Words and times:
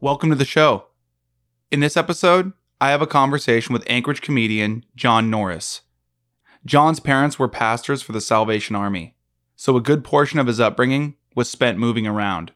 Welcome 0.00 0.30
to 0.30 0.36
the 0.36 0.46
show. 0.46 0.86
In 1.70 1.80
this 1.80 1.96
episode, 1.98 2.54
I 2.80 2.88
have 2.88 3.02
a 3.02 3.06
conversation 3.06 3.74
with 3.74 3.84
Anchorage 3.86 4.22
comedian 4.22 4.86
John 4.96 5.28
Norris. 5.28 5.82
John's 6.64 7.00
parents 7.00 7.38
were 7.38 7.48
pastors 7.48 8.00
for 8.00 8.12
the 8.12 8.20
Salvation 8.22 8.74
Army, 8.74 9.14
so 9.56 9.76
a 9.76 9.82
good 9.82 10.04
portion 10.04 10.38
of 10.38 10.46
his 10.46 10.60
upbringing 10.60 11.16
was 11.34 11.50
spent 11.50 11.76
moving 11.76 12.06
around. 12.06 12.52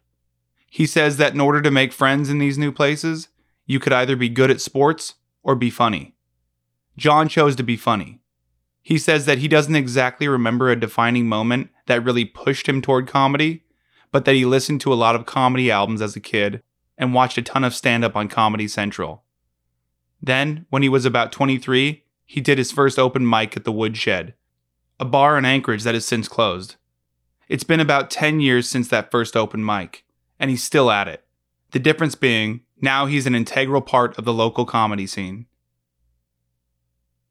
He 0.70 0.86
says 0.86 1.18
that 1.18 1.34
in 1.34 1.40
order 1.40 1.60
to 1.60 1.70
make 1.70 1.92
friends 1.92 2.30
in 2.30 2.38
these 2.38 2.56
new 2.56 2.72
places, 2.72 3.28
you 3.66 3.78
could 3.78 3.92
either 3.92 4.16
be 4.16 4.30
good 4.30 4.50
at 4.50 4.62
sports 4.62 5.16
or 5.42 5.54
be 5.54 5.68
funny. 5.68 6.14
John 6.96 7.28
chose 7.28 7.54
to 7.56 7.62
be 7.62 7.76
funny. 7.76 8.21
He 8.82 8.98
says 8.98 9.26
that 9.26 9.38
he 9.38 9.48
doesn't 9.48 9.76
exactly 9.76 10.26
remember 10.26 10.70
a 10.70 10.78
defining 10.78 11.28
moment 11.28 11.70
that 11.86 12.04
really 12.04 12.24
pushed 12.24 12.68
him 12.68 12.82
toward 12.82 13.06
comedy, 13.06 13.62
but 14.10 14.24
that 14.24 14.34
he 14.34 14.44
listened 14.44 14.80
to 14.82 14.92
a 14.92 14.94
lot 14.94 15.14
of 15.14 15.24
comedy 15.24 15.70
albums 15.70 16.02
as 16.02 16.16
a 16.16 16.20
kid 16.20 16.62
and 16.98 17.14
watched 17.14 17.38
a 17.38 17.42
ton 17.42 17.64
of 17.64 17.74
stand 17.74 18.04
up 18.04 18.16
on 18.16 18.28
Comedy 18.28 18.68
Central. 18.68 19.22
Then, 20.20 20.66
when 20.70 20.82
he 20.82 20.88
was 20.88 21.04
about 21.04 21.32
23, 21.32 22.04
he 22.26 22.40
did 22.40 22.58
his 22.58 22.72
first 22.72 22.98
open 22.98 23.28
mic 23.28 23.56
at 23.56 23.64
the 23.64 23.72
Woodshed, 23.72 24.34
a 25.00 25.04
bar 25.04 25.36
in 25.36 25.44
Anchorage 25.44 25.82
that 25.82 25.94
has 25.94 26.04
since 26.04 26.28
closed. 26.28 26.76
It's 27.48 27.64
been 27.64 27.80
about 27.80 28.10
10 28.10 28.40
years 28.40 28.68
since 28.68 28.88
that 28.88 29.10
first 29.10 29.36
open 29.36 29.64
mic, 29.64 30.04
and 30.38 30.50
he's 30.50 30.62
still 30.62 30.90
at 30.90 31.08
it. 31.08 31.24
The 31.72 31.78
difference 31.78 32.14
being, 32.14 32.60
now 32.80 33.06
he's 33.06 33.26
an 33.26 33.34
integral 33.34 33.82
part 33.82 34.16
of 34.18 34.24
the 34.24 34.32
local 34.32 34.64
comedy 34.64 35.06
scene. 35.06 35.46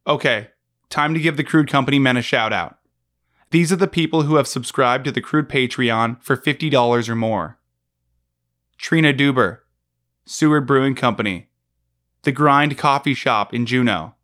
Okay, 0.05 0.49
time 0.91 1.13
to 1.13 1.19
give 1.19 1.37
the 1.37 1.43
Crude 1.43 1.69
Company 1.69 1.97
men 1.97 2.17
a 2.17 2.21
shout 2.21 2.53
out. 2.53 2.77
These 3.49 3.71
are 3.71 3.77
the 3.77 3.87
people 3.87 4.23
who 4.23 4.35
have 4.35 4.47
subscribed 4.47 5.05
to 5.05 5.11
the 5.11 5.21
Crude 5.21 5.49
Patreon 5.49 6.21
for 6.21 6.37
$50 6.37 7.09
or 7.09 7.15
more. 7.15 7.57
Trina 8.77 9.13
Duber, 9.13 9.59
Seward 10.25 10.65
Brewing 10.65 10.95
Company, 10.95 11.49
The 12.23 12.31
Grind 12.31 12.77
Coffee 12.77 13.13
Shop 13.13 13.53
in 13.53 13.65
Juneau, 13.65 14.15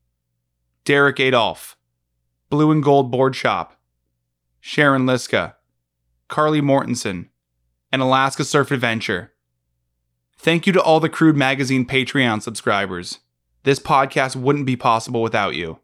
Derek 0.85 1.19
Adolph, 1.19 1.75
Blue 2.49 2.71
and 2.71 2.81
Gold 2.81 3.11
Board 3.11 3.35
Shop, 3.35 3.79
Sharon 4.61 5.05
Liska, 5.05 5.55
Carly 6.27 6.61
Mortensen, 6.61 7.27
and 7.91 8.01
Alaska 8.01 8.43
Surf 8.45 8.71
Adventure. 8.71 9.33
Thank 10.37 10.67
you 10.67 10.73
to 10.73 10.81
all 10.81 10.99
the 10.99 11.09
Crude 11.09 11.35
Magazine 11.35 11.85
Patreon 11.85 12.41
subscribers. 12.41 13.19
This 13.63 13.79
podcast 13.79 14.35
wouldn't 14.35 14.65
be 14.65 14.75
possible 14.75 15.21
without 15.21 15.55
you. 15.55 15.79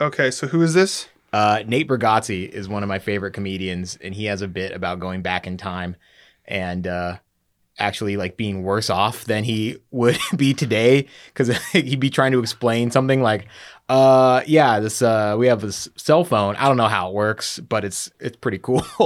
Okay, 0.00 0.30
so 0.30 0.46
who 0.46 0.62
is 0.62 0.72
this? 0.72 1.08
Uh, 1.30 1.62
Nate 1.66 1.88
Bargatze 1.88 2.48
is 2.48 2.70
one 2.70 2.82
of 2.82 2.88
my 2.88 2.98
favorite 2.98 3.32
comedians, 3.32 3.98
and 4.00 4.14
he 4.14 4.24
has 4.24 4.40
a 4.40 4.48
bit 4.48 4.72
about 4.72 4.98
going 4.98 5.20
back 5.20 5.46
in 5.46 5.58
time 5.58 5.94
and 6.48 6.86
uh, 6.86 7.18
actually 7.78 8.16
like 8.16 8.36
being 8.36 8.62
worse 8.62 8.90
off 8.90 9.24
than 9.24 9.44
he 9.44 9.76
would 9.90 10.18
be 10.36 10.52
today 10.52 11.06
because 11.28 11.56
he'd 11.72 12.00
be 12.00 12.10
trying 12.10 12.32
to 12.32 12.40
explain 12.40 12.90
something 12.90 13.22
like, 13.22 13.46
uh, 13.88 14.42
yeah, 14.46 14.80
this 14.80 15.00
uh, 15.00 15.36
we 15.38 15.46
have 15.46 15.60
this 15.60 15.88
cell 15.96 16.24
phone. 16.24 16.56
I 16.56 16.66
don't 16.66 16.76
know 16.76 16.88
how 16.88 17.08
it 17.08 17.14
works, 17.14 17.58
but 17.60 17.84
it's 17.84 18.10
it's 18.20 18.36
pretty 18.36 18.58
cool. 18.58 18.82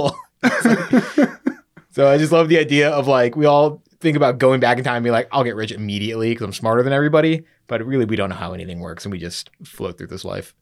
so 1.91 2.09
I 2.09 2.17
just 2.17 2.31
love 2.31 2.49
the 2.49 2.57
idea 2.57 2.89
of 2.89 3.07
like 3.07 3.35
we 3.35 3.45
all 3.45 3.81
think 3.99 4.17
about 4.17 4.37
going 4.37 4.59
back 4.59 4.77
in 4.77 4.83
time 4.83 4.97
and 4.97 5.03
be 5.03 5.11
like, 5.11 5.29
I'll 5.31 5.45
get 5.45 5.55
rich 5.55 5.71
immediately 5.71 6.31
because 6.31 6.43
I'm 6.43 6.53
smarter 6.53 6.83
than 6.83 6.91
everybody. 6.91 7.45
But 7.67 7.85
really, 7.85 8.05
we 8.05 8.17
don't 8.17 8.29
know 8.29 8.35
how 8.35 8.51
anything 8.51 8.81
works, 8.81 9.05
and 9.05 9.11
we 9.11 9.19
just 9.19 9.49
float 9.63 9.97
through 9.97 10.07
this 10.07 10.25
life. 10.25 10.53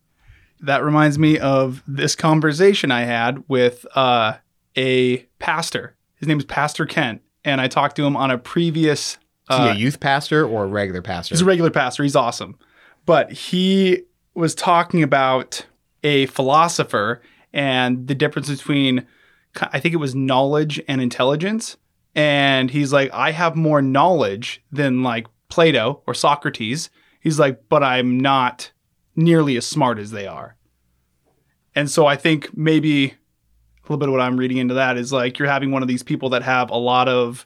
That 0.59 0.84
reminds 0.84 1.18
me 1.18 1.40
of 1.40 1.81
this 1.88 2.16
conversation 2.16 2.91
I 2.91 3.02
had 3.02 3.44
with 3.47 3.88
uh, 3.96 4.34
a 4.78 5.18
pastor. 5.40 5.96
His 6.22 6.28
name 6.28 6.38
is 6.38 6.46
Pastor 6.46 6.86
Kent, 6.86 7.22
and 7.44 7.59
I 7.59 7.68
talked 7.68 7.96
to 7.96 8.06
him 8.06 8.16
on 8.16 8.30
a 8.30 8.38
previous. 8.38 9.18
Is 9.50 9.58
he 9.58 9.64
Uh, 9.64 9.74
a 9.74 9.76
youth 9.76 10.00
pastor 10.00 10.46
or 10.46 10.64
a 10.64 10.68
regular 10.68 11.02
pastor? 11.02 11.34
he's 11.34 11.42
a 11.42 11.46
regular 11.46 11.72
pastor. 11.72 12.04
He's 12.04 12.16
awesome, 12.16 12.58
but 13.08 13.32
he 13.32 14.04
was 14.36 14.54
talking 14.54 15.02
about 15.02 15.66
a 16.04 16.28
philosopher 16.28 17.22
and 17.52 18.08
the 18.08 18.14
difference 18.14 18.50
between, 18.52 19.08
I 19.74 19.80
think 19.80 19.94
it 19.94 19.98
was 19.98 20.14
knowledge 20.14 20.80
and 20.88 21.02
intelligence. 21.02 21.76
And 22.14 22.70
he's 22.70 22.94
like, 22.94 23.09
I 23.14 23.32
have 23.32 23.56
more 23.56 23.82
knowledge 23.82 24.64
than 24.72 25.02
like 25.02 25.26
Plato 25.50 26.02
or 26.06 26.14
Socrates. 26.14 26.92
He's 27.20 27.40
like, 27.40 27.64
but 27.68 27.84
I'm 27.84 28.20
not 28.20 28.72
nearly 29.16 29.58
as 29.58 29.66
smart 29.66 29.98
as 29.98 30.12
they 30.12 30.28
are. 30.28 30.56
And 31.74 31.90
so 31.90 32.06
I 32.06 32.16
think 32.16 32.56
maybe 32.56 33.16
little 33.91 34.00
bit 34.00 34.09
of 34.09 34.13
what 34.13 34.22
I'm 34.22 34.38
reading 34.38 34.57
into 34.57 34.75
that 34.75 34.97
is 34.97 35.12
like 35.12 35.38
you're 35.38 35.50
having 35.50 35.72
one 35.72 35.81
of 35.81 35.88
these 35.88 36.03
people 36.03 36.29
that 36.29 36.44
have 36.44 36.69
a 36.69 36.78
lot 36.78 37.07
of 37.07 37.46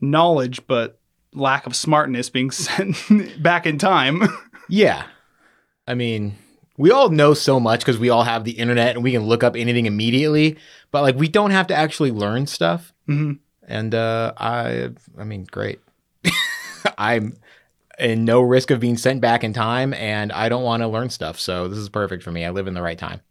knowledge, 0.00 0.66
but 0.66 0.98
lack 1.34 1.66
of 1.66 1.74
smartness 1.74 2.30
being 2.30 2.50
sent 2.52 3.42
back 3.42 3.66
in 3.66 3.78
time. 3.78 4.22
Yeah. 4.72 5.06
I 5.88 5.94
mean, 5.94 6.36
we 6.78 6.92
all 6.92 7.08
know 7.08 7.34
so 7.34 7.58
much 7.58 7.80
because 7.80 7.98
we 7.98 8.08
all 8.08 8.22
have 8.22 8.44
the 8.44 8.52
internet 8.52 8.94
and 8.94 9.02
we 9.02 9.10
can 9.10 9.24
look 9.24 9.42
up 9.42 9.56
anything 9.56 9.86
immediately, 9.86 10.58
but 10.92 11.02
like 11.02 11.16
we 11.16 11.26
don't 11.26 11.50
have 11.50 11.66
to 11.66 11.74
actually 11.74 12.12
learn 12.12 12.46
stuff. 12.46 12.92
Mhm. 13.08 13.40
And 13.66 13.92
uh, 13.96 14.32
I, 14.36 14.90
I 15.18 15.24
mean, 15.24 15.44
great. 15.50 15.80
I'm 16.98 17.36
in 17.98 18.24
no 18.24 18.40
risk 18.40 18.70
of 18.70 18.78
being 18.78 18.96
sent 18.96 19.20
back 19.20 19.42
in 19.42 19.52
time, 19.52 19.92
and 19.94 20.30
I 20.30 20.48
don't 20.48 20.62
want 20.62 20.84
to 20.84 20.88
learn 20.88 21.10
stuff. 21.10 21.40
So 21.40 21.66
this 21.66 21.78
is 21.78 21.88
perfect 21.88 22.22
for 22.22 22.30
me. 22.30 22.44
I 22.44 22.50
live 22.50 22.68
in 22.68 22.74
the 22.74 22.82
right 22.82 22.98
time. 22.98 23.22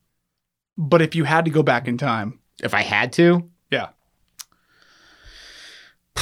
But 0.77 1.01
if 1.01 1.15
you 1.15 1.23
had 1.23 1.45
to 1.45 1.51
go 1.51 1.63
back 1.63 1.87
in 1.87 1.97
time, 1.97 2.38
If 2.61 2.73
I 2.73 2.81
had 2.81 3.13
to, 3.13 3.49
yeah, 3.71 3.89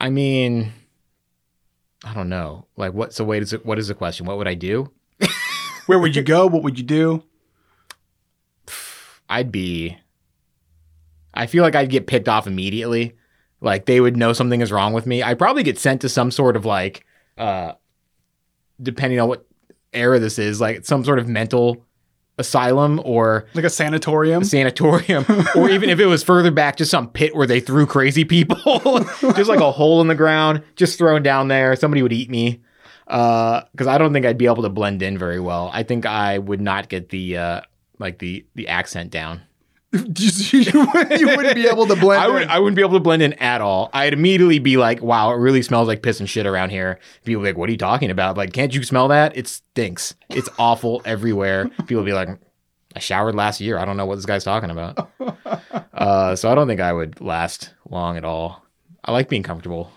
I 0.00 0.10
mean, 0.10 0.72
I 2.04 2.14
don't 2.14 2.28
know. 2.28 2.66
Like, 2.76 2.92
what? 2.92 3.14
So 3.14 3.24
wait, 3.24 3.42
is 3.42 3.52
it? 3.52 3.64
What 3.64 3.78
is 3.78 3.88
the 3.88 3.94
question? 3.94 4.26
What 4.26 4.38
would 4.38 4.48
I 4.48 4.54
do? 4.54 4.90
where 5.86 5.98
would 5.98 6.16
you 6.16 6.22
go? 6.22 6.46
What 6.46 6.62
would 6.62 6.78
you 6.78 6.84
do? 6.84 7.22
I'd 9.28 9.52
be. 9.52 9.98
I 11.34 11.46
feel 11.46 11.62
like 11.62 11.74
I'd 11.74 11.90
get 11.90 12.06
picked 12.06 12.28
off 12.28 12.46
immediately. 12.46 13.16
Like 13.60 13.86
they 13.86 14.00
would 14.00 14.16
know 14.16 14.32
something 14.32 14.60
is 14.60 14.72
wrong 14.72 14.92
with 14.92 15.06
me. 15.06 15.22
I'd 15.22 15.38
probably 15.38 15.62
get 15.62 15.78
sent 15.78 16.00
to 16.02 16.08
some 16.08 16.30
sort 16.30 16.56
of 16.56 16.64
like, 16.64 17.06
uh, 17.38 17.72
depending 18.82 19.20
on 19.20 19.28
what 19.28 19.46
era 19.92 20.18
this 20.18 20.38
is, 20.38 20.60
like 20.60 20.84
some 20.84 21.04
sort 21.04 21.18
of 21.18 21.28
mental 21.28 21.86
asylum 22.42 23.00
or 23.04 23.46
Like 23.54 23.64
a 23.64 23.70
sanatorium. 23.70 24.42
a 24.42 24.44
sanatorium, 24.44 25.24
or 25.56 25.70
even 25.70 25.88
if 25.88 25.98
it 25.98 26.06
was 26.06 26.22
further 26.22 26.50
back, 26.50 26.76
just 26.76 26.90
some 26.90 27.08
pit 27.08 27.34
where 27.34 27.46
they 27.46 27.60
threw 27.60 27.86
crazy 27.86 28.24
people, 28.24 29.00
just 29.34 29.48
like 29.48 29.60
a 29.60 29.72
hole 29.72 30.00
in 30.02 30.08
the 30.08 30.14
ground, 30.14 30.62
just 30.76 30.98
thrown 30.98 31.22
down 31.22 31.48
there. 31.48 31.74
Somebody 31.76 32.02
would 32.02 32.12
eat 32.12 32.28
me 32.30 32.60
because 33.06 33.86
I 33.88 33.98
don't 33.98 34.12
think 34.12 34.26
I'd 34.26 34.38
be 34.38 34.46
able 34.46 34.62
to 34.62 34.68
blend 34.68 35.02
in 35.02 35.18
very 35.18 35.40
well. 35.40 35.70
I 35.72 35.82
think 35.82 36.06
I 36.06 36.38
would 36.38 36.60
not 36.60 36.88
get 36.88 37.08
the 37.10 37.36
uh, 37.36 37.60
like 37.98 38.18
the 38.18 38.44
the 38.54 38.68
accent 38.68 39.10
down. 39.10 39.40
you, 40.16 40.86
wouldn't 41.36 41.54
be 41.54 41.66
able 41.66 41.86
to 41.86 41.94
blend 41.96 42.22
I 42.22 42.28
would 42.28 42.42
in. 42.42 42.48
I 42.48 42.58
wouldn't 42.58 42.76
be 42.76 42.82
able 42.82 42.94
to 42.94 43.00
blend 43.00 43.20
in 43.20 43.34
at 43.34 43.60
all. 43.60 43.90
I'd 43.92 44.14
immediately 44.14 44.58
be 44.58 44.78
like, 44.78 45.02
"Wow, 45.02 45.32
it 45.32 45.36
really 45.36 45.60
smells 45.60 45.86
like 45.86 46.02
piss 46.02 46.18
and 46.18 46.28
shit 46.28 46.46
around 46.46 46.70
here." 46.70 46.98
People 47.24 47.42
be 47.42 47.50
like, 47.50 47.58
"What 47.58 47.68
are 47.68 47.72
you 47.72 47.78
talking 47.78 48.10
about?" 48.10 48.38
Like, 48.38 48.54
can't 48.54 48.74
you 48.74 48.82
smell 48.84 49.08
that? 49.08 49.36
It 49.36 49.48
stinks. 49.48 50.14
It's 50.30 50.48
awful 50.58 51.02
everywhere. 51.06 51.68
People 51.86 52.04
be 52.04 52.14
like, 52.14 52.30
"I 52.96 53.00
showered 53.00 53.34
last 53.34 53.60
year. 53.60 53.78
I 53.78 53.84
don't 53.84 53.98
know 53.98 54.06
what 54.06 54.16
this 54.16 54.24
guy's 54.24 54.44
talking 54.44 54.70
about." 54.70 55.10
uh, 55.92 56.36
so 56.36 56.50
I 56.50 56.54
don't 56.54 56.68
think 56.68 56.80
I 56.80 56.94
would 56.94 57.20
last 57.20 57.74
long 57.90 58.16
at 58.16 58.24
all. 58.24 58.64
I 59.04 59.12
like 59.12 59.28
being 59.28 59.42
comfortable. 59.42 59.92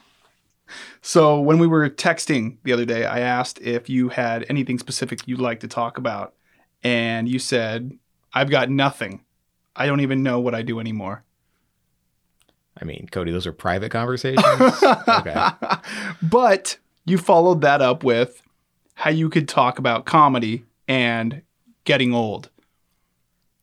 So 1.01 1.39
when 1.39 1.57
we 1.57 1.67
were 1.67 1.89
texting 1.89 2.57
the 2.63 2.73
other 2.73 2.85
day, 2.85 3.05
I 3.05 3.21
asked 3.21 3.61
if 3.61 3.87
you 3.87 4.09
had 4.09 4.45
anything 4.49 4.77
specific 4.77 5.25
you'd 5.25 5.39
like 5.39 5.61
to 5.61 5.69
talk 5.69 5.97
about, 5.97 6.33
and 6.83 7.29
you 7.29 7.39
said, 7.39 7.97
"I've 8.33 8.49
got 8.49 8.69
nothing. 8.69 9.21
I 9.75 9.85
don't 9.85 10.01
even 10.01 10.23
know 10.23 10.39
what 10.39 10.55
I 10.55 10.61
do 10.61 10.79
anymore." 10.79 11.23
I 12.79 12.85
mean, 12.85 13.07
Cody, 13.11 13.31
those 13.31 13.47
are 13.47 13.53
private 13.53 13.91
conversations. 13.91 14.45
okay. 15.07 15.49
but 16.21 16.77
you 17.05 17.17
followed 17.17 17.61
that 17.61 17.81
up 17.81 18.03
with 18.03 18.41
how 18.95 19.09
you 19.09 19.29
could 19.29 19.47
talk 19.47 19.79
about 19.79 20.05
comedy 20.05 20.65
and 20.87 21.41
getting 21.85 22.13
old. 22.13 22.49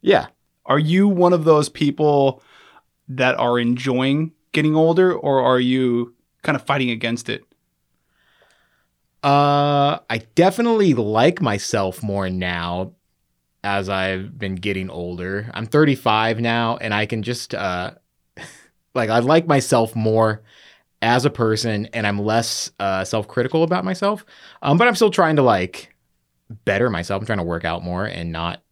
Yeah. 0.01 0.29
Are 0.65 0.79
you 0.79 1.09
one 1.09 1.33
of 1.33 1.45
those 1.45 1.69
people 1.69 2.43
that 3.09 3.39
are 3.39 3.59
enjoying 3.59 4.33
getting 4.53 4.77
older, 4.77 5.13
or 5.13 5.43
are 5.43 5.61
you 5.61 6.15
kind 6.43 6.57
of 6.57 6.63
fighting 6.65 6.91
against 6.91 7.29
it? 7.29 7.45
Uh, 9.23 9.99
I 10.11 10.19
definitely 10.35 10.95
like 10.95 11.41
myself 11.41 12.03
more 12.03 12.29
now 12.29 12.93
as 13.65 13.89
I've 13.89 14.39
been 14.39 14.57
getting 14.57 14.91
older. 14.91 15.51
I'm 15.55 15.67
35 15.67 16.41
now, 16.41 16.77
and 16.77 16.93
I 16.93 17.07
can 17.07 17.23
just 17.23 17.55
uh, 17.55 17.93
like 18.95 19.11
I 19.11 19.19
like 19.21 19.47
myself 19.47 19.95
more 19.95 20.43
as 21.01 21.25
a 21.25 21.31
person, 21.31 21.87
and 21.93 22.07
I'm 22.07 22.19
less 22.19 22.71
uh, 22.79 23.05
self-critical 23.05 23.63
about 23.63 23.85
myself. 23.85 24.25
Um, 24.63 24.79
but 24.79 24.89
I'm 24.89 24.95
still 24.95 25.11
trying 25.11 25.37
to 25.37 25.43
like 25.43 25.95
better 26.65 26.91
myself. 26.91 27.21
I'm 27.21 27.27
trying 27.27 27.39
to 27.39 27.45
work 27.45 27.65
out 27.65 27.83
more 27.83 28.05
and 28.05 28.33
not 28.33 28.63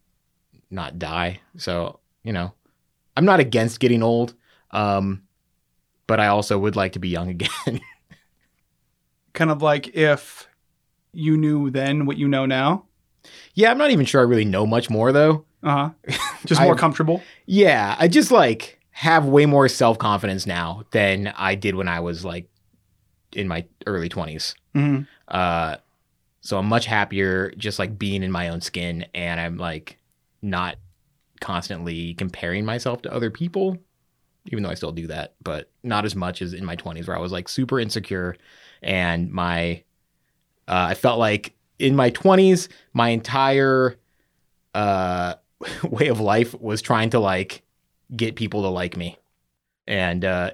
not 0.70 0.98
die. 0.98 1.40
So 1.56 2.00
you 2.22 2.32
know, 2.32 2.52
I'm 3.16 3.24
not 3.24 3.40
against 3.40 3.80
getting 3.80 4.02
old. 4.02 4.34
Um, 4.70 5.22
but 6.06 6.18
I 6.18 6.26
also 6.26 6.58
would 6.58 6.74
like 6.74 6.92
to 6.92 6.98
be 6.98 7.08
young 7.08 7.28
again. 7.68 7.80
Kind 9.32 9.50
of 9.50 9.62
like 9.62 9.94
if 9.94 10.48
you 11.12 11.36
knew 11.36 11.70
then 11.70 12.04
what 12.04 12.16
you 12.16 12.26
know 12.26 12.46
now. 12.46 12.86
Yeah, 13.54 13.70
I'm 13.70 13.78
not 13.78 13.90
even 13.90 14.04
sure 14.06 14.20
I 14.20 14.24
really 14.24 14.44
know 14.44 14.66
much 14.66 14.90
more 14.90 15.12
though. 15.12 15.44
Uh 15.62 15.90
huh. 16.06 16.16
Just 16.46 16.60
more 16.60 16.72
I've- 16.74 16.80
comfortable. 16.80 17.22
Yeah, 17.46 17.96
I 17.98 18.08
just 18.08 18.30
like 18.30 18.78
have 18.92 19.26
way 19.26 19.46
more 19.46 19.68
self 19.68 19.98
confidence 19.98 20.46
now 20.46 20.84
than 20.92 21.28
I 21.36 21.54
did 21.54 21.74
when 21.74 21.88
I 21.88 22.00
was 22.00 22.24
like 22.24 22.48
in 23.32 23.46
my 23.48 23.64
early 23.86 24.08
20s. 24.08 24.54
hmm 24.74 25.00
Uh, 25.28 25.76
so 26.42 26.58
I'm 26.58 26.66
much 26.66 26.86
happier 26.86 27.52
just 27.58 27.78
like 27.78 27.98
being 27.98 28.22
in 28.22 28.32
my 28.32 28.48
own 28.48 28.60
skin 28.62 29.04
and 29.14 29.38
I'm 29.40 29.56
like 29.58 29.98
not 30.42 30.76
constantly 31.40 32.14
comparing 32.14 32.64
myself 32.64 33.02
to 33.02 33.12
other 33.12 33.30
people, 33.30 33.76
even 34.46 34.62
though 34.62 34.70
I 34.70 34.74
still 34.74 34.92
do 34.92 35.06
that, 35.08 35.34
but 35.42 35.70
not 35.82 36.04
as 36.04 36.16
much 36.16 36.40
as 36.42 36.52
in 36.54 36.64
my 36.64 36.76
20s 36.76 37.06
where 37.06 37.16
I 37.16 37.20
was 37.20 37.30
like 37.32 37.48
super 37.48 37.78
insecure 37.78 38.36
and 38.82 39.30
my, 39.30 39.82
uh, 40.66 40.86
I 40.90 40.94
felt 40.94 41.18
like 41.18 41.54
in 41.80 41.96
my 41.96 42.10
20s, 42.10 42.68
my 42.92 43.08
entire 43.08 43.96
uh, 44.74 45.34
way 45.82 46.08
of 46.08 46.20
life 46.20 46.54
was 46.60 46.82
trying 46.82 47.10
to 47.10 47.18
like 47.18 47.62
get 48.14 48.36
people 48.36 48.62
to 48.62 48.68
like 48.68 48.96
me. 48.96 49.18
And 49.86 50.24
uh, 50.24 50.52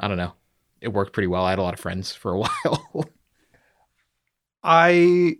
I 0.00 0.08
don't 0.08 0.16
know. 0.16 0.32
It 0.80 0.88
worked 0.88 1.12
pretty 1.12 1.26
well. 1.28 1.44
I 1.44 1.50
had 1.50 1.58
a 1.58 1.62
lot 1.62 1.74
of 1.74 1.80
friends 1.80 2.12
for 2.12 2.32
a 2.32 2.38
while. 2.64 3.04
I 4.62 5.36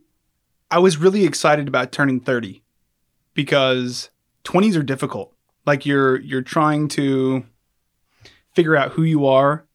I 0.71 0.79
was 0.79 0.99
really 0.99 1.25
excited 1.25 1.69
about 1.69 1.93
turning 1.93 2.21
30 2.21 2.63
because 3.33 4.11
20s 4.45 4.77
are 4.77 4.83
difficult. 4.83 5.35
Like 5.67 5.87
you're 5.87 6.21
you're 6.21 6.43
trying 6.43 6.89
to 6.89 7.45
figure 8.53 8.77
out 8.77 8.93
who 8.93 9.03
you 9.03 9.27
are, 9.27 9.67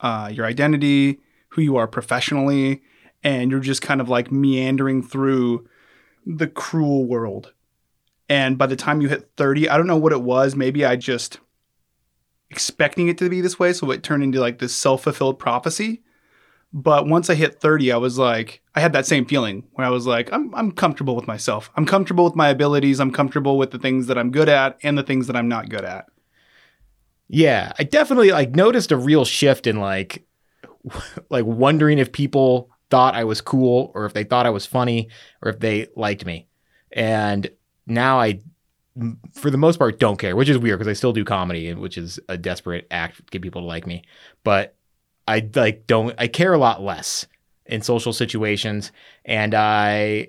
uh, 0.00 0.30
your 0.32 0.46
identity, 0.46 1.20
who 1.48 1.60
you 1.60 1.76
are 1.76 1.86
professionally, 1.86 2.82
and 3.24 3.50
you're 3.50 3.60
just 3.60 3.82
kind 3.82 4.00
of 4.00 4.08
like 4.08 4.30
meandering 4.30 5.02
through 5.02 5.66
the 6.26 6.46
cruel 6.46 7.06
world. 7.06 7.52
And 8.28 8.56
by 8.56 8.66
the 8.66 8.76
time 8.76 9.00
you 9.00 9.08
hit 9.08 9.30
30, 9.36 9.68
I 9.68 9.76
don't 9.76 9.86
know 9.86 9.96
what 9.96 10.12
it 10.12 10.22
was. 10.22 10.54
Maybe 10.54 10.84
I 10.84 10.96
just 10.96 11.40
expecting 12.50 13.08
it 13.08 13.18
to 13.18 13.28
be 13.28 13.40
this 13.40 13.58
way, 13.58 13.72
so 13.72 13.90
it 13.90 14.02
turned 14.02 14.22
into 14.22 14.40
like 14.40 14.58
this 14.58 14.74
self-fulfilled 14.74 15.38
prophecy. 15.38 16.02
But 16.72 17.06
once 17.06 17.30
I 17.30 17.34
hit 17.34 17.60
30, 17.60 17.92
I 17.92 17.96
was 17.96 18.18
like, 18.18 18.60
I 18.74 18.80
had 18.80 18.92
that 18.94 19.06
same 19.06 19.26
feeling 19.26 19.64
where 19.72 19.86
I 19.86 19.90
was 19.90 20.06
like, 20.06 20.32
I'm, 20.32 20.52
I'm 20.54 20.72
comfortable 20.72 21.14
with 21.14 21.28
myself. 21.28 21.70
I'm 21.76 21.86
comfortable 21.86 22.24
with 22.24 22.34
my 22.34 22.48
abilities. 22.48 22.98
I'm 22.98 23.12
comfortable 23.12 23.56
with 23.56 23.70
the 23.70 23.78
things 23.78 24.08
that 24.08 24.18
I'm 24.18 24.32
good 24.32 24.48
at 24.48 24.78
and 24.82 24.98
the 24.98 25.04
things 25.04 25.28
that 25.28 25.36
I'm 25.36 25.48
not 25.48 25.68
good 25.68 25.84
at. 25.84 26.06
Yeah, 27.28 27.72
I 27.78 27.84
definitely 27.84 28.32
like 28.32 28.56
noticed 28.56 28.92
a 28.92 28.96
real 28.96 29.24
shift 29.24 29.66
in 29.66 29.78
like 29.78 30.26
like 31.30 31.44
wondering 31.44 31.98
if 31.98 32.12
people 32.12 32.70
thought 32.94 33.16
I 33.16 33.24
was 33.24 33.40
cool 33.40 33.90
or 33.92 34.06
if 34.06 34.12
they 34.12 34.22
thought 34.22 34.46
I 34.46 34.50
was 34.50 34.66
funny 34.66 35.08
or 35.42 35.50
if 35.50 35.58
they 35.58 35.88
liked 35.96 36.24
me. 36.24 36.46
And 36.92 37.50
now 37.88 38.20
I, 38.20 38.38
for 39.32 39.50
the 39.50 39.58
most 39.58 39.80
part 39.80 39.98
don't 39.98 40.16
care, 40.16 40.36
which 40.36 40.48
is 40.48 40.58
weird 40.58 40.78
because 40.78 40.88
I 40.88 40.92
still 40.92 41.12
do 41.12 41.24
comedy 41.24 41.74
which 41.74 41.98
is 41.98 42.20
a 42.28 42.38
desperate 42.38 42.86
act 42.92 43.16
to 43.16 43.22
get 43.32 43.42
people 43.42 43.62
to 43.62 43.66
like 43.66 43.84
me. 43.84 44.04
But 44.44 44.76
I 45.26 45.50
like 45.56 45.88
don't 45.88 46.14
I 46.18 46.28
care 46.28 46.52
a 46.54 46.58
lot 46.58 46.84
less 46.84 47.26
in 47.66 47.82
social 47.82 48.12
situations 48.12 48.92
and 49.24 49.56
I 49.56 50.28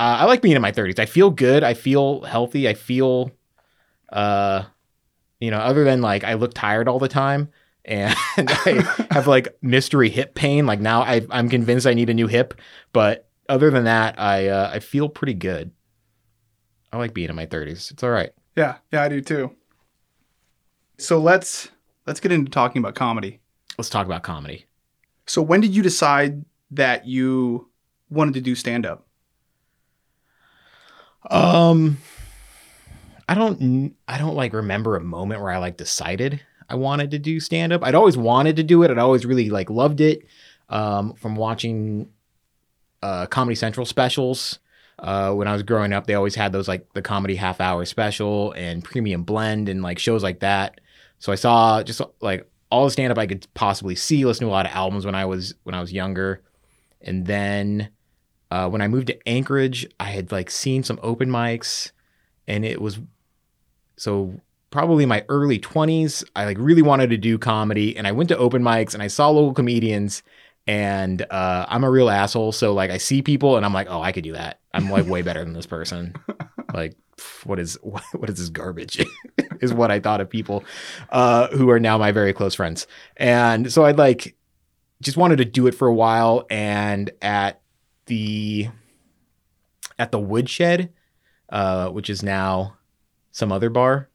uh, 0.00 0.18
I 0.22 0.24
like 0.24 0.42
being 0.42 0.56
in 0.56 0.62
my 0.62 0.72
30s. 0.72 0.98
I 0.98 1.06
feel 1.06 1.30
good, 1.30 1.62
I 1.62 1.74
feel 1.74 2.22
healthy, 2.22 2.68
I 2.68 2.74
feel 2.74 3.30
uh 4.12 4.64
you 5.38 5.52
know, 5.52 5.58
other 5.58 5.84
than 5.84 6.02
like 6.02 6.24
I 6.24 6.34
look 6.34 6.54
tired 6.54 6.88
all 6.88 6.98
the 6.98 7.06
time 7.06 7.50
and 7.88 8.14
I 8.36 9.06
have 9.10 9.26
like 9.26 9.56
mystery 9.62 10.10
hip 10.10 10.34
pain. 10.34 10.66
Like 10.66 10.78
now 10.80 11.02
I, 11.02 11.26
I'm 11.30 11.48
convinced 11.48 11.86
I 11.86 11.94
need 11.94 12.10
a 12.10 12.14
new 12.14 12.26
hip, 12.26 12.54
but 12.92 13.28
other 13.48 13.70
than 13.70 13.84
that, 13.84 14.20
I 14.20 14.48
uh, 14.48 14.70
I 14.72 14.78
feel 14.78 15.08
pretty 15.08 15.34
good. 15.34 15.72
I 16.92 16.98
like 16.98 17.14
being 17.14 17.30
in 17.30 17.36
my 17.36 17.46
30s. 17.46 17.90
It's 17.90 18.02
all 18.02 18.10
right. 18.10 18.30
Yeah, 18.56 18.76
yeah, 18.92 19.02
I 19.02 19.08
do 19.08 19.20
too. 19.20 19.52
So 20.98 21.18
let's 21.18 21.68
let's 22.06 22.20
get 22.20 22.30
into 22.30 22.50
talking 22.50 22.80
about 22.80 22.94
comedy. 22.94 23.40
Let's 23.78 23.90
talk 23.90 24.06
about 24.06 24.22
comedy. 24.22 24.66
So 25.26 25.42
when 25.42 25.60
did 25.60 25.74
you 25.74 25.82
decide 25.82 26.44
that 26.70 27.06
you 27.06 27.70
wanted 28.10 28.34
to 28.34 28.40
do 28.40 28.54
stand 28.54 28.84
up? 28.84 29.06
Um, 31.30 31.98
I 33.28 33.34
don't 33.34 33.94
I 34.06 34.18
don't 34.18 34.34
like 34.34 34.52
remember 34.52 34.96
a 34.96 35.00
moment 35.00 35.40
where 35.40 35.50
I 35.50 35.58
like 35.58 35.76
decided 35.76 36.40
I 36.68 36.74
wanted 36.74 37.10
to 37.12 37.18
do 37.18 37.40
stand 37.40 37.72
up. 37.72 37.82
I'd 37.82 37.94
always 37.94 38.16
wanted 38.16 38.56
to 38.56 38.62
do 38.62 38.82
it. 38.82 38.90
I'd 38.90 38.98
always 38.98 39.24
really 39.24 39.50
like 39.50 39.70
loved 39.70 40.00
it. 40.00 40.26
Um, 40.68 41.14
from 41.14 41.34
watching 41.34 42.10
uh, 43.02 43.26
Comedy 43.26 43.54
Central 43.54 43.86
specials. 43.86 44.58
Uh, 44.98 45.32
when 45.32 45.46
I 45.46 45.52
was 45.52 45.62
growing 45.62 45.92
up, 45.92 46.06
they 46.06 46.14
always 46.14 46.34
had 46.34 46.52
those 46.52 46.66
like 46.66 46.92
the 46.92 47.02
comedy 47.02 47.36
half 47.36 47.60
hour 47.60 47.84
special 47.84 48.52
and 48.52 48.82
premium 48.82 49.22
blend 49.22 49.68
and 49.68 49.82
like 49.82 49.98
shows 49.98 50.22
like 50.22 50.40
that. 50.40 50.80
So 51.20 51.32
I 51.32 51.36
saw 51.36 51.82
just 51.82 52.00
like 52.20 52.50
all 52.70 52.84
the 52.84 52.90
stand 52.90 53.12
up 53.12 53.18
I 53.18 53.26
could 53.26 53.46
possibly 53.54 53.94
see, 53.94 54.24
listen 54.24 54.46
to 54.46 54.50
a 54.50 54.52
lot 54.52 54.66
of 54.66 54.72
albums 54.72 55.06
when 55.06 55.14
I 55.14 55.24
was 55.24 55.54
when 55.62 55.74
I 55.74 55.80
was 55.80 55.92
younger. 55.92 56.42
And 57.00 57.26
then 57.26 57.90
uh, 58.50 58.68
when 58.68 58.82
I 58.82 58.88
moved 58.88 59.06
to 59.06 59.28
Anchorage, 59.28 59.86
I 60.00 60.06
had 60.06 60.32
like 60.32 60.50
seen 60.50 60.82
some 60.82 60.98
open 61.02 61.28
mics 61.28 61.92
and 62.48 62.64
it 62.64 62.80
was 62.80 62.98
so 63.96 64.40
probably 64.70 65.06
my 65.06 65.24
early 65.28 65.58
20s. 65.58 66.24
I 66.36 66.44
like 66.44 66.58
really 66.58 66.82
wanted 66.82 67.10
to 67.10 67.16
do 67.16 67.38
comedy 67.38 67.96
and 67.96 68.06
I 68.06 68.12
went 68.12 68.28
to 68.30 68.38
open 68.38 68.62
mics 68.62 68.94
and 68.94 69.02
I 69.02 69.08
saw 69.08 69.28
local 69.28 69.54
comedians 69.54 70.22
and 70.66 71.22
uh, 71.30 71.66
I'm 71.68 71.84
a 71.84 71.90
real 71.90 72.10
asshole. 72.10 72.52
So 72.52 72.74
like 72.74 72.90
I 72.90 72.98
see 72.98 73.22
people 73.22 73.56
and 73.56 73.64
I'm 73.64 73.72
like, 73.72 73.86
oh, 73.88 74.02
I 74.02 74.12
could 74.12 74.24
do 74.24 74.32
that. 74.32 74.60
I'm 74.74 74.90
like 74.90 75.06
way 75.06 75.22
better 75.22 75.44
than 75.44 75.54
this 75.54 75.66
person. 75.66 76.14
Like, 76.74 76.96
what 77.44 77.58
is 77.58 77.78
what 77.82 78.28
is 78.28 78.38
this 78.38 78.50
garbage? 78.50 79.02
is 79.60 79.72
what 79.72 79.90
I 79.90 80.00
thought 80.00 80.20
of 80.20 80.28
people 80.28 80.64
uh, 81.08 81.48
who 81.48 81.70
are 81.70 81.80
now 81.80 81.96
my 81.96 82.12
very 82.12 82.34
close 82.34 82.54
friends. 82.54 82.86
And 83.16 83.72
so 83.72 83.86
I'd 83.86 83.96
like 83.96 84.36
just 85.00 85.16
wanted 85.16 85.36
to 85.36 85.44
do 85.44 85.66
it 85.66 85.74
for 85.74 85.88
a 85.88 85.94
while. 85.94 86.46
And 86.50 87.10
at 87.22 87.62
the 88.06 88.68
at 89.98 90.12
the 90.12 90.18
woodshed, 90.18 90.92
uh, 91.48 91.88
which 91.88 92.10
is 92.10 92.22
now 92.22 92.76
some 93.32 93.50
other 93.50 93.70
bar, 93.70 94.08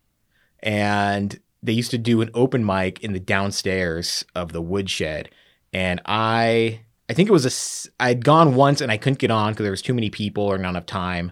and 0.64 1.40
they 1.62 1.74
used 1.74 1.92
to 1.92 1.98
do 1.98 2.22
an 2.22 2.32
open 2.34 2.66
mic 2.66 3.02
in 3.04 3.14
the 3.14 3.20
downstairs 3.20 4.26
of 4.34 4.52
the 4.52 4.62
woodshed, 4.62 5.30
and 5.72 6.02
I 6.06 6.80
I 7.10 7.14
think 7.14 7.30
it 7.30 7.34
was 7.34 7.46
a 7.46 8.04
I'd 8.04 8.26
gone 8.26 8.56
once 8.56 8.82
and 8.82 8.92
I 8.92 8.98
couldn't 8.98 9.20
get 9.20 9.30
on 9.30 9.54
because 9.54 9.64
there 9.64 9.72
was 9.72 9.82
too 9.82 9.94
many 9.94 10.10
people 10.10 10.44
or 10.46 10.58
not 10.58 10.70
enough 10.70 10.86
time, 10.86 11.32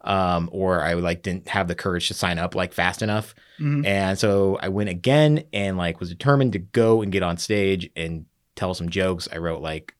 um, 0.00 0.48
or 0.52 0.82
I 0.82 0.94
like 0.94 1.22
didn't 1.22 1.48
have 1.48 1.68
the 1.68 1.74
courage 1.74 2.08
to 2.08 2.14
sign 2.14 2.38
up 2.38 2.54
like 2.54 2.72
fast 2.72 3.02
enough. 3.02 3.34
Mhm. 3.60 3.86
And 3.86 4.18
so 4.18 4.58
I 4.60 4.68
went 4.68 4.88
again 4.88 5.44
and 5.52 5.76
like 5.76 6.00
was 6.00 6.08
determined 6.08 6.54
to 6.54 6.58
go 6.58 7.02
and 7.02 7.12
get 7.12 7.22
on 7.22 7.36
stage 7.36 7.90
and 7.94 8.24
tell 8.56 8.74
some 8.74 8.88
jokes. 8.88 9.28
I 9.30 9.36
wrote 9.38 9.60
like 9.60 9.94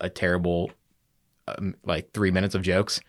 a 0.00 0.08
terrible, 0.10 0.70
um, 1.48 1.74
like 1.84 2.12
three 2.12 2.30
minutes 2.30 2.54
of 2.54 2.62
jokes, 2.62 3.00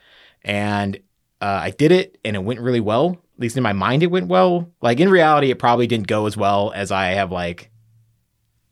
and 0.43 0.97
uh, 1.41 1.59
I 1.61 1.71
did 1.71 1.91
it 1.91 2.17
and 2.25 2.35
it 2.35 2.43
went 2.43 2.61
really 2.61 2.79
well. 2.79 3.21
At 3.39 3.43
least 3.43 3.55
in 3.55 3.63
my 3.63 3.71
mind, 3.71 4.03
it 4.03 4.11
went 4.11 4.27
well. 4.27 4.69
Like 4.81 4.99
in 4.99 5.07
reality, 5.09 5.49
it 5.49 5.59
probably 5.59 5.87
didn't 5.87 6.07
go 6.07 6.25
as 6.25 6.35
well 6.35 6.73
as 6.75 6.91
I 6.91 7.11
have 7.11 7.31
like, 7.31 7.71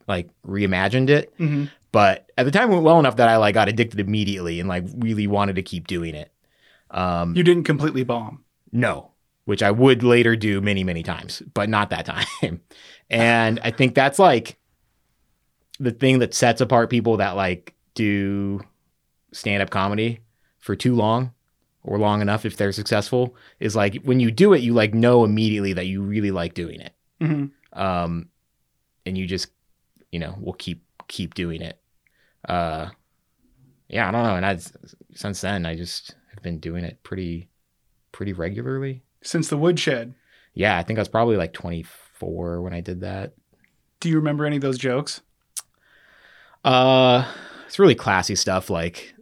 like 0.09 0.29
reimagined 0.45 1.09
it. 1.09 1.33
Mhm. 1.37 1.71
But 1.93 2.29
at 2.37 2.43
the 2.45 2.51
time, 2.51 2.69
it 2.69 2.73
went 2.73 2.83
well 2.83 2.99
enough 2.99 3.15
that 3.15 3.29
I 3.29 3.37
like 3.37 3.53
got 3.53 3.69
addicted 3.69 4.01
immediately 4.01 4.59
and 4.59 4.67
like 4.67 4.83
really 4.97 5.25
wanted 5.25 5.55
to 5.55 5.61
keep 5.61 5.87
doing 5.87 6.15
it. 6.15 6.33
Um, 6.91 7.33
You 7.33 7.43
didn't 7.43 7.63
completely 7.63 8.03
bomb. 8.03 8.43
no, 8.73 9.11
which 9.45 9.63
I 9.63 9.71
would 9.71 10.03
later 10.03 10.35
do 10.35 10.59
many, 10.59 10.83
many 10.83 11.01
times, 11.01 11.41
but 11.53 11.69
not 11.69 11.89
that 11.91 12.05
time. 12.41 12.59
and 13.09 13.61
I 13.63 13.71
think 13.71 13.95
that's 13.95 14.19
like 14.19 14.57
the 15.79 15.91
thing 15.91 16.19
that 16.19 16.33
sets 16.33 16.59
apart 16.59 16.89
people 16.89 17.15
that 17.17 17.37
like 17.37 17.73
do 17.93 18.59
stand 19.31 19.63
up 19.63 19.69
comedy 19.69 20.19
for 20.59 20.75
too 20.75 20.93
long 20.93 21.31
or 21.87 21.97
long 21.97 22.21
enough 22.21 22.45
if 22.45 22.57
they're 22.57 22.71
successful 22.71 23.35
is 23.59 23.75
like 23.75 23.95
when 24.03 24.19
you 24.19 24.29
do 24.31 24.53
it, 24.53 24.61
you 24.61 24.73
like 24.73 24.93
know 24.93 25.23
immediately 25.23 25.73
that 25.73 25.87
you 25.87 26.01
really 26.01 26.31
like 26.31 26.53
doing 26.53 26.81
it. 26.81 26.93
hmm 27.19 27.45
Um, 27.73 28.29
and 29.05 29.17
you 29.17 29.25
just, 29.25 29.47
you 30.11 30.19
know, 30.19 30.35
will 30.41 30.53
keep, 30.53 30.83
keep 31.07 31.33
doing 31.33 31.61
it. 31.61 31.79
Uh, 32.47 32.89
yeah, 33.89 34.07
I 34.07 34.11
don't 34.11 34.23
know. 34.23 34.35
And 34.35 34.45
I, 34.45 34.59
since 35.13 35.41
then, 35.41 35.65
I 35.65 35.75
just 35.75 36.15
have 36.33 36.43
been 36.43 36.59
doing 36.59 36.83
it 36.83 37.01
pretty, 37.03 37.49
pretty 38.11 38.33
regularly. 38.33 39.03
Since 39.21 39.47
the 39.49 39.57
woodshed, 39.57 40.13
Yeah, 40.53 40.77
I 40.77 40.83
think 40.83 40.99
I 40.99 41.01
was 41.01 41.07
probably 41.09 41.37
like 41.37 41.53
24 41.53 42.61
when 42.61 42.73
I 42.73 42.81
did 42.81 43.01
that. 43.01 43.33
do 43.99 44.09
you 44.09 44.15
remember 44.17 44.45
any 44.45 44.57
of 44.57 44.61
those 44.61 44.77
jokes? 44.77 45.21
Uh, 46.63 47.25
it's 47.65 47.79
really 47.79 47.95
classy 47.95 48.35
stuff 48.35 48.69
like 48.69 49.13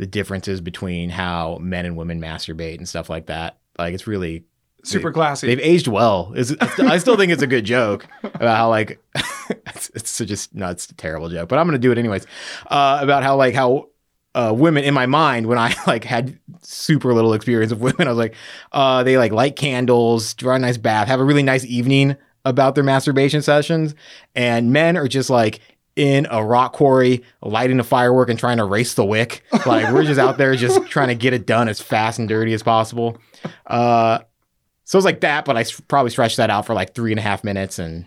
the 0.00 0.06
differences 0.06 0.62
between 0.62 1.10
how 1.10 1.58
men 1.60 1.84
and 1.84 1.94
women 1.94 2.18
masturbate 2.22 2.78
and 2.78 2.88
stuff 2.88 3.10
like 3.10 3.26
that. 3.26 3.58
Like 3.78 3.92
it's 3.92 4.06
really 4.06 4.44
Super 4.82 5.12
classy. 5.12 5.46
they've 5.46 5.60
aged 5.60 5.88
well. 5.88 6.32
It's, 6.34 6.54
I 6.78 6.96
still 6.96 7.18
think 7.18 7.30
it's 7.30 7.42
a 7.42 7.46
good 7.46 7.66
joke 7.66 8.06
about 8.22 8.56
how 8.56 8.70
like 8.70 8.98
it's, 9.66 9.90
it's 9.94 10.16
just 10.16 10.54
no, 10.54 10.70
it's 10.70 10.88
a 10.88 10.94
terrible 10.94 11.28
joke, 11.28 11.50
but 11.50 11.58
I'm 11.58 11.66
gonna 11.66 11.76
do 11.78 11.92
it 11.92 11.98
anyways. 11.98 12.26
Uh, 12.66 12.98
about 13.02 13.22
how 13.22 13.36
like 13.36 13.54
how 13.54 13.90
uh, 14.34 14.54
women 14.56 14.84
in 14.84 14.94
my 14.94 15.04
mind 15.04 15.46
when 15.46 15.58
I 15.58 15.74
like 15.86 16.04
had 16.04 16.38
super 16.62 17.12
little 17.12 17.34
experience 17.34 17.70
of 17.70 17.82
women, 17.82 18.08
I 18.08 18.10
was 18.10 18.18
like, 18.18 18.34
uh, 18.72 19.02
they 19.02 19.18
like 19.18 19.32
light 19.32 19.54
candles, 19.54 20.32
draw 20.32 20.54
a 20.54 20.58
nice 20.58 20.78
bath, 20.78 21.08
have 21.08 21.20
a 21.20 21.24
really 21.24 21.42
nice 21.42 21.66
evening 21.66 22.16
about 22.46 22.74
their 22.74 22.84
masturbation 22.84 23.42
sessions, 23.42 23.94
and 24.34 24.72
men 24.72 24.96
are 24.96 25.08
just 25.08 25.28
like 25.28 25.60
in 25.96 26.26
a 26.30 26.42
rock 26.44 26.72
quarry 26.72 27.22
lighting 27.42 27.78
a 27.80 27.84
firework 27.84 28.30
and 28.30 28.38
trying 28.38 28.56
to 28.58 28.64
race 28.64 28.94
the 28.94 29.04
wick. 29.04 29.42
Like 29.66 29.92
we're 29.92 30.04
just 30.04 30.20
out 30.20 30.38
there 30.38 30.54
just 30.54 30.86
trying 30.88 31.08
to 31.08 31.14
get 31.14 31.32
it 31.32 31.46
done 31.46 31.68
as 31.68 31.80
fast 31.80 32.18
and 32.18 32.28
dirty 32.28 32.52
as 32.54 32.62
possible. 32.62 33.18
Uh, 33.66 34.20
so 34.84 34.96
it 34.96 34.98
was 34.98 35.04
like 35.04 35.20
that, 35.20 35.44
but 35.44 35.56
I 35.56 35.64
probably 35.88 36.10
stretched 36.10 36.36
that 36.38 36.50
out 36.50 36.66
for 36.66 36.74
like 36.74 36.94
three 36.94 37.12
and 37.12 37.18
a 37.18 37.22
half 37.22 37.44
minutes, 37.44 37.78
and 37.78 38.06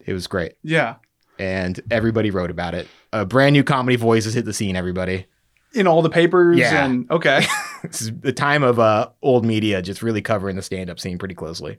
it 0.00 0.12
was 0.12 0.26
great. 0.26 0.54
yeah. 0.62 0.96
And 1.38 1.78
everybody 1.90 2.30
wrote 2.30 2.50
about 2.50 2.74
it. 2.74 2.88
A 3.12 3.26
brand 3.26 3.52
new 3.52 3.62
comedy 3.62 3.96
voice 3.96 4.24
has 4.24 4.32
hit 4.32 4.46
the 4.46 4.54
scene. 4.54 4.74
Everybody. 4.74 5.26
In 5.74 5.86
all 5.86 6.00
the 6.00 6.08
papers 6.08 6.56
Yeah. 6.58 6.86
and 6.86 7.10
okay. 7.10 7.44
This 7.82 8.00
is 8.02 8.12
the 8.20 8.32
time 8.32 8.62
of 8.62 8.78
uh, 8.80 9.10
old 9.22 9.44
media 9.44 9.82
just 9.82 10.02
really 10.02 10.22
covering 10.22 10.56
the 10.56 10.62
stand-up 10.62 10.98
scene 10.98 11.18
pretty 11.18 11.34
closely. 11.34 11.78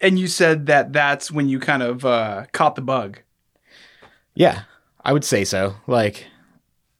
and 0.00 0.18
you 0.18 0.26
said 0.26 0.66
that 0.66 0.92
that's 0.92 1.30
when 1.30 1.48
you 1.48 1.60
kind 1.60 1.82
of 1.84 2.04
uh, 2.04 2.44
caught 2.52 2.74
the 2.74 2.82
bug. 2.82 3.20
Yeah, 4.38 4.62
I 5.04 5.12
would 5.12 5.24
say 5.24 5.44
so. 5.44 5.74
Like 5.88 6.24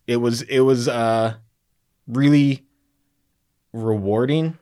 it 0.09 0.17
was 0.17 0.43
it 0.43 0.59
was 0.59 0.89
uh 0.89 1.35
really 2.09 2.67
rewarding 3.73 4.59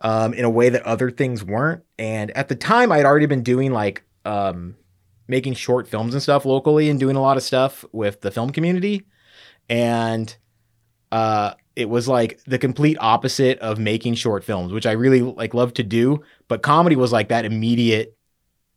um 0.00 0.34
in 0.34 0.44
a 0.44 0.50
way 0.50 0.70
that 0.70 0.82
other 0.82 1.08
things 1.08 1.44
weren't. 1.44 1.84
And 1.96 2.32
at 2.32 2.48
the 2.48 2.56
time 2.56 2.90
I'd 2.90 3.04
already 3.04 3.26
been 3.26 3.44
doing 3.44 3.72
like 3.72 4.02
um 4.24 4.74
making 5.28 5.54
short 5.54 5.86
films 5.86 6.14
and 6.14 6.22
stuff 6.22 6.44
locally 6.44 6.90
and 6.90 6.98
doing 6.98 7.14
a 7.14 7.22
lot 7.22 7.36
of 7.36 7.44
stuff 7.44 7.84
with 7.92 8.22
the 8.22 8.32
film 8.32 8.50
community. 8.50 9.04
And 9.70 10.36
uh 11.12 11.54
it 11.76 11.88
was 11.88 12.08
like 12.08 12.40
the 12.44 12.58
complete 12.58 12.96
opposite 12.98 13.60
of 13.60 13.78
making 13.78 14.14
short 14.14 14.42
films, 14.42 14.72
which 14.72 14.86
I 14.86 14.92
really 14.92 15.22
like 15.22 15.54
love 15.54 15.74
to 15.74 15.84
do, 15.84 16.24
but 16.48 16.62
comedy 16.62 16.96
was 16.96 17.12
like 17.12 17.28
that 17.28 17.44
immediate 17.44 18.16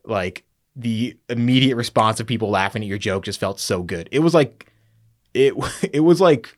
like 0.06 0.47
the 0.78 1.18
immediate 1.28 1.76
response 1.76 2.20
of 2.20 2.28
people 2.28 2.52
laughing 2.52 2.84
at 2.84 2.88
your 2.88 3.00
joke 3.00 3.26
just 3.26 3.40
felt 3.40 3.60
so 3.60 3.82
good. 3.82 4.08
It 4.12 4.20
was 4.20 4.34
like 4.34 4.72
it 5.34 5.54
it 5.92 6.02
was 6.02 6.22
like 6.22 6.58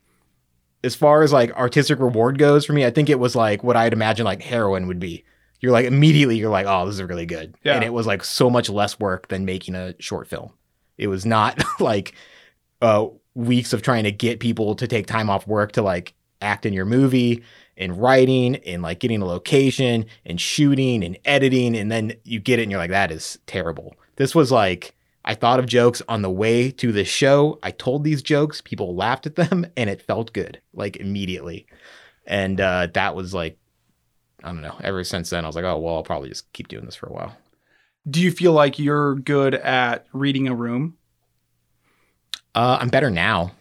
as 0.84 0.96
far 0.96 1.24
as 1.24 1.34
like 1.34 1.52
artistic 1.54 2.00
reward 2.00 2.38
goes 2.38 2.66
for 2.66 2.74
me, 2.74 2.86
I 2.86 2.92
think 2.92 3.10
it 3.10 3.20
was 3.20 3.36
like 3.36 3.64
what 3.64 3.78
I'd 3.78 3.94
imagine 3.94 4.26
like 4.26 4.42
heroin 4.42 4.88
would 4.88 5.00
be. 5.00 5.24
You're 5.62 5.72
like 5.72 5.86
immediately 5.86 6.38
you're 6.38 6.50
like, 6.50 6.68
oh, 6.68 6.86
this 6.86 6.96
is 6.96 7.04
really 7.04 7.26
good. 7.26 7.56
Yeah. 7.64 7.76
And 7.76 7.84
it 7.84 7.94
was 7.94 8.06
like 8.06 8.24
so 8.24 8.50
much 8.50 8.70
less 8.70 9.00
work 9.00 9.30
than 9.30 9.46
making 9.46 9.76
a 9.76 9.96
short 10.00 10.28
film. 10.28 10.52
It 10.98 11.08
was 11.08 11.26
not 11.26 11.64
like 11.80 12.14
uh 12.82 13.08
weeks 13.36 13.72
of 13.72 13.82
trying 13.82 14.04
to 14.04 14.12
get 14.12 14.42
people 14.42 14.76
to 14.76 14.88
take 14.88 15.08
time 15.08 15.30
off 15.30 15.48
work 15.48 15.72
to 15.74 15.82
like 15.82 16.14
act 16.42 16.66
in 16.66 16.74
your 16.74 16.86
movie 16.86 17.44
and 17.78 18.02
writing 18.02 18.58
and 18.58 18.82
like 18.82 19.00
getting 19.00 19.22
a 19.22 19.26
location 19.26 20.06
and 20.26 20.40
shooting 20.42 21.04
and 21.04 21.18
editing 21.24 21.76
and 21.76 21.90
then 21.90 22.14
you 22.26 22.40
get 22.40 22.60
it 22.60 22.64
and 22.64 22.72
you're 22.72 22.80
like 22.80 22.90
that 22.90 23.12
is 23.12 23.40
terrible. 23.46 23.96
This 24.20 24.36
was 24.36 24.52
like 24.52 24.96
I 25.24 25.34
thought 25.34 25.60
of 25.60 25.66
jokes 25.66 26.02
on 26.08 26.22
the 26.22 26.30
way 26.30 26.72
to 26.72 26.92
the 26.92 27.06
show. 27.06 27.58
I 27.64 27.72
told 27.72 28.04
these 28.04 28.22
jokes, 28.22 28.62
people 28.62 28.96
laughed 28.96 29.26
at 29.26 29.36
them 29.36 29.66
and 29.78 29.90
it 29.90 30.02
felt 30.04 30.34
good 30.34 30.62
like 30.74 30.98
immediately. 30.98 31.66
And 32.28 32.62
uh 32.62 32.88
that 32.94 33.16
was 33.16 33.34
like 33.34 33.58
I 34.44 34.50
don't 34.50 34.62
know. 34.62 34.78
Ever 34.82 35.04
since 35.04 35.30
then 35.32 35.44
I 35.44 35.48
was 35.48 35.56
like, 35.56 35.66
"Oh, 35.66 35.80
well, 35.80 35.96
I'll 35.96 36.04
probably 36.04 36.30
just 36.30 36.52
keep 36.54 36.68
doing 36.68 36.86
this 36.86 36.96
for 36.96 37.08
a 37.08 37.14
while." 37.14 37.36
Do 38.10 38.22
you 38.22 38.32
feel 38.32 38.54
like 38.54 38.78
you're 38.80 39.16
good 39.16 39.56
at 39.56 40.06
reading 40.14 40.48
a 40.48 40.56
room? 40.56 40.98
Uh, 42.56 42.78
I'm 42.80 42.90
better 42.90 43.10
now. 43.10 43.52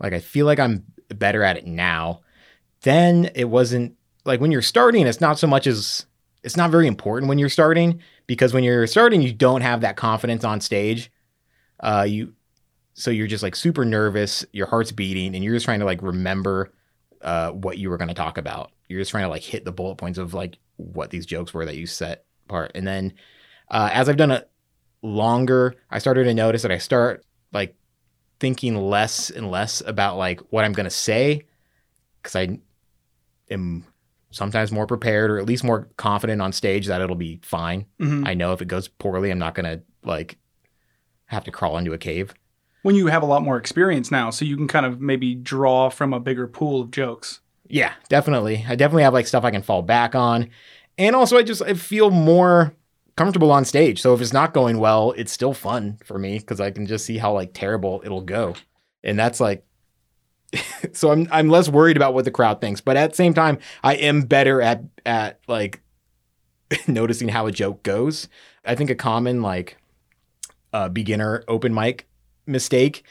Like 0.00 0.12
I 0.12 0.20
feel 0.20 0.46
like 0.46 0.58
I'm 0.58 0.84
better 1.08 1.42
at 1.42 1.56
it 1.56 1.66
now. 1.66 2.20
Then 2.82 3.30
it 3.34 3.44
wasn't 3.44 3.96
like 4.24 4.40
when 4.40 4.52
you're 4.52 4.62
starting. 4.62 5.06
It's 5.06 5.20
not 5.20 5.38
so 5.38 5.46
much 5.46 5.66
as 5.66 6.06
it's 6.42 6.56
not 6.56 6.70
very 6.70 6.86
important 6.86 7.28
when 7.28 7.38
you're 7.38 7.48
starting 7.48 8.00
because 8.26 8.54
when 8.54 8.64
you're 8.64 8.86
starting, 8.86 9.22
you 9.22 9.32
don't 9.32 9.60
have 9.60 9.82
that 9.82 9.96
confidence 9.96 10.44
on 10.44 10.60
stage. 10.60 11.10
Uh, 11.80 12.06
you 12.08 12.34
so 12.94 13.10
you're 13.10 13.26
just 13.26 13.42
like 13.42 13.56
super 13.56 13.84
nervous. 13.84 14.44
Your 14.52 14.66
heart's 14.66 14.92
beating, 14.92 15.34
and 15.34 15.44
you're 15.44 15.54
just 15.54 15.64
trying 15.64 15.80
to 15.80 15.86
like 15.86 16.02
remember 16.02 16.72
uh, 17.22 17.50
what 17.50 17.78
you 17.78 17.90
were 17.90 17.96
going 17.96 18.08
to 18.08 18.14
talk 18.14 18.38
about. 18.38 18.72
You're 18.88 19.00
just 19.00 19.10
trying 19.10 19.24
to 19.24 19.28
like 19.30 19.42
hit 19.42 19.64
the 19.64 19.72
bullet 19.72 19.96
points 19.96 20.18
of 20.18 20.34
like 20.34 20.58
what 20.76 21.10
these 21.10 21.26
jokes 21.26 21.54
were 21.54 21.66
that 21.66 21.76
you 21.76 21.86
set 21.86 22.24
apart. 22.46 22.72
And 22.74 22.86
then 22.86 23.14
uh, 23.70 23.90
as 23.92 24.08
I've 24.08 24.16
done 24.16 24.30
it 24.30 24.50
longer, 25.02 25.76
I 25.90 25.98
started 25.98 26.24
to 26.24 26.34
notice 26.34 26.62
that 26.62 26.72
I 26.72 26.78
start 26.78 27.24
like 27.52 27.74
thinking 28.38 28.76
less 28.76 29.30
and 29.30 29.50
less 29.50 29.82
about 29.86 30.16
like 30.16 30.40
what 30.50 30.64
I'm 30.64 30.72
gonna 30.72 30.90
say 30.90 31.42
because 32.22 32.36
I 32.36 32.58
am 33.50 33.84
sometimes 34.30 34.72
more 34.72 34.86
prepared 34.86 35.30
or 35.30 35.38
at 35.38 35.46
least 35.46 35.64
more 35.64 35.88
confident 35.96 36.40
on 36.40 36.52
stage 36.52 36.86
that 36.86 37.00
it'll 37.00 37.16
be 37.16 37.40
fine. 37.42 37.86
Mhm. 38.00 38.26
I 38.26 38.34
know 38.34 38.52
if 38.52 38.62
it 38.62 38.68
goes 38.68 38.88
poorly, 38.88 39.30
I'm 39.30 39.38
not 39.38 39.54
gonna 39.54 39.80
like 40.04 40.38
have 41.26 41.44
to 41.44 41.50
crawl 41.50 41.78
into 41.78 41.92
a 41.92 41.98
cave. 41.98 42.34
When 42.82 42.94
you 42.94 43.08
have 43.08 43.22
a 43.22 43.26
lot 43.26 43.42
more 43.42 43.56
experience 43.58 44.10
now, 44.10 44.30
so 44.30 44.44
you 44.44 44.56
can 44.56 44.68
kind 44.68 44.86
of 44.86 45.00
maybe 45.00 45.34
draw 45.34 45.90
from 45.90 46.14
a 46.14 46.20
bigger 46.20 46.46
pool 46.46 46.80
of 46.80 46.90
jokes. 46.90 47.40
Yeah, 47.68 47.92
definitely. 48.08 48.64
I 48.68 48.74
definitely 48.74 49.02
have 49.04 49.12
like 49.12 49.26
stuff 49.26 49.44
I 49.44 49.50
can 49.50 49.62
fall 49.62 49.82
back 49.82 50.14
on. 50.14 50.48
And 50.98 51.14
also 51.14 51.36
I 51.36 51.42
just 51.42 51.62
I 51.62 51.74
feel 51.74 52.10
more 52.10 52.74
comfortable 53.16 53.52
on 53.52 53.64
stage. 53.64 54.00
So 54.00 54.14
if 54.14 54.20
it's 54.20 54.32
not 54.32 54.54
going 54.54 54.78
well, 54.78 55.12
it's 55.12 55.30
still 55.32 55.52
fun 55.54 55.98
for 56.04 56.18
me 56.18 56.38
because 56.38 56.60
I 56.60 56.70
can 56.70 56.86
just 56.86 57.04
see 57.04 57.18
how 57.18 57.32
like 57.34 57.50
terrible 57.52 58.00
it'll 58.04 58.22
go. 58.22 58.54
And 59.04 59.18
that's 59.18 59.40
like 59.40 59.64
so 60.92 61.10
I'm 61.12 61.28
I'm 61.30 61.48
less 61.48 61.68
worried 61.68 61.96
about 61.96 62.14
what 62.14 62.24
the 62.24 62.30
crowd 62.30 62.60
thinks. 62.60 62.80
But 62.80 62.96
at 62.96 63.10
the 63.10 63.16
same 63.16 63.34
time, 63.34 63.58
I 63.82 63.94
am 63.94 64.22
better 64.22 64.60
at 64.62 64.82
at 65.06 65.38
like 65.48 65.80
noticing 66.86 67.28
how 67.28 67.46
a 67.46 67.52
joke 67.52 67.82
goes. 67.82 68.28
I 68.64 68.74
think 68.74 68.90
a 68.90 68.94
common 68.94 69.42
like 69.42 69.76
uh, 70.72 70.88
beginner 70.88 71.44
open 71.48 71.74
mic 71.74 72.06
mistake 72.46 73.04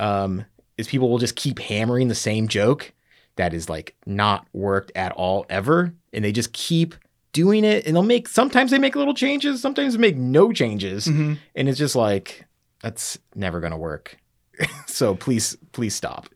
um, 0.00 0.44
is 0.76 0.88
people 0.88 1.08
will 1.10 1.18
just 1.18 1.36
keep 1.36 1.58
hammering 1.58 2.08
the 2.08 2.14
same 2.14 2.48
joke 2.48 2.92
that 3.36 3.54
is 3.54 3.68
like 3.68 3.94
not 4.06 4.46
worked 4.52 4.92
at 4.94 5.12
all 5.12 5.46
ever, 5.48 5.92
and 6.12 6.24
they 6.24 6.32
just 6.32 6.52
keep 6.52 6.94
doing 7.32 7.64
it, 7.64 7.86
and 7.86 7.96
they'll 7.96 8.02
make 8.02 8.28
sometimes 8.28 8.70
they 8.70 8.78
make 8.78 8.94
little 8.94 9.14
changes, 9.14 9.62
sometimes 9.62 9.94
they 9.94 9.98
make 10.00 10.16
no 10.16 10.52
changes, 10.52 11.06
Mhm. 11.06 11.38
and 11.54 11.68
it's 11.68 11.78
just 11.78 11.96
like 11.96 12.44
that's 12.82 13.18
never 13.34 13.60
gonna 13.60 13.78
work. 13.78 14.18
so 14.86 15.14
please, 15.14 15.56
please 15.72 15.94
stop. 15.94 16.28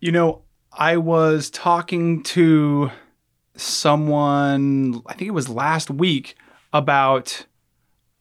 You 0.00 0.12
know, 0.12 0.42
I 0.72 0.96
was 0.96 1.50
talking 1.50 2.22
to 2.24 2.92
someone, 3.56 5.02
I 5.06 5.14
think 5.14 5.26
it 5.26 5.34
was 5.34 5.48
last 5.48 5.90
week, 5.90 6.36
about 6.72 7.46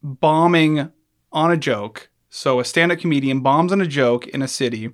bombing 0.01 0.91
on 1.31 1.51
a 1.51 1.57
joke. 1.57 2.09
So 2.29 2.59
a 2.59 2.65
stand 2.65 2.91
up 2.91 2.99
comedian 2.99 3.41
bombs 3.41 3.71
on 3.71 3.79
a 3.79 3.85
joke 3.85 4.25
in 4.27 4.41
a 4.41 4.47
city, 4.47 4.89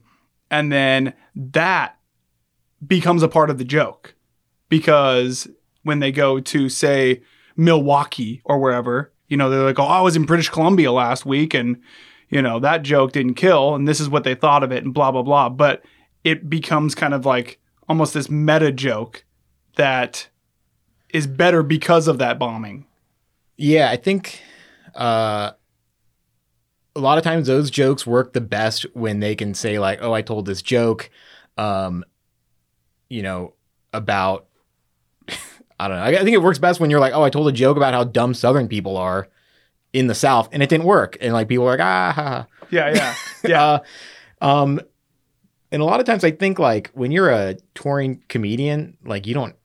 and 0.52 0.74
then 0.74 1.14
that 1.36 1.98
becomes 2.86 3.24
a 3.24 3.30
part 3.30 3.50
of 3.50 3.58
the 3.58 3.64
joke. 3.64 4.16
Because 4.68 5.48
when 5.84 6.00
they 6.00 6.12
go 6.12 6.42
to, 6.42 6.68
say, 6.68 7.22
Milwaukee 7.56 8.42
or 8.44 8.60
wherever, 8.60 9.14
you 9.30 9.38
know, 9.38 9.50
they're 9.50 9.64
like, 9.64 9.80
oh, 9.80 9.84
I 9.84 10.02
was 10.02 10.18
in 10.18 10.26
British 10.26 10.50
Columbia 10.50 10.92
last 10.92 11.26
week, 11.26 11.54
and, 11.54 11.82
you 12.28 12.42
know, 12.42 12.60
that 12.60 12.84
joke 12.84 13.14
didn't 13.14 13.36
kill, 13.36 13.74
and 13.74 13.88
this 13.88 14.02
is 14.02 14.10
what 14.10 14.26
they 14.26 14.36
thought 14.36 14.64
of 14.64 14.74
it, 14.74 14.84
and 14.84 14.94
blah, 14.94 15.12
blah, 15.12 15.24
blah. 15.24 15.48
But 15.48 15.82
it 16.24 16.50
becomes 16.50 16.96
kind 16.96 17.14
of 17.14 17.26
like 17.26 17.60
almost 17.88 18.14
this 18.14 18.30
meta 18.30 18.72
joke 18.72 19.26
that 19.76 20.30
is 21.10 21.28
better 21.28 21.64
because 21.64 22.08
of 22.08 22.18
that 22.18 22.40
bombing. 22.40 22.86
Yeah, 23.58 23.90
I 23.90 23.98
think 23.98 24.42
uh, 24.96 25.52
a 26.96 27.00
lot 27.00 27.18
of 27.18 27.24
times 27.24 27.48
those 27.48 27.70
jokes 27.70 28.06
work 28.06 28.34
the 28.34 28.42
best 28.42 28.86
when 28.94 29.20
they 29.20 29.36
can 29.36 29.54
say 29.54 29.80
like, 29.80 30.00
"Oh, 30.02 30.14
I 30.14 30.22
told 30.22 30.46
this 30.46 30.62
joke," 30.62 31.10
um, 31.58 32.04
you 33.10 33.22
know, 33.22 33.54
about 33.94 34.48
I 35.80 35.88
don't 35.88 35.98
know. 35.98 36.04
I 36.04 36.24
think 36.24 36.34
it 36.34 36.42
works 36.42 36.60
best 36.60 36.80
when 36.80 36.90
you're 36.90 37.00
like, 37.00 37.14
"Oh, 37.14 37.24
I 37.24 37.30
told 37.30 37.48
a 37.48 37.52
joke 37.52 37.78
about 37.78 37.94
how 37.94 38.04
dumb 38.04 38.34
Southern 38.34 38.68
people 38.68 38.98
are 38.98 39.28
in 39.92 40.08
the 40.08 40.16
South," 40.16 40.50
and 40.52 40.64
it 40.64 40.70
didn't 40.70 40.86
work, 40.86 41.18
and 41.22 41.34
like 41.34 41.48
people 41.48 41.66
are 41.66 41.78
like, 41.78 41.80
"Ah." 41.80 42.12
Ha, 42.16 42.24
ha. 42.24 42.48
Yeah, 42.72 42.94
yeah, 42.94 43.16
yeah. 43.46 43.80
Uh, 44.42 44.46
um, 44.46 44.82
and 45.74 45.82
a 45.82 45.86
lot 45.86 46.00
of 46.00 46.06
times 46.06 46.24
I 46.24 46.32
think 46.32 46.60
like 46.60 46.92
when 46.94 47.12
you're 47.12 47.32
a 47.32 47.56
touring 47.74 48.24
comedian, 48.30 48.96
like 49.04 49.26
you 49.28 49.34
don't, 49.34 49.56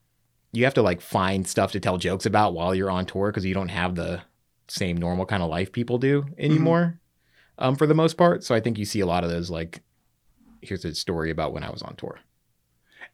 you 0.51 0.63
have 0.63 0.73
to 0.73 0.81
like 0.81 0.99
find 0.99 1.47
stuff 1.47 1.71
to 1.73 1.79
tell 1.79 1.97
jokes 1.99 2.25
about 2.25 2.55
while 2.55 2.73
you're 2.73 2.89
on 2.89 3.05
tour 3.05 3.31
because 3.31 3.45
you 3.45 3.53
don't 3.53 3.69
have 3.69 3.93
the 3.93 4.21
same 4.67 4.97
normal 4.97 5.27
kind 5.27 5.43
of 5.43 5.49
life 5.49 5.71
people 5.71 5.99
do 5.99 6.25
anymore, 6.37 6.99
um, 7.59 7.75
for 7.75 7.85
the 7.85 7.93
most 7.93 8.17
part. 8.17 8.43
So 8.43 8.55
I 8.55 8.59
think 8.59 8.79
you 8.79 8.85
see 8.85 8.99
a 8.99 9.05
lot 9.05 9.23
of 9.23 9.29
those 9.29 9.51
like, 9.51 9.83
here's 10.61 10.83
a 10.83 10.95
story 10.95 11.29
about 11.29 11.53
when 11.53 11.63
I 11.63 11.69
was 11.69 11.83
on 11.83 11.95
tour. 11.95 12.19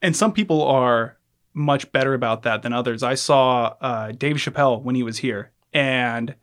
and 0.02 0.16
some 0.16 0.32
people 0.32 0.64
are 0.64 1.18
much 1.54 1.92
better 1.92 2.14
about 2.14 2.44
that 2.44 2.62
than 2.62 2.74
others. 2.74 3.04
I 3.04 3.16
saw 3.16 3.76
uh, 3.82 4.12
Dave 4.14 4.38
Chappelle 4.38 4.82
when 4.82 4.96
he 4.96 5.04
was 5.04 5.18
here, 5.18 5.52
and 5.74 6.36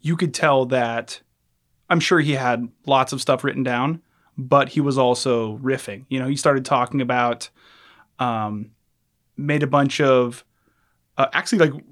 you 0.00 0.16
could 0.16 0.32
tell 0.32 0.66
that 0.66 1.20
I'm 1.90 2.00
sure 2.00 2.20
he 2.20 2.32
had 2.32 2.68
lots 2.86 3.12
of 3.12 3.20
stuff 3.20 3.42
written 3.44 3.62
down, 3.62 4.02
but 4.38 4.70
he 4.70 4.80
was 4.80 4.98
also 4.98 5.58
riffing. 5.58 6.04
You 6.08 6.18
know, 6.20 6.28
he 6.28 6.36
started 6.36 6.64
talking 6.64 7.00
about, 7.00 7.48
um, 8.18 8.70
made 9.36 9.62
a 9.62 9.66
bunch 9.66 10.00
of 10.00 10.44
uh, 11.18 11.26
actually 11.32 11.58
like 11.70 11.82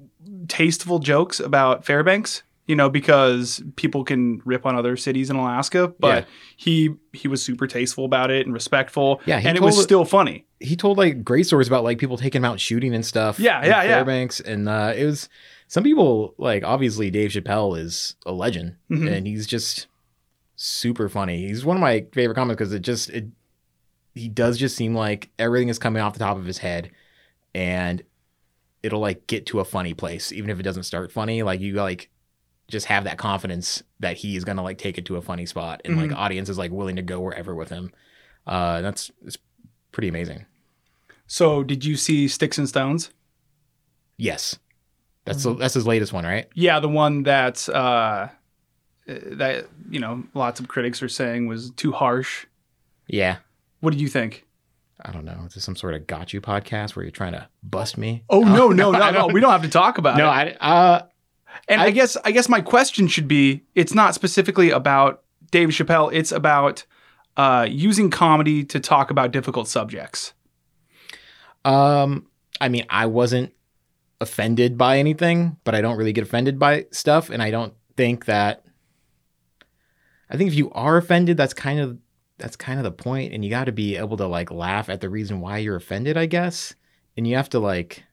tasteful 0.47 0.99
jokes 0.99 1.39
about 1.39 1.85
Fairbanks. 1.85 2.43
You 2.67 2.75
know, 2.75 2.89
because 2.89 3.61
people 3.75 4.03
can 4.03 4.41
rip 4.43 4.65
on 4.65 4.75
other 4.75 4.97
cities 4.97 5.29
in 5.29 5.35
Alaska, 5.35 5.93
but 5.99 6.23
Yeah. 6.23 6.29
he 6.57 6.89
he 7.13 7.27
was 7.27 7.43
super 7.43 7.67
tasteful 7.67 8.05
about 8.05 8.31
it 8.31 8.47
and 8.47 8.55
respectful. 8.55 9.21
Yeah, 9.27 9.37
and 9.37 9.55
it 9.55 9.61
was 9.61 9.79
still 9.79 10.03
funny. 10.03 10.45
He 10.59 10.75
told 10.75 10.97
like 10.97 11.23
great 11.23 11.45
stories 11.45 11.67
about 11.67 11.83
like 11.83 11.99
people 11.99 12.17
taking 12.17 12.39
him 12.41 12.45
out 12.45 12.59
shooting 12.59 12.95
and 12.95 13.05
stuff. 13.05 13.39
Yeah, 13.39 13.61
yeah, 13.63 13.83
yeah. 13.83 13.87
Fairbanks, 13.97 14.39
and 14.39 14.67
uh, 14.67 14.93
it 14.97 15.05
was 15.05 15.29
some 15.67 15.83
people 15.83 16.33
like 16.39 16.63
obviously 16.63 17.11
Dave 17.11 17.29
Chappelle 17.29 17.77
is 17.77 18.15
a 18.25 18.31
legend, 18.31 18.77
Mhm. 18.91 19.11
and 19.15 19.27
he's 19.27 19.45
just 19.45 19.85
super 20.65 21.09
funny. 21.09 21.47
He's 21.47 21.65
one 21.65 21.77
of 21.77 21.81
my 21.81 22.05
favorite 22.13 22.35
comics 22.35 22.57
because 22.57 22.73
it 22.73 22.81
just 22.81 23.09
it 23.09 23.25
he 24.13 24.29
does 24.29 24.57
just 24.57 24.75
seem 24.75 24.95
like 24.95 25.29
everything 25.37 25.67
is 25.69 25.79
coming 25.79 26.01
off 26.01 26.13
the 26.13 26.19
top 26.19 26.37
of 26.37 26.45
his 26.45 26.57
head, 26.57 26.91
and 27.53 28.01
it'll 28.83 28.99
like 28.99 29.27
get 29.27 29.45
to 29.47 29.59
a 29.59 29.65
funny 29.65 29.93
place 29.93 30.31
even 30.31 30.49
if 30.49 30.59
it 30.59 30.63
doesn't 30.63 30.83
start 30.83 31.11
funny. 31.11 31.43
Like 31.43 31.59
you 31.59 31.73
like 31.73 32.09
just 32.67 32.87
have 32.87 33.03
that 33.03 33.17
confidence 33.17 33.83
that 33.99 34.17
he 34.17 34.35
is 34.35 34.43
gonna 34.43 34.63
like 34.63 34.77
take 34.77 34.97
it 34.97 35.05
to 35.05 35.17
a 35.17 35.21
funny 35.21 35.45
spot, 35.45 35.81
and 35.85 35.97
like 35.97 36.09
Mhm. 36.09 36.15
audience 36.17 36.49
is 36.49 36.57
like 36.57 36.71
willing 36.71 36.95
to 36.95 37.01
go 37.01 37.19
wherever 37.19 37.53
with 37.53 37.69
him. 37.69 37.91
Uh, 38.47 38.81
that's 38.81 39.11
it's 39.25 39.37
pretty 39.91 40.07
amazing. 40.07 40.45
So, 41.27 41.63
did 41.63 41.83
you 41.83 41.95
see 41.95 42.27
Sticks 42.27 42.57
and 42.59 42.69
Stones? 42.69 43.09
Yes. 44.17 44.57
That's 45.25 45.41
the, 45.41 45.55
that's 45.55 45.73
his 45.73 45.87
latest 45.87 46.13
one, 46.13 46.23
right? 46.23 46.47
Yeah, 46.53 46.79
the 46.79 46.87
one 46.87 47.23
that 47.23 47.67
uh, 47.67 48.27
that 49.07 49.67
you 49.89 49.99
know 49.99 50.23
lots 50.33 50.59
of 50.59 50.67
critics 50.67 51.01
are 51.03 51.09
saying 51.09 51.47
was 51.47 51.71
too 51.71 51.91
harsh. 51.91 52.45
Yeah. 53.07 53.37
What 53.81 53.91
did 53.91 54.01
you 54.01 54.07
think? 54.07 54.45
I 55.03 55.11
don't 55.11 55.25
know. 55.25 55.43
Is 55.45 55.53
this 55.53 55.63
some 55.63 55.75
sort 55.75 55.93
of 55.93 56.07
got 56.07 56.33
you 56.33 56.41
podcast 56.41 56.95
where 56.95 57.03
you're 57.03 57.11
trying 57.11 57.33
to 57.33 57.47
bust 57.63 57.97
me? 57.97 58.23
Oh 58.29 58.41
no, 58.41 58.69
no, 58.81 58.91
no, 58.91 59.11
no! 59.11 59.27
We 59.27 59.41
don't 59.41 59.51
have 59.51 59.61
to 59.63 59.69
talk 59.69 59.97
about 59.97 60.17
No, 60.17 60.25
it. 60.31 60.57
I 60.59 60.67
uh 60.95 61.01
And 61.67 61.81
I, 61.81 61.85
I- 61.85 61.91
guess 61.91 62.17
I 62.25 62.31
guess 62.31 62.49
my 62.49 62.61
question 62.61 63.07
should 63.07 63.27
be: 63.27 63.63
It's 63.75 63.93
not 63.93 64.15
specifically 64.15 64.71
about 64.71 65.21
Dave 65.51 65.69
Chappelle. 65.69 66.11
It's 66.13 66.31
about 66.31 66.85
uh, 67.37 67.67
using 67.69 68.09
comedy 68.09 68.63
to 68.63 68.79
talk 68.79 69.11
about 69.11 69.31
difficult 69.31 69.67
subjects. 69.67 70.33
um 71.63 72.27
I 72.61 72.69
mean, 72.69 72.85
I 72.89 73.05
wasn't 73.05 73.51
offended 74.21 74.77
by 74.77 74.97
anything, 74.97 75.57
but 75.65 75.75
I 75.75 75.81
don't 75.81 75.97
really 75.97 76.13
get 76.13 76.23
offended 76.23 76.57
by 76.57 76.85
stuff 76.91 77.29
and 77.29 77.43
I 77.43 77.51
don't 77.51 77.73
think 77.97 78.25
that 78.25 78.63
I 80.29 80.37
think 80.37 80.49
if 80.49 80.55
you 80.55 80.71
are 80.71 80.97
offended, 80.97 81.37
that's 81.37 81.53
kind 81.53 81.79
of 81.79 81.97
that's 82.37 82.55
kind 82.57 82.79
of 82.79 82.83
the 82.83 82.91
point 82.91 83.33
and 83.33 83.45
you 83.45 83.49
got 83.49 83.65
to 83.65 83.71
be 83.71 83.95
able 83.95 84.17
to 84.17 84.27
like 84.27 84.51
laugh 84.51 84.89
at 84.89 84.99
the 84.99 85.09
reason 85.09 85.39
why 85.39 85.59
you're 85.59 85.77
offended, 85.77 86.17
I 86.17 86.25
guess. 86.25 86.75
And 87.15 87.25
you 87.25 87.37
have 87.37 87.49
to 87.51 87.59
like 87.59 88.03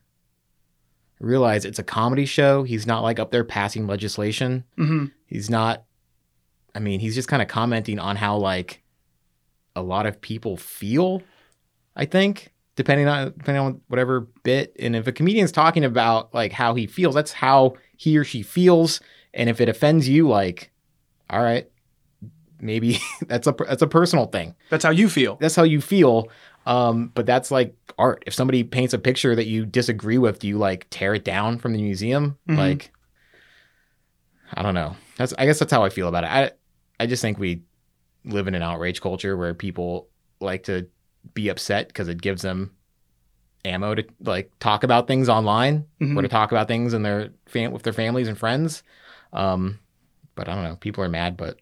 realize 1.19 1.65
it's 1.65 1.79
a 1.79 1.85
comedy 1.85 2.27
show. 2.27 2.63
He's 2.63 2.87
not 2.87 3.03
like 3.03 3.19
up 3.19 3.31
there 3.31 3.45
passing 3.45 3.87
legislation. 3.87 4.65
hmm 4.77 5.07
he's 5.27 5.49
not 5.49 5.85
i 6.75 6.79
mean 6.79 7.01
he's 7.01 7.15
just 7.15 7.27
kind 7.29 7.41
of 7.41 7.49
commenting 7.49 7.99
on 7.99 8.17
how 8.17 8.37
like 8.37 8.83
a 9.75 9.81
lot 9.83 10.05
of 10.05 10.21
people 10.21 10.59
feel 10.59 11.23
i 11.97 12.05
think 12.05 12.53
depending 12.77 13.09
on 13.09 13.33
depending 13.39 13.63
on 13.65 13.81
whatever 13.89 14.29
bit 14.43 14.77
and 14.79 14.95
if 14.95 15.07
a 15.07 15.13
comedian's 15.13 15.51
talking 15.51 15.85
about 15.85 16.35
like 16.35 16.53
how 16.53 16.75
he 16.75 16.87
feels 16.87 17.15
that's 17.15 17.33
how 17.33 17.73
he 17.97 18.19
or 18.19 18.25
she 18.25 18.43
feels 18.43 19.01
and 19.33 19.49
if 19.49 19.59
it 19.59 19.71
offends 19.71 20.07
you 20.07 20.29
like 20.29 20.71
all 21.31 21.43
right 21.43 21.71
maybe 22.63 22.99
that's 23.27 23.47
a 23.47 23.55
that's 23.67 23.83
a 23.83 23.87
personal 23.87 24.27
thing. 24.27 24.55
That's 24.71 24.85
how 24.85 24.91
you 24.91 25.09
feel. 25.09 25.37
that's 25.41 25.57
how 25.57 25.65
you 25.65 25.81
feel. 25.81 26.29
Um 26.65 27.11
but 27.15 27.27
that's 27.27 27.51
like 27.51 27.75
art. 27.99 28.23
If 28.27 28.33
somebody 28.35 28.63
paints 28.65 28.95
a 28.95 28.99
picture 28.99 29.35
that 29.35 29.47
you 29.47 29.67
disagree 29.67 30.17
with 30.19 30.39
do 30.39 30.49
you 30.49 30.57
like 30.59 30.87
tear 30.91 31.15
it 31.15 31.25
down 31.25 31.59
from 31.59 31.73
the 31.73 31.83
museum? 31.83 32.39
Mhm. 32.49 32.57
like 32.57 32.91
i 34.55 34.63
don't 34.63 34.75
know. 34.75 34.97
That's 35.17 35.35
i 35.39 35.47
guess 35.47 35.59
that's 35.59 35.73
how 35.73 35.85
i 35.85 35.89
feel 35.91 36.09
about 36.09 36.25
it. 36.25 36.31
I 36.31 36.51
i 37.01 37.07
just 37.07 37.23
think 37.23 37.39
we 37.39 37.63
live 38.25 38.47
in 38.49 38.55
an 38.55 38.63
outrage 38.63 39.01
culture 39.01 39.37
where 39.37 39.55
people 39.55 40.09
like 40.41 40.65
to 40.65 40.87
be 41.35 41.49
upset 41.49 41.89
because 41.89 42.09
it 42.09 42.21
gives 42.23 42.43
them 42.43 42.71
ammo 43.65 43.95
to 43.95 44.05
like 44.21 44.51
talk 44.59 44.83
about 44.85 45.07
things 45.07 45.29
online 45.29 45.85
Mhm. 46.01 46.17
or 46.19 46.23
to 46.23 46.29
talk 46.29 46.51
about 46.53 46.67
things 46.69 46.95
in 46.95 47.03
their 47.03 47.31
fam- 47.47 47.73
with 47.73 47.83
their 47.83 47.93
families 47.93 48.29
and 48.29 48.39
friends. 48.39 48.83
Um 49.33 49.79
but 50.35 50.49
i 50.49 50.55
don't 50.55 50.65
know. 50.65 50.77
People 50.77 51.03
are 51.05 51.09
mad 51.09 51.37
but 51.37 51.59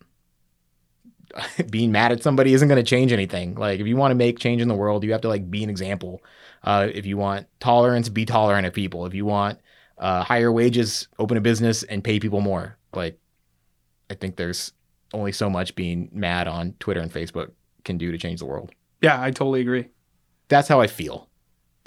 being 1.70 1.92
mad 1.92 2.12
at 2.12 2.22
somebody 2.22 2.54
isn't 2.54 2.68
going 2.68 2.82
to 2.82 2.88
change 2.88 3.12
anything. 3.12 3.54
Like 3.54 3.80
if 3.80 3.86
you 3.86 3.96
want 3.96 4.10
to 4.10 4.14
make 4.14 4.38
change 4.38 4.62
in 4.62 4.68
the 4.68 4.74
world, 4.74 5.04
you 5.04 5.12
have 5.12 5.20
to 5.22 5.28
like 5.28 5.50
be 5.50 5.62
an 5.64 5.70
example. 5.70 6.22
Uh, 6.62 6.88
if 6.92 7.06
you 7.06 7.16
want 7.16 7.46
tolerance, 7.58 8.08
be 8.08 8.24
tolerant 8.24 8.66
of 8.66 8.72
people. 8.72 9.06
If 9.06 9.14
you 9.14 9.24
want 9.24 9.58
uh, 9.98 10.22
higher 10.22 10.52
wages, 10.52 11.08
open 11.18 11.36
a 11.36 11.40
business 11.40 11.82
and 11.82 12.04
pay 12.04 12.20
people 12.20 12.40
more. 12.40 12.76
Like 12.94 13.18
I 14.10 14.14
think 14.14 14.36
there's 14.36 14.72
only 15.12 15.32
so 15.32 15.50
much 15.50 15.74
being 15.74 16.08
mad 16.12 16.48
on 16.48 16.74
Twitter 16.78 17.00
and 17.00 17.12
Facebook 17.12 17.50
can 17.84 17.98
do 17.98 18.12
to 18.12 18.18
change 18.18 18.40
the 18.40 18.46
world. 18.46 18.70
Yeah, 19.00 19.20
I 19.20 19.30
totally 19.30 19.60
agree. 19.60 19.88
That's 20.48 20.68
how 20.68 20.80
I 20.80 20.86
feel. 20.86 21.28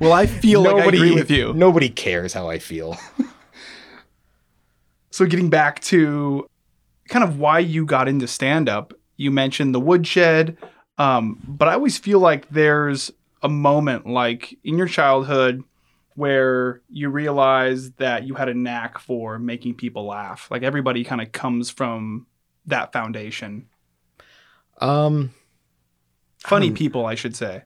well, 0.00 0.12
I 0.12 0.26
feel 0.26 0.62
like 0.62 0.76
I 0.76 0.86
agree 0.86 1.14
with 1.14 1.30
you. 1.30 1.52
Nobody 1.52 1.88
cares 1.88 2.32
how 2.32 2.48
I 2.48 2.58
feel. 2.58 2.96
So 5.12 5.26
getting 5.26 5.50
back 5.50 5.80
to 5.82 6.46
kind 7.08 7.24
of 7.24 7.38
why 7.38 7.58
you 7.58 7.84
got 7.84 8.08
into 8.08 8.26
stand 8.26 8.68
up, 8.68 8.94
you 9.16 9.30
mentioned 9.30 9.74
the 9.74 9.80
woodshed, 9.80 10.56
um, 10.98 11.38
but 11.46 11.68
I 11.68 11.74
always 11.74 11.98
feel 11.98 12.20
like 12.20 12.48
there's 12.50 13.10
a 13.42 13.48
moment 13.48 14.06
like 14.06 14.56
in 14.64 14.78
your 14.78 14.86
childhood 14.86 15.64
where 16.14 16.82
you 16.90 17.08
realize 17.08 17.92
that 17.92 18.24
you 18.24 18.34
had 18.34 18.48
a 18.48 18.54
knack 18.54 18.98
for 18.98 19.38
making 19.38 19.74
people 19.74 20.06
laugh. 20.06 20.48
Like 20.50 20.62
everybody 20.62 21.04
kind 21.04 21.20
of 21.20 21.32
comes 21.32 21.70
from 21.70 22.26
that 22.66 22.92
foundation. 22.92 23.68
Um, 24.80 25.32
Funny 26.38 26.68
Um, 26.68 26.74
people, 26.74 27.06
I 27.06 27.14
should 27.14 27.36
say. 27.36 27.62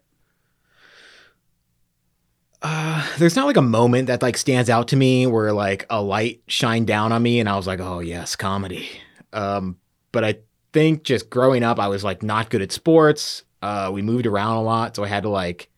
Uh, 2.62 3.06
there's 3.18 3.36
not 3.36 3.46
like 3.46 3.56
a 3.56 3.62
moment 3.62 4.06
that 4.06 4.22
like 4.22 4.36
stands 4.36 4.70
out 4.70 4.88
to 4.88 4.96
me 4.96 5.26
where 5.26 5.52
like 5.52 5.86
a 5.90 6.00
light 6.02 6.42
shined 6.48 6.86
down 6.86 7.12
on 7.12 7.22
me 7.22 7.38
and 7.40 7.48
I 7.48 7.56
was 7.56 7.66
like, 7.66 7.80
oh 7.80 8.00
yes, 8.00 8.34
comedy. 8.36 8.88
Um, 9.36 9.76
but 10.12 10.24
I 10.24 10.38
think 10.72 11.04
just 11.04 11.30
growing 11.30 11.62
up, 11.62 11.78
I 11.78 11.88
was 11.88 12.02
like 12.02 12.22
not 12.22 12.50
good 12.50 12.62
at 12.62 12.72
sports. 12.72 13.44
Uh, 13.62 13.90
we 13.92 14.02
moved 14.02 14.26
around 14.26 14.56
a 14.56 14.62
lot, 14.62 14.96
so 14.96 15.04
I 15.04 15.08
had 15.08 15.22
to 15.24 15.28
like 15.28 15.68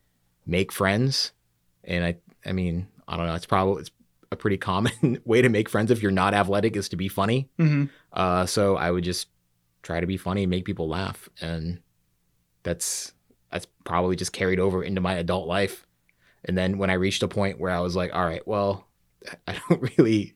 make 0.47 0.73
friends. 0.73 1.33
And 1.85 2.05
I, 2.05 2.17
I 2.47 2.53
mean, 2.53 2.87
I 3.07 3.17
don't 3.17 3.27
know. 3.27 3.35
It's 3.35 3.47
probably 3.47 3.83
it's 3.83 3.91
a 4.31 4.37
pretty 4.37 4.57
common 4.57 5.21
way 5.25 5.43
to 5.43 5.49
make 5.49 5.69
friends 5.69 5.91
if 5.91 6.03
you're 6.03 6.13
not 6.13 6.35
athletic 6.35 6.77
is 6.77 6.89
to 6.91 6.97
be 6.97 7.09
funny. 7.09 7.49
Mm-hmm. 7.59 7.87
Uh, 8.13 8.47
so 8.47 8.77
I 8.77 8.91
would 8.91 9.05
just 9.05 9.29
try 9.83 10.01
to 10.01 10.07
be 10.07 10.17
funny, 10.17 10.45
and 10.45 10.51
make 10.51 10.65
people 10.65 10.89
laugh, 10.89 11.29
and 11.41 11.81
that's 12.63 13.13
that's 13.51 13.67
probably 13.85 14.17
just 14.17 14.33
carried 14.33 14.61
over 14.61 14.83
into 14.83 15.01
my 15.01 15.15
adult 15.15 15.49
life. 15.49 15.87
And 16.45 16.57
then 16.57 16.79
when 16.79 16.91
I 16.91 16.95
reached 16.95 17.23
a 17.23 17.29
point 17.29 17.59
where 17.59 17.73
I 17.73 17.81
was 17.81 17.97
like, 17.97 18.15
all 18.15 18.25
right, 18.25 18.47
well, 18.47 18.87
I 19.47 19.59
don't 19.69 19.91
really 19.99 20.35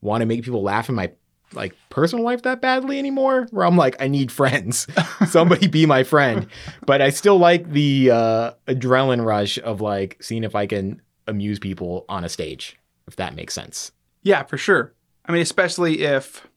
want 0.00 0.22
to 0.22 0.26
make 0.26 0.44
people 0.44 0.62
laugh 0.62 0.88
in 0.88 0.94
my 0.94 1.12
like 1.52 1.74
personal 1.88 2.24
life 2.24 2.42
that 2.42 2.60
badly 2.60 2.98
anymore 2.98 3.48
where 3.50 3.66
I'm 3.66 3.76
like 3.76 4.00
I 4.00 4.08
need 4.08 4.30
friends. 4.30 4.86
Somebody 5.28 5.66
be 5.66 5.86
my 5.86 6.04
friend. 6.04 6.46
But 6.86 7.02
I 7.02 7.10
still 7.10 7.38
like 7.38 7.70
the 7.70 8.10
uh 8.10 8.52
adrenaline 8.66 9.24
rush 9.24 9.58
of 9.58 9.80
like 9.80 10.16
seeing 10.20 10.44
if 10.44 10.54
I 10.54 10.66
can 10.66 11.02
amuse 11.26 11.58
people 11.58 12.04
on 12.08 12.24
a 12.24 12.28
stage, 12.28 12.78
if 13.06 13.16
that 13.16 13.34
makes 13.34 13.54
sense. 13.54 13.92
Yeah, 14.22 14.42
for 14.42 14.58
sure. 14.58 14.94
I 15.24 15.32
mean, 15.32 15.42
especially 15.42 16.02
if 16.02 16.48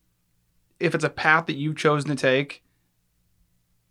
if 0.80 0.94
it's 0.94 1.04
a 1.04 1.10
path 1.10 1.46
that 1.46 1.54
you've 1.54 1.76
chosen 1.76 2.10
to 2.10 2.16
take 2.16 2.64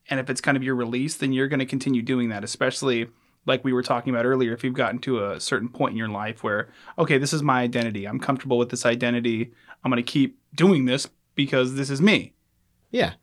and 0.09 0.19
if 0.19 0.29
it's 0.29 0.41
kind 0.41 0.57
of 0.57 0.63
your 0.63 0.75
release, 0.75 1.15
then 1.15 1.33
you're 1.33 1.47
going 1.47 1.59
to 1.59 1.65
continue 1.65 2.01
doing 2.01 2.29
that, 2.29 2.43
especially 2.43 3.07
like 3.45 3.63
we 3.63 3.73
were 3.73 3.83
talking 3.83 4.13
about 4.13 4.25
earlier, 4.25 4.53
if 4.53 4.63
you've 4.63 4.73
gotten 4.73 4.99
to 4.99 5.25
a 5.25 5.39
certain 5.39 5.69
point 5.69 5.91
in 5.91 5.97
your 5.97 6.09
life 6.09 6.43
where, 6.43 6.69
okay, 6.97 7.17
this 7.17 7.33
is 7.33 7.43
my 7.43 7.61
identity. 7.61 8.05
I'm 8.05 8.19
comfortable 8.19 8.57
with 8.57 8.69
this 8.69 8.85
identity. 8.85 9.51
I'm 9.83 9.91
going 9.91 10.03
to 10.03 10.11
keep 10.11 10.39
doing 10.53 10.85
this 10.85 11.07
because 11.35 11.75
this 11.75 11.89
is 11.89 12.01
me. 12.01 12.33
Yeah. 12.91 13.13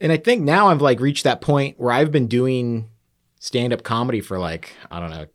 And 0.00 0.12
I 0.12 0.16
think 0.16 0.42
now 0.42 0.68
I've 0.68 0.82
like 0.82 1.00
reached 1.00 1.24
that 1.24 1.40
point 1.40 1.78
where 1.78 1.92
I've 1.92 2.12
been 2.12 2.26
doing 2.26 2.90
stand 3.38 3.72
up 3.72 3.82
comedy 3.82 4.20
for 4.20 4.38
like, 4.38 4.72
I 4.90 5.00
don't 5.00 5.10
know, 5.10 5.26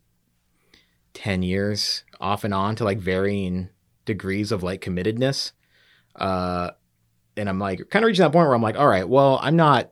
10 1.14 1.42
years 1.42 2.04
off 2.20 2.44
and 2.44 2.54
on 2.54 2.76
to 2.76 2.84
like 2.84 2.98
varying 2.98 3.68
degrees 4.04 4.52
of 4.52 4.62
like 4.62 4.80
committedness. 4.80 5.52
Uh, 6.14 6.70
and 7.36 7.48
I'm 7.48 7.58
like 7.58 7.88
kind 7.90 8.04
of 8.04 8.06
reaching 8.06 8.22
that 8.22 8.32
point 8.32 8.46
where 8.46 8.54
I'm 8.54 8.62
like, 8.62 8.76
all 8.76 8.86
right, 8.86 9.08
well, 9.08 9.38
I'm 9.42 9.56
not 9.56 9.90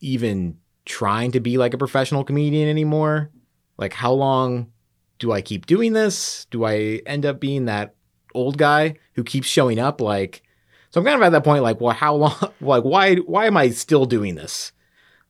even 0.00 0.58
trying 0.84 1.32
to 1.32 1.40
be 1.40 1.58
like 1.58 1.74
a 1.74 1.78
professional 1.78 2.24
comedian 2.24 2.68
anymore. 2.68 3.30
Like, 3.76 3.92
how 3.92 4.12
long 4.12 4.70
do 5.18 5.32
I 5.32 5.40
keep 5.40 5.66
doing 5.66 5.92
this? 5.92 6.46
Do 6.50 6.64
I 6.64 7.00
end 7.06 7.26
up 7.26 7.40
being 7.40 7.64
that 7.64 7.94
old 8.34 8.58
guy 8.58 8.96
who 9.14 9.24
keeps 9.24 9.48
showing 9.48 9.78
up? 9.78 10.00
Like, 10.00 10.42
so 10.94 11.00
I'm 11.00 11.06
kind 11.06 11.16
of 11.16 11.22
at 11.22 11.30
that 11.30 11.42
point, 11.42 11.64
like, 11.64 11.80
well, 11.80 11.92
how 11.92 12.14
long? 12.14 12.36
Like, 12.60 12.84
why? 12.84 13.16
Why 13.16 13.46
am 13.46 13.56
I 13.56 13.70
still 13.70 14.06
doing 14.06 14.36
this? 14.36 14.70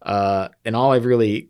Uh, 0.02 0.48
and 0.62 0.76
all 0.76 0.92
I've 0.92 1.06
really 1.06 1.48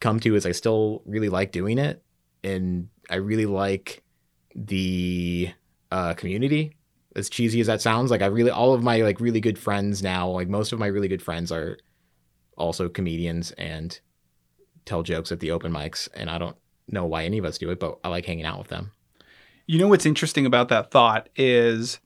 come 0.00 0.18
to 0.20 0.34
is 0.34 0.46
I 0.46 0.52
still 0.52 1.02
really 1.04 1.28
like 1.28 1.52
doing 1.52 1.76
it, 1.76 2.02
and 2.42 2.88
I 3.10 3.16
really 3.16 3.44
like 3.44 4.02
the 4.54 5.52
uh, 5.92 6.14
community. 6.14 6.78
As 7.16 7.28
cheesy 7.28 7.60
as 7.60 7.66
that 7.66 7.82
sounds, 7.82 8.10
like 8.10 8.22
I 8.22 8.26
really 8.26 8.50
all 8.50 8.72
of 8.72 8.82
my 8.82 9.02
like 9.02 9.20
really 9.20 9.42
good 9.42 9.58
friends 9.58 10.02
now, 10.02 10.26
like 10.30 10.48
most 10.48 10.72
of 10.72 10.78
my 10.78 10.86
really 10.86 11.08
good 11.08 11.20
friends 11.20 11.52
are 11.52 11.76
also 12.56 12.88
comedians 12.88 13.50
and 13.52 14.00
tell 14.86 15.02
jokes 15.02 15.30
at 15.32 15.40
the 15.40 15.50
open 15.50 15.70
mics, 15.70 16.08
and 16.14 16.30
I 16.30 16.38
don't 16.38 16.56
know 16.88 17.04
why 17.04 17.24
any 17.24 17.36
of 17.36 17.44
us 17.44 17.58
do 17.58 17.68
it, 17.68 17.78
but 17.78 17.98
I 18.04 18.08
like 18.08 18.24
hanging 18.24 18.46
out 18.46 18.58
with 18.58 18.68
them. 18.68 18.92
You 19.66 19.78
know 19.78 19.88
what's 19.88 20.06
interesting 20.06 20.46
about 20.46 20.70
that 20.70 20.90
thought 20.90 21.28
is 21.36 22.00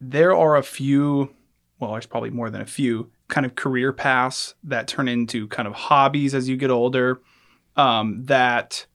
there 0.00 0.34
are 0.34 0.56
a 0.56 0.62
few, 0.62 1.34
well, 1.78 1.92
there's 1.92 2.06
probably 2.06 2.30
more 2.30 2.50
than 2.50 2.60
a 2.60 2.66
few 2.66 3.10
kind 3.28 3.46
of 3.46 3.54
career 3.54 3.92
paths 3.92 4.54
that 4.64 4.88
turn 4.88 5.08
into 5.08 5.46
kind 5.48 5.68
of 5.68 5.74
hobbies 5.74 6.34
as 6.34 6.48
you 6.48 6.56
get 6.56 6.70
older. 6.70 7.20
Um, 7.76 8.24
that 8.24 8.86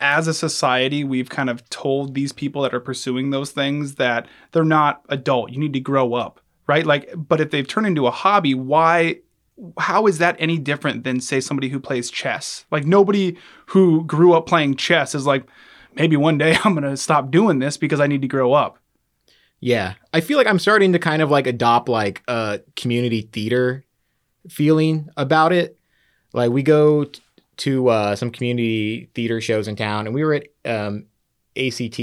as 0.00 0.28
a 0.28 0.34
society, 0.34 1.04
we've 1.04 1.28
kind 1.28 1.50
of 1.50 1.68
told 1.70 2.14
these 2.14 2.32
people 2.32 2.62
that 2.62 2.74
are 2.74 2.80
pursuing 2.80 3.30
those 3.30 3.50
things 3.50 3.96
that 3.96 4.26
they're 4.52 4.64
not 4.64 5.02
adult. 5.08 5.50
You 5.50 5.58
need 5.58 5.72
to 5.72 5.80
grow 5.80 6.14
up, 6.14 6.40
right? 6.66 6.86
Like, 6.86 7.12
but 7.16 7.40
if 7.40 7.50
they've 7.50 7.66
turned 7.66 7.86
into 7.86 8.06
a 8.06 8.12
hobby, 8.12 8.54
why? 8.54 9.20
How 9.78 10.06
is 10.06 10.18
that 10.18 10.36
any 10.38 10.56
different 10.56 11.02
than, 11.02 11.20
say, 11.20 11.40
somebody 11.40 11.68
who 11.68 11.80
plays 11.80 12.10
chess? 12.10 12.64
Like, 12.70 12.84
nobody 12.84 13.36
who 13.66 14.04
grew 14.04 14.32
up 14.34 14.46
playing 14.46 14.76
chess 14.76 15.16
is 15.16 15.26
like, 15.26 15.44
maybe 15.94 16.16
one 16.16 16.38
day 16.38 16.56
I'm 16.64 16.74
going 16.74 16.88
to 16.88 16.96
stop 16.96 17.30
doing 17.30 17.58
this 17.58 17.76
because 17.76 17.98
I 17.98 18.06
need 18.06 18.22
to 18.22 18.28
grow 18.28 18.52
up. 18.52 18.78
Yeah, 19.60 19.94
I 20.12 20.20
feel 20.20 20.38
like 20.38 20.46
I'm 20.46 20.58
starting 20.58 20.92
to 20.92 20.98
kind 20.98 21.20
of 21.20 21.30
like 21.30 21.46
adopt 21.46 21.88
like 21.88 22.22
a 22.28 22.60
community 22.76 23.22
theater 23.22 23.84
feeling 24.48 25.08
about 25.16 25.52
it. 25.52 25.78
Like 26.32 26.50
we 26.50 26.62
go 26.62 27.04
t- 27.04 27.20
to 27.58 27.88
uh, 27.88 28.16
some 28.16 28.30
community 28.30 29.10
theater 29.14 29.40
shows 29.40 29.66
in 29.66 29.74
town, 29.74 30.06
and 30.06 30.14
we 30.14 30.24
were 30.24 30.34
at 30.34 30.46
um, 30.64 31.06
ACT, 31.56 32.00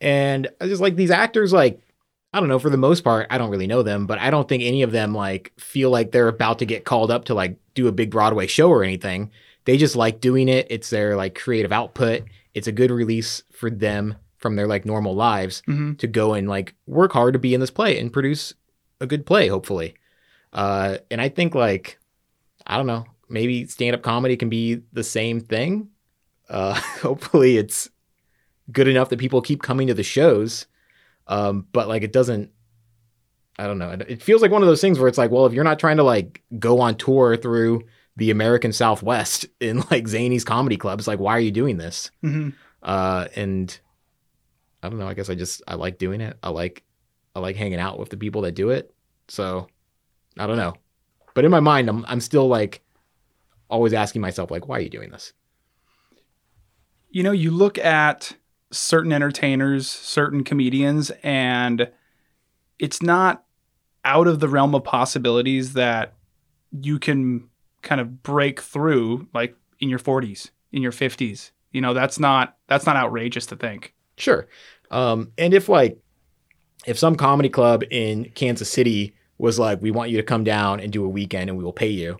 and 0.00 0.48
I 0.60 0.66
just 0.66 0.82
like 0.82 0.96
these 0.96 1.10
actors. 1.10 1.52
Like 1.52 1.80
I 2.34 2.40
don't 2.40 2.48
know, 2.48 2.58
for 2.58 2.70
the 2.70 2.76
most 2.76 3.04
part, 3.04 3.26
I 3.30 3.38
don't 3.38 3.50
really 3.50 3.66
know 3.66 3.82
them, 3.82 4.06
but 4.06 4.18
I 4.18 4.30
don't 4.30 4.48
think 4.48 4.62
any 4.62 4.82
of 4.82 4.92
them 4.92 5.14
like 5.14 5.52
feel 5.58 5.90
like 5.90 6.12
they're 6.12 6.28
about 6.28 6.58
to 6.58 6.66
get 6.66 6.84
called 6.84 7.10
up 7.10 7.24
to 7.26 7.34
like 7.34 7.56
do 7.74 7.88
a 7.88 7.92
big 7.92 8.10
Broadway 8.10 8.46
show 8.46 8.68
or 8.68 8.84
anything. 8.84 9.30
They 9.64 9.78
just 9.78 9.96
like 9.96 10.20
doing 10.20 10.48
it. 10.48 10.66
It's 10.68 10.90
their 10.90 11.16
like 11.16 11.34
creative 11.34 11.72
output. 11.72 12.24
It's 12.54 12.66
a 12.66 12.72
good 12.72 12.90
release 12.90 13.42
for 13.52 13.70
them 13.70 14.16
from 14.40 14.56
their 14.56 14.66
like 14.66 14.84
normal 14.84 15.14
lives 15.14 15.62
Mhm. 15.68 15.98
to 15.98 16.06
go 16.06 16.34
and 16.34 16.48
like 16.48 16.74
work 16.86 17.12
hard 17.12 17.34
to 17.34 17.38
be 17.38 17.54
in 17.54 17.60
this 17.60 17.70
play 17.70 17.98
and 17.98 18.12
produce 18.12 18.52
a 19.00 19.06
good 19.06 19.24
play, 19.26 19.48
hopefully. 19.48 19.94
Uh, 20.52 20.96
and 21.10 21.20
I 21.20 21.28
think 21.28 21.54
like 21.54 21.98
I 22.66 22.76
don't 22.76 22.86
know, 22.86 23.04
maybe 23.28 23.66
stand 23.66 23.94
up 23.94 24.02
comedy 24.02 24.36
can 24.36 24.48
be 24.48 24.82
the 24.92 25.04
same 25.04 25.40
thing. 25.40 25.88
Uh, 26.48 26.74
hopefully, 27.02 27.56
it's 27.58 27.88
good 28.72 28.88
enough 28.88 29.08
that 29.10 29.18
people 29.18 29.40
keep 29.42 29.62
coming 29.62 29.86
to 29.88 29.94
the 29.94 30.02
shows. 30.02 30.66
Um, 31.26 31.66
but 31.72 31.86
like 31.88 32.02
it 32.02 32.12
doesn't. 32.12 32.50
I 33.58 33.66
don't 33.66 33.78
know. 33.78 33.90
It- 33.90 34.06
It 34.08 34.22
feels 34.22 34.42
like 34.42 34.50
one 34.50 34.62
of 34.62 34.68
those 34.68 34.80
things 34.80 34.98
where 34.98 35.06
it's 35.08 35.18
like, 35.18 35.30
well, 35.30 35.44
if 35.46 35.52
you're 35.52 35.64
not 35.64 35.78
trying 35.78 35.98
to 35.98 36.02
like 36.02 36.42
go 36.58 36.80
on 36.80 36.96
tour 36.96 37.36
through 37.36 37.82
the 38.16 38.30
American 38.30 38.72
Southwest 38.72 39.46
in 39.60 39.78
like 39.90 40.04
Zanies 40.04 40.44
comedy 40.46 40.76
clubs, 40.76 41.06
like 41.06 41.18
why 41.20 41.32
are 41.32 41.40
you 41.40 41.50
doing 41.52 41.76
this? 41.76 42.10
Mm-hmm. 42.24 42.50
uh 42.82 43.26
and 43.36 43.78
i 44.82 44.88
don't 44.88 44.98
know 44.98 45.08
i 45.08 45.14
guess 45.14 45.30
i 45.30 45.34
just 45.34 45.62
i 45.68 45.74
like 45.74 45.98
doing 45.98 46.20
it 46.20 46.36
i 46.42 46.48
like 46.48 46.82
i 47.34 47.40
like 47.40 47.56
hanging 47.56 47.80
out 47.80 47.98
with 47.98 48.10
the 48.10 48.16
people 48.16 48.42
that 48.42 48.52
do 48.52 48.70
it 48.70 48.94
so 49.28 49.66
i 50.38 50.46
don't 50.46 50.56
know 50.56 50.74
but 51.34 51.44
in 51.44 51.50
my 51.50 51.60
mind 51.60 51.88
i'm 51.88 52.04
i'm 52.08 52.20
still 52.20 52.48
like 52.48 52.82
always 53.68 53.92
asking 53.92 54.20
myself 54.20 54.50
like 54.50 54.68
why 54.68 54.78
are 54.78 54.82
you 54.82 54.90
doing 54.90 55.10
this 55.10 55.32
you 57.10 57.22
know, 57.22 57.32
you 57.32 57.50
look 57.50 57.76
at 57.78 58.36
certain 58.70 59.12
entertainers, 59.12 59.88
certain 59.88 60.44
comedians, 60.44 61.10
and 61.22 61.90
it's 62.78 63.02
not 63.02 63.44
out 64.04 64.26
of 64.26 64.40
the 64.40 64.48
realm 64.48 64.74
of 64.74 64.84
possibilities 64.84 65.74
that 65.74 66.14
you 66.70 66.98
can 66.98 67.48
kind 67.82 68.00
of 68.00 68.22
break 68.22 68.60
through 68.60 69.26
like 69.34 69.56
in 69.80 69.88
your 69.88 69.98
40s, 69.98 70.50
in 70.72 70.82
your 70.82 70.92
50s. 70.92 71.50
You 71.72 71.80
know, 71.80 71.94
that's 71.94 72.18
not 72.18 72.56
that's 72.68 72.86
not 72.86 72.96
outrageous 72.96 73.46
to 73.46 73.56
think. 73.56 73.94
Sure 74.20 74.46
um 74.90 75.32
and 75.38 75.54
if 75.54 75.68
like 75.68 75.98
if 76.86 76.98
some 76.98 77.16
comedy 77.16 77.48
club 77.48 77.82
in 77.90 78.24
kansas 78.34 78.70
city 78.70 79.14
was 79.38 79.58
like 79.58 79.80
we 79.82 79.90
want 79.90 80.10
you 80.10 80.16
to 80.16 80.22
come 80.22 80.44
down 80.44 80.80
and 80.80 80.92
do 80.92 81.04
a 81.04 81.08
weekend 81.08 81.48
and 81.48 81.58
we 81.58 81.64
will 81.64 81.72
pay 81.72 81.88
you 81.88 82.16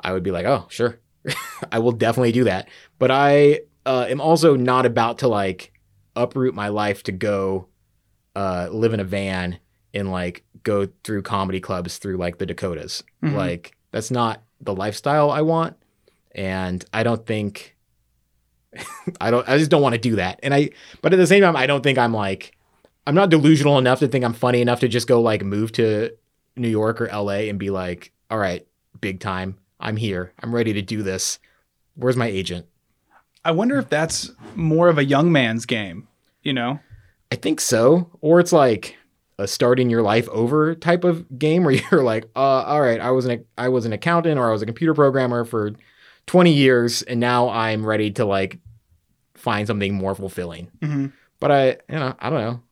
i 0.00 0.12
would 0.12 0.22
be 0.22 0.30
like 0.30 0.46
oh 0.46 0.66
sure 0.68 0.98
i 1.72 1.78
will 1.78 1.92
definitely 1.92 2.32
do 2.32 2.44
that 2.44 2.68
but 2.98 3.10
i 3.10 3.60
uh, 3.86 4.04
am 4.08 4.20
also 4.20 4.54
not 4.54 4.84
about 4.84 5.18
to 5.18 5.28
like 5.28 5.72
uproot 6.14 6.54
my 6.54 6.68
life 6.68 7.02
to 7.04 7.12
go 7.12 7.68
uh, 8.36 8.68
live 8.70 8.92
in 8.92 9.00
a 9.00 9.04
van 9.04 9.58
and 9.94 10.10
like 10.10 10.44
go 10.62 10.86
through 11.04 11.22
comedy 11.22 11.60
clubs 11.60 11.98
through 11.98 12.16
like 12.16 12.38
the 12.38 12.46
Dakotas. 12.46 13.02
Mhm. 13.22 13.34
Like 13.34 13.76
that's 13.90 14.10
not 14.10 14.42
the 14.60 14.74
lifestyle 14.74 15.30
I 15.30 15.40
want, 15.42 15.76
and 16.32 16.84
I 16.92 17.02
don't 17.02 17.24
think 17.26 17.76
I 19.20 19.30
don't. 19.30 19.48
I 19.48 19.58
just 19.58 19.70
don't 19.70 19.82
want 19.82 19.94
to 19.94 20.00
do 20.00 20.16
that. 20.16 20.40
And 20.42 20.52
I, 20.54 20.70
but 21.02 21.12
at 21.12 21.16
the 21.16 21.26
same 21.26 21.42
time, 21.42 21.56
I 21.56 21.66
don't 21.66 21.82
think 21.82 21.98
I'm 21.98 22.12
like 22.12 22.56
I'm 23.08 23.14
not 23.14 23.30
delusional 23.30 23.78
enough 23.78 24.00
to 24.00 24.08
think 24.08 24.22
I'm 24.22 24.34
funny 24.34 24.60
enough 24.60 24.80
to 24.80 24.88
just 24.88 25.06
go 25.06 25.22
like 25.22 25.42
move 25.42 25.72
to 25.72 26.10
New 26.56 26.68
York 26.68 27.00
or 27.00 27.06
LA 27.06 27.48
and 27.48 27.58
be 27.58 27.70
like, 27.70 28.12
all 28.30 28.36
right, 28.36 28.66
big 29.00 29.18
time, 29.18 29.56
I'm 29.80 29.96
here, 29.96 30.34
I'm 30.42 30.54
ready 30.54 30.74
to 30.74 30.82
do 30.82 31.02
this. 31.02 31.38
Where's 31.94 32.18
my 32.18 32.26
agent? 32.26 32.66
I 33.46 33.52
wonder 33.52 33.78
if 33.78 33.88
that's 33.88 34.30
more 34.54 34.90
of 34.90 34.98
a 34.98 35.04
young 35.06 35.32
man's 35.32 35.64
game, 35.64 36.06
you 36.42 36.52
know? 36.52 36.80
I 37.32 37.36
think 37.36 37.62
so. 37.62 38.10
Or 38.20 38.40
it's 38.40 38.52
like 38.52 38.98
a 39.38 39.48
starting 39.48 39.88
your 39.88 40.02
life 40.02 40.28
over 40.28 40.74
type 40.74 41.02
of 41.02 41.38
game 41.38 41.64
where 41.64 41.72
you're 41.90 42.02
like, 42.02 42.24
uh, 42.36 42.40
all 42.40 42.82
right, 42.82 43.00
I 43.00 43.12
was 43.12 43.24
an 43.24 43.42
I 43.56 43.70
was 43.70 43.86
an 43.86 43.94
accountant 43.94 44.38
or 44.38 44.50
I 44.50 44.52
was 44.52 44.60
a 44.60 44.66
computer 44.66 44.92
programmer 44.92 45.46
for 45.46 45.72
20 46.28 46.52
years 46.52 47.02
and 47.02 47.18
now 47.18 47.48
I'm 47.48 47.84
ready 47.84 48.12
to 48.12 48.24
like 48.24 48.58
find 49.34 49.66
something 49.66 49.94
more 49.94 50.14
fulfilling. 50.14 50.70
Mhm. 50.80 51.12
But 51.40 51.50
I, 51.50 51.66
you 51.88 51.98
know, 51.98 52.14
I 52.18 52.30
don't 52.30 52.40
know. 52.40 52.62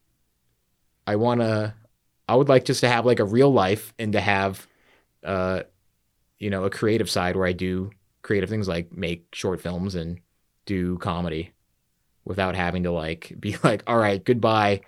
I 1.07 1.16
want 1.16 1.40
to, 1.40 1.75
I 2.29 2.35
would 2.35 2.49
like 2.49 2.64
just 2.64 2.81
to 2.81 2.88
have 2.88 3.07
like 3.07 3.21
a 3.21 3.25
real 3.25 3.53
life 3.53 3.95
and 3.99 4.12
to 4.12 4.21
have, 4.21 4.66
uh, 5.25 5.62
you 6.38 6.51
know, 6.51 6.64
a 6.64 6.71
creative 6.71 7.09
side 7.09 7.37
where 7.37 7.47
I 7.47 7.53
do 7.53 7.90
creative 8.23 8.51
things 8.51 8.66
like 8.69 8.92
make 8.92 9.27
short 9.33 9.61
films 9.61 9.95
and 9.95 10.19
do 10.66 10.99
comedy 10.99 11.53
without 12.25 12.57
having 12.57 12.83
to 12.83 12.90
like 12.90 13.33
be 13.40 13.57
like, 13.62 13.83
all 13.87 13.99
right, 13.99 14.23
goodbye, 14.25 14.81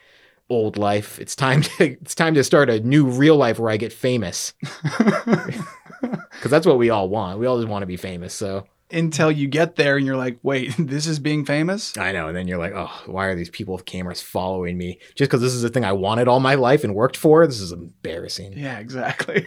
old 0.50 0.76
life. 0.76 1.18
It's 1.20 1.36
time 1.36 1.62
to, 1.78 1.84
it's 1.84 2.14
time 2.16 2.34
to 2.34 2.44
start 2.44 2.68
a 2.68 2.80
new 2.80 3.06
real 3.06 3.36
life 3.36 3.58
where 3.58 3.70
I 3.70 3.76
get 3.76 3.92
famous. 3.92 4.52
Cause 6.40 6.50
that's 6.50 6.66
what 6.66 6.78
we 6.78 6.90
all 6.90 7.08
want. 7.08 7.38
We 7.38 7.46
all 7.46 7.58
just 7.58 7.68
want 7.68 7.82
to 7.82 7.86
be 7.86 7.96
famous. 7.96 8.34
So 8.34 8.66
Until 8.90 9.30
you 9.30 9.48
get 9.48 9.76
there 9.76 9.96
and 9.96 10.06
you're 10.06 10.16
like, 10.16 10.38
wait, 10.42 10.74
this 10.78 11.06
is 11.06 11.18
being 11.18 11.44
famous? 11.44 11.96
I 11.96 12.12
know. 12.12 12.28
And 12.28 12.36
then 12.36 12.48
you're 12.48 12.58
like, 12.58 12.72
oh, 12.74 13.02
why 13.06 13.26
are 13.26 13.34
these 13.34 13.50
people 13.50 13.74
with 13.74 13.84
cameras 13.84 14.22
following 14.22 14.78
me? 14.78 14.98
Just 15.14 15.30
because 15.30 15.40
this 15.40 15.54
is 15.54 15.62
the 15.62 15.68
thing 15.68 15.84
I 15.84 15.92
wanted 15.92 16.28
all 16.28 16.40
my 16.40 16.54
life 16.54 16.84
and 16.84 16.94
worked 16.94 17.16
for? 17.16 17.46
This 17.46 17.60
is 17.60 17.72
embarrassing. 17.72 18.54
Yeah, 18.56 18.78
exactly. 18.78 19.46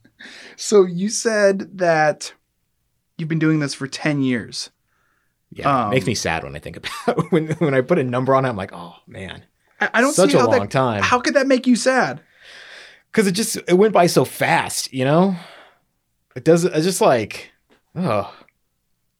so 0.56 0.84
you 0.84 1.08
said 1.08 1.78
that 1.78 2.32
you've 3.18 3.28
been 3.28 3.38
doing 3.38 3.58
this 3.60 3.74
for 3.74 3.86
10 3.86 4.22
years. 4.22 4.70
Yeah. 5.52 5.86
Um, 5.86 5.90
makes 5.90 6.06
me 6.06 6.14
sad 6.14 6.44
when 6.44 6.54
I 6.54 6.60
think 6.60 6.76
about 6.76 7.32
when 7.32 7.48
when 7.54 7.74
I 7.74 7.80
put 7.80 7.98
a 7.98 8.04
number 8.04 8.36
on 8.36 8.44
it, 8.44 8.48
I'm 8.48 8.56
like, 8.56 8.72
oh 8.72 8.94
man. 9.06 9.44
I, 9.80 9.90
I 9.94 10.00
don't 10.00 10.12
Such 10.12 10.30
see 10.30 10.36
a 10.36 10.40
how 10.40 10.46
long 10.46 10.60
that, 10.60 10.70
time. 10.70 11.02
How 11.02 11.18
could 11.18 11.34
that 11.34 11.48
make 11.48 11.66
you 11.66 11.74
sad? 11.74 12.20
Cause 13.12 13.26
it 13.26 13.32
just 13.32 13.56
it 13.56 13.74
went 13.74 13.92
by 13.92 14.06
so 14.06 14.24
fast, 14.24 14.92
you 14.92 15.04
know? 15.04 15.34
It 16.36 16.44
does 16.44 16.64
it's 16.64 16.84
just 16.84 17.00
like, 17.00 17.50
oh 17.96 18.32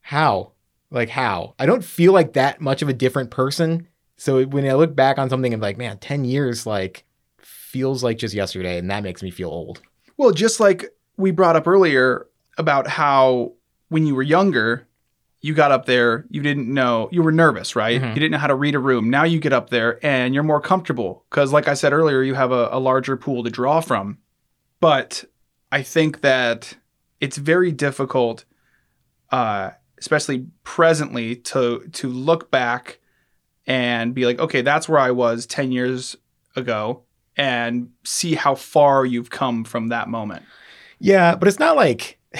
how? 0.02 0.52
Like 0.90 1.08
how? 1.08 1.54
I 1.58 1.66
don't 1.66 1.84
feel 1.84 2.12
like 2.12 2.32
that 2.32 2.60
much 2.60 2.82
of 2.82 2.88
a 2.88 2.92
different 2.92 3.30
person. 3.30 3.86
So 4.16 4.44
when 4.44 4.66
I 4.68 4.74
look 4.74 4.94
back 4.96 5.18
on 5.18 5.30
something, 5.30 5.54
I'm 5.54 5.60
like, 5.60 5.78
man, 5.78 5.98
10 5.98 6.24
years 6.24 6.66
like 6.66 7.04
feels 7.38 8.02
like 8.02 8.18
just 8.18 8.34
yesterday, 8.34 8.76
and 8.78 8.90
that 8.90 9.02
makes 9.02 9.22
me 9.22 9.30
feel 9.30 9.48
old. 9.50 9.80
Well, 10.16 10.32
just 10.32 10.58
like 10.60 10.86
we 11.16 11.30
brought 11.30 11.56
up 11.56 11.66
earlier 11.68 12.26
about 12.58 12.86
how 12.88 13.52
when 13.88 14.06
you 14.06 14.14
were 14.14 14.22
younger, 14.22 14.86
you 15.40 15.54
got 15.54 15.70
up 15.72 15.86
there, 15.86 16.26
you 16.28 16.42
didn't 16.42 16.68
know, 16.72 17.08
you 17.12 17.22
were 17.22 17.32
nervous, 17.32 17.74
right? 17.76 18.00
Mhm. 18.00 18.08
You 18.08 18.14
didn't 18.14 18.32
know 18.32 18.38
how 18.38 18.46
to 18.48 18.54
read 18.54 18.74
a 18.74 18.78
room. 18.78 19.08
Now 19.08 19.24
you 19.24 19.38
get 19.38 19.52
up 19.52 19.70
there 19.70 20.04
and 20.04 20.34
you're 20.34 20.42
more 20.42 20.60
comfortable 20.60 21.24
because, 21.30 21.52
like 21.52 21.68
I 21.68 21.74
said 21.74 21.92
earlier, 21.92 22.22
you 22.22 22.34
have 22.34 22.52
a, 22.52 22.68
a 22.72 22.78
larger 22.80 23.16
pool 23.16 23.42
to 23.44 23.50
draw 23.50 23.80
from. 23.80 24.18
But 24.80 25.24
I 25.72 25.82
think 25.82 26.20
that 26.20 26.76
it's 27.20 27.36
very 27.36 27.72
difficult, 27.72 28.44
uh, 29.30 29.70
especially 29.98 30.46
presently, 30.64 31.36
to 31.36 31.88
to 31.92 32.08
look 32.08 32.50
back 32.50 32.98
and 33.66 34.14
be 34.14 34.26
like, 34.26 34.38
okay, 34.38 34.62
that's 34.62 34.88
where 34.88 35.00
I 35.00 35.10
was 35.10 35.46
ten 35.46 35.72
years 35.72 36.16
ago, 36.56 37.02
and 37.36 37.90
see 38.04 38.34
how 38.34 38.54
far 38.54 39.04
you've 39.04 39.30
come 39.30 39.64
from 39.64 39.88
that 39.88 40.08
moment. 40.08 40.44
Yeah, 40.98 41.36
but 41.36 41.48
it's 41.48 41.58
not 41.58 41.76
like 41.76 42.18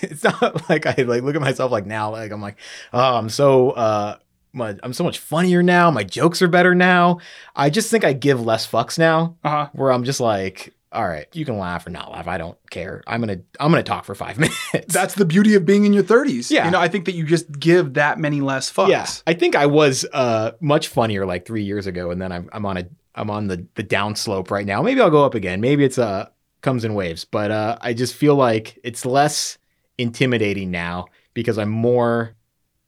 it's 0.00 0.24
not 0.24 0.68
like 0.68 0.86
I 0.86 1.02
like 1.02 1.22
look 1.22 1.34
at 1.34 1.40
myself 1.40 1.72
like 1.72 1.86
now 1.86 2.10
like 2.10 2.30
I'm 2.30 2.42
like 2.42 2.58
oh 2.92 3.16
I'm 3.16 3.30
so 3.30 3.70
uh 3.70 4.16
my, 4.52 4.76
I'm 4.82 4.92
so 4.92 5.04
much 5.04 5.18
funnier 5.18 5.62
now. 5.62 5.90
My 5.90 6.04
jokes 6.04 6.42
are 6.42 6.48
better 6.48 6.74
now. 6.74 7.18
I 7.54 7.70
just 7.70 7.90
think 7.90 8.04
I 8.04 8.12
give 8.12 8.44
less 8.44 8.68
fucks 8.68 8.98
now. 8.98 9.36
Uh 9.44 9.48
huh. 9.48 9.68
Where 9.72 9.92
I'm 9.92 10.04
just 10.04 10.20
like, 10.20 10.74
all 10.92 11.06
right, 11.06 11.26
you 11.32 11.44
can 11.44 11.56
laugh 11.58 11.86
or 11.86 11.90
not 11.90 12.10
laugh. 12.10 12.26
I 12.26 12.36
don't 12.36 12.58
care. 12.70 13.02
I'm 13.06 13.20
gonna 13.20 13.38
I'm 13.60 13.70
gonna 13.70 13.82
talk 13.84 14.04
for 14.04 14.14
five 14.14 14.38
minutes. 14.74 14.92
That's 14.92 15.14
the 15.14 15.24
beauty 15.24 15.54
of 15.54 15.64
being 15.64 15.84
in 15.84 15.92
your 15.92 16.02
30s. 16.02 16.50
Yeah. 16.50 16.64
You 16.64 16.70
know, 16.72 16.80
I 16.80 16.88
think 16.88 17.04
that 17.04 17.14
you 17.14 17.24
just 17.24 17.50
give 17.58 17.94
that 17.94 18.18
many 18.18 18.40
less 18.40 18.72
fucks. 18.72 18.88
yeah. 18.88 19.06
I 19.26 19.34
think 19.34 19.54
I 19.54 19.66
was 19.66 20.04
uh 20.12 20.52
much 20.60 20.88
funnier 20.88 21.26
like 21.26 21.46
three 21.46 21.62
years 21.62 21.86
ago, 21.86 22.10
and 22.10 22.20
then 22.20 22.32
I'm 22.32 22.48
I'm 22.52 22.66
on 22.66 22.76
a 22.76 22.88
I'm 23.14 23.30
on 23.30 23.46
the 23.46 23.66
the 23.76 23.84
downslope 23.84 24.50
right 24.50 24.66
now. 24.66 24.82
Maybe 24.82 25.00
I'll 25.00 25.10
go 25.10 25.24
up 25.24 25.34
again. 25.34 25.60
Maybe 25.60 25.84
it's 25.84 25.98
uh 25.98 26.28
comes 26.60 26.84
in 26.84 26.94
waves, 26.94 27.24
but 27.24 27.50
uh 27.52 27.78
I 27.80 27.92
just 27.94 28.14
feel 28.14 28.34
like 28.34 28.78
it's 28.82 29.06
less 29.06 29.58
intimidating 29.96 30.70
now 30.72 31.06
because 31.34 31.56
I'm 31.58 31.70
more 31.70 32.34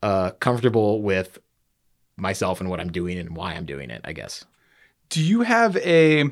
uh 0.02 0.32
comfortable 0.32 1.02
with 1.02 1.38
myself 2.16 2.60
and 2.60 2.68
what 2.68 2.80
I'm 2.80 2.90
doing 2.90 3.18
and 3.18 3.36
why 3.36 3.52
I'm 3.54 3.64
doing 3.64 3.90
it. 3.90 4.00
I 4.04 4.12
guess. 4.12 4.44
Do 5.08 5.22
you 5.22 5.42
have 5.42 5.76
a 5.76 6.30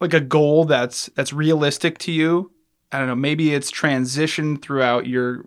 like 0.00 0.14
a 0.14 0.20
goal 0.20 0.64
that's 0.64 1.06
that's 1.14 1.32
realistic 1.32 1.98
to 1.98 2.12
you? 2.12 2.52
I 2.92 2.98
don't 2.98 3.08
know, 3.08 3.16
maybe 3.16 3.54
it's 3.54 3.70
transitioned 3.70 4.62
throughout 4.62 5.06
your 5.06 5.44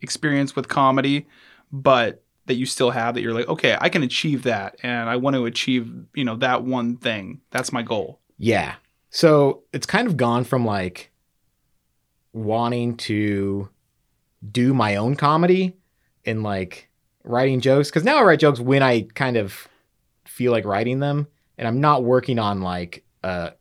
experience 0.00 0.54
with 0.54 0.68
comedy, 0.68 1.26
but 1.72 2.22
that 2.46 2.54
you 2.54 2.66
still 2.66 2.90
have 2.90 3.14
that 3.14 3.20
you're 3.20 3.34
like, 3.34 3.48
okay, 3.48 3.76
I 3.80 3.88
can 3.88 4.02
achieve 4.02 4.44
that 4.44 4.76
and 4.82 5.08
I 5.10 5.16
want 5.16 5.34
to 5.34 5.44
achieve, 5.44 5.92
you 6.14 6.24
know, 6.24 6.36
that 6.36 6.64
one 6.64 6.96
thing. 6.96 7.40
That's 7.50 7.72
my 7.72 7.82
goal. 7.82 8.20
Yeah. 8.38 8.76
So 9.10 9.64
it's 9.72 9.86
kind 9.86 10.06
of 10.06 10.16
gone 10.16 10.44
from 10.44 10.64
like 10.64 11.10
wanting 12.32 12.96
to 12.96 13.68
do 14.50 14.72
my 14.72 14.96
own 14.96 15.16
comedy 15.16 15.76
and 16.24 16.42
like 16.42 16.88
writing 17.24 17.60
jokes 17.60 17.88
because 17.88 18.04
now 18.04 18.18
I 18.18 18.22
write 18.22 18.40
jokes 18.40 18.60
when 18.60 18.82
I 18.82 19.02
kind 19.14 19.36
of 19.36 19.68
feel 20.24 20.52
like 20.52 20.64
writing 20.64 21.00
them, 21.00 21.26
and 21.56 21.66
I'm 21.66 21.80
not 21.80 22.04
working 22.04 22.38
on 22.38 22.60
like 22.60 23.04
a 23.24 23.52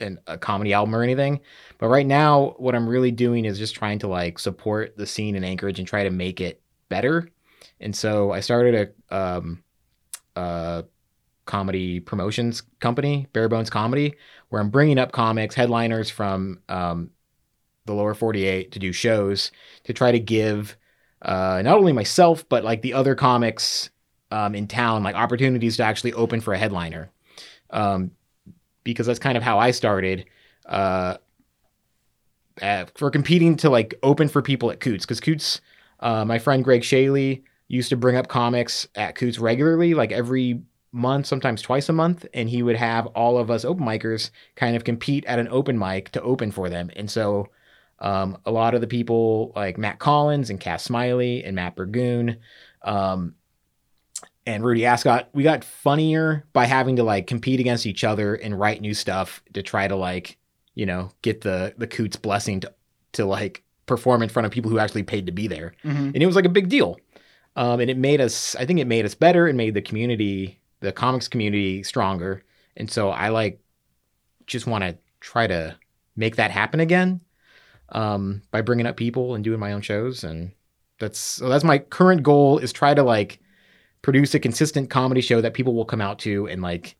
an, 0.00 0.18
a 0.26 0.38
comedy 0.38 0.72
album 0.72 0.94
or 0.94 1.02
anything. 1.02 1.40
But 1.78 1.88
right 1.88 2.06
now, 2.06 2.54
what 2.58 2.74
I'm 2.74 2.88
really 2.88 3.10
doing 3.10 3.44
is 3.44 3.58
just 3.58 3.74
trying 3.74 3.98
to 4.00 4.08
like 4.08 4.38
support 4.38 4.96
the 4.96 5.06
scene 5.06 5.36
in 5.36 5.44
Anchorage 5.44 5.78
and 5.78 5.88
try 5.88 6.04
to 6.04 6.10
make 6.10 6.40
it 6.40 6.60
better. 6.88 7.28
And 7.80 7.94
so 7.94 8.32
I 8.32 8.40
started 8.40 8.92
a 9.10 9.16
um, 9.16 9.62
a 10.36 10.84
comedy 11.46 12.00
promotions 12.00 12.62
company, 12.80 13.26
Bare 13.32 13.48
Bones 13.48 13.70
Comedy, 13.70 14.14
where 14.48 14.60
I'm 14.60 14.70
bringing 14.70 14.98
up 14.98 15.12
comics, 15.12 15.54
headliners 15.54 16.10
from 16.10 16.60
um, 16.68 17.10
the 17.86 17.92
lower 17.92 18.14
48 18.14 18.72
to 18.72 18.78
do 18.78 18.92
shows 18.92 19.50
to 19.84 19.92
try 19.92 20.10
to 20.10 20.18
give 20.18 20.76
uh, 21.22 21.62
not 21.64 21.78
only 21.78 21.92
myself, 21.92 22.48
but 22.48 22.64
like 22.64 22.82
the 22.82 22.94
other 22.94 23.14
comics 23.14 23.90
um, 24.30 24.54
in 24.54 24.66
town, 24.66 25.02
like 25.02 25.14
opportunities 25.14 25.76
to 25.76 25.82
actually 25.82 26.12
open 26.12 26.40
for 26.40 26.54
a 26.54 26.58
headliner. 26.58 27.10
Um, 27.70 28.10
because 28.84 29.06
that's 29.06 29.18
kind 29.18 29.36
of 29.36 29.42
how 29.42 29.58
I 29.58 29.70
started 29.70 30.26
uh, 30.66 31.16
for 32.94 33.10
competing 33.10 33.56
to 33.56 33.70
like 33.70 33.94
open 34.02 34.28
for 34.28 34.42
people 34.42 34.70
at 34.70 34.80
Koots. 34.80 35.00
Because 35.02 35.20
Koots, 35.20 35.60
uh, 36.00 36.24
my 36.24 36.38
friend 36.38 36.62
Greg 36.62 36.84
Shaley 36.84 37.42
used 37.68 37.88
to 37.88 37.96
bring 37.96 38.16
up 38.16 38.28
comics 38.28 38.86
at 38.94 39.16
Koots 39.16 39.40
regularly, 39.40 39.94
like 39.94 40.12
every 40.12 40.62
month, 40.92 41.26
sometimes 41.26 41.60
twice 41.60 41.88
a 41.88 41.92
month, 41.92 42.24
and 42.32 42.48
he 42.48 42.62
would 42.62 42.76
have 42.76 43.06
all 43.08 43.36
of 43.36 43.50
us 43.50 43.64
open 43.64 43.84
micers 43.84 44.30
kind 44.54 44.76
of 44.76 44.84
compete 44.84 45.24
at 45.24 45.38
an 45.38 45.48
open 45.48 45.78
mic 45.78 46.10
to 46.10 46.22
open 46.22 46.52
for 46.52 46.70
them. 46.70 46.90
And 46.94 47.10
so 47.10 47.48
um, 47.98 48.38
a 48.44 48.50
lot 48.50 48.74
of 48.74 48.80
the 48.80 48.86
people 48.86 49.52
like 49.56 49.78
Matt 49.78 49.98
Collins 49.98 50.50
and 50.50 50.60
Cass 50.60 50.84
Smiley 50.84 51.42
and 51.42 51.56
Matt 51.56 51.74
Burgoon 51.74 52.36
um, 52.82 53.34
and 54.46 54.64
Rudy 54.64 54.84
Ascot, 54.84 55.28
we 55.32 55.42
got 55.42 55.64
funnier 55.64 56.44
by 56.52 56.66
having 56.66 56.96
to 56.96 57.02
like 57.02 57.26
compete 57.26 57.60
against 57.60 57.86
each 57.86 58.04
other 58.04 58.34
and 58.34 58.58
write 58.58 58.80
new 58.80 58.94
stuff 58.94 59.42
to 59.54 59.62
try 59.62 59.88
to 59.88 59.96
like, 59.96 60.36
you 60.74 60.86
know, 60.86 61.10
get 61.22 61.40
the 61.42 61.74
the 61.78 61.86
Koots 61.86 62.20
blessing 62.20 62.60
to 62.60 62.72
to 63.12 63.24
like 63.24 63.62
perform 63.86 64.22
in 64.22 64.28
front 64.28 64.46
of 64.46 64.52
people 64.52 64.70
who 64.70 64.78
actually 64.78 65.02
paid 65.02 65.26
to 65.26 65.32
be 65.32 65.46
there 65.46 65.74
Mm-hmm. 65.84 66.06
and 66.14 66.16
it 66.22 66.26
was 66.26 66.36
like 66.36 66.46
a 66.46 66.50
big 66.50 66.68
deal. 66.68 66.98
Um, 67.56 67.78
and 67.80 67.88
it 67.88 67.96
made 67.96 68.20
us, 68.20 68.56
I 68.56 68.66
think 68.66 68.80
it 68.80 68.86
made 68.86 69.04
us 69.04 69.14
better. 69.14 69.46
and 69.46 69.56
made 69.56 69.74
the 69.74 69.82
community, 69.82 70.58
the 70.80 70.90
comics 70.90 71.28
community, 71.28 71.84
stronger. 71.84 72.42
And 72.76 72.90
so 72.90 73.10
I 73.10 73.28
like 73.28 73.60
just 74.46 74.66
want 74.66 74.82
to 74.82 74.98
try 75.20 75.46
to 75.46 75.76
make 76.16 76.34
that 76.36 76.50
happen 76.50 76.80
again 76.80 77.20
um, 77.90 78.42
by 78.50 78.60
bringing 78.62 78.86
up 78.86 78.96
people 78.96 79.34
and 79.34 79.44
doing 79.44 79.60
my 79.60 79.72
own 79.72 79.82
shows. 79.82 80.24
And 80.24 80.50
that's 80.98 81.18
so 81.18 81.48
that's 81.48 81.62
my 81.64 81.78
current 81.78 82.22
goal 82.22 82.58
is 82.58 82.72
try 82.72 82.94
to 82.94 83.02
like 83.02 83.38
produce 84.04 84.34
a 84.34 84.38
consistent 84.38 84.90
comedy 84.90 85.22
show 85.22 85.40
that 85.40 85.54
people 85.54 85.74
will 85.74 85.86
come 85.86 86.02
out 86.02 86.18
to 86.18 86.46
and 86.46 86.60
like 86.60 86.94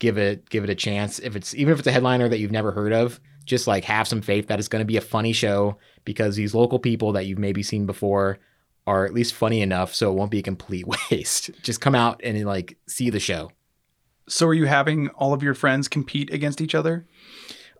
give 0.00 0.18
it 0.18 0.50
give 0.50 0.64
it 0.64 0.70
a 0.70 0.74
chance. 0.74 1.20
If 1.20 1.36
it's 1.36 1.54
even 1.54 1.72
if 1.72 1.78
it's 1.78 1.86
a 1.86 1.92
headliner 1.92 2.28
that 2.28 2.40
you've 2.40 2.50
never 2.50 2.72
heard 2.72 2.92
of, 2.92 3.20
just 3.44 3.68
like 3.68 3.84
have 3.84 4.08
some 4.08 4.20
faith 4.20 4.48
that 4.48 4.58
it's 4.58 4.66
going 4.66 4.80
to 4.80 4.86
be 4.86 4.96
a 4.96 5.00
funny 5.00 5.32
show 5.32 5.78
because 6.04 6.34
these 6.34 6.52
local 6.52 6.80
people 6.80 7.12
that 7.12 7.26
you've 7.26 7.38
maybe 7.38 7.62
seen 7.62 7.86
before 7.86 8.38
are 8.84 9.06
at 9.06 9.14
least 9.14 9.32
funny 9.32 9.60
enough 9.60 9.94
so 9.94 10.10
it 10.10 10.14
won't 10.16 10.32
be 10.32 10.40
a 10.40 10.42
complete 10.42 10.86
waste. 11.10 11.50
Just 11.62 11.80
come 11.80 11.94
out 11.94 12.20
and 12.24 12.44
like 12.44 12.76
see 12.88 13.10
the 13.10 13.20
show. 13.20 13.52
So 14.28 14.48
are 14.48 14.54
you 14.54 14.66
having 14.66 15.10
all 15.10 15.32
of 15.32 15.42
your 15.42 15.54
friends 15.54 15.86
compete 15.86 16.32
against 16.32 16.60
each 16.60 16.74
other? 16.74 17.06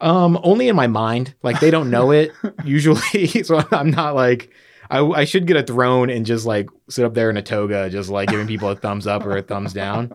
Um, 0.00 0.38
only 0.44 0.68
in 0.68 0.76
my 0.76 0.86
mind. 0.86 1.34
Like 1.42 1.58
they 1.58 1.72
don't 1.72 1.90
know 1.90 2.12
it 2.12 2.30
usually, 2.64 3.26
so 3.42 3.64
I'm 3.72 3.90
not 3.90 4.14
like 4.14 4.52
I, 4.90 5.00
I 5.00 5.24
should 5.24 5.46
get 5.46 5.56
a 5.56 5.62
throne 5.62 6.10
and 6.10 6.26
just 6.26 6.46
like 6.46 6.68
sit 6.88 7.04
up 7.04 7.14
there 7.14 7.30
in 7.30 7.36
a 7.36 7.42
toga, 7.42 7.88
just 7.90 8.10
like 8.10 8.28
giving 8.28 8.46
people 8.46 8.68
a 8.68 8.76
thumbs 8.76 9.06
up 9.06 9.24
or 9.24 9.36
a 9.36 9.42
thumbs 9.42 9.72
down. 9.72 10.14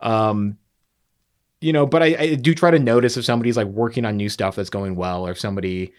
Um, 0.00 0.58
you 1.60 1.72
know, 1.72 1.86
but 1.86 2.02
I, 2.02 2.16
I 2.18 2.34
do 2.34 2.54
try 2.54 2.70
to 2.70 2.78
notice 2.78 3.16
if 3.16 3.24
somebody's 3.24 3.56
like 3.56 3.66
working 3.66 4.04
on 4.04 4.16
new 4.16 4.28
stuff 4.28 4.56
that's 4.56 4.70
going 4.70 4.96
well, 4.96 5.26
or 5.26 5.30
if 5.30 5.40
somebody, 5.40 5.92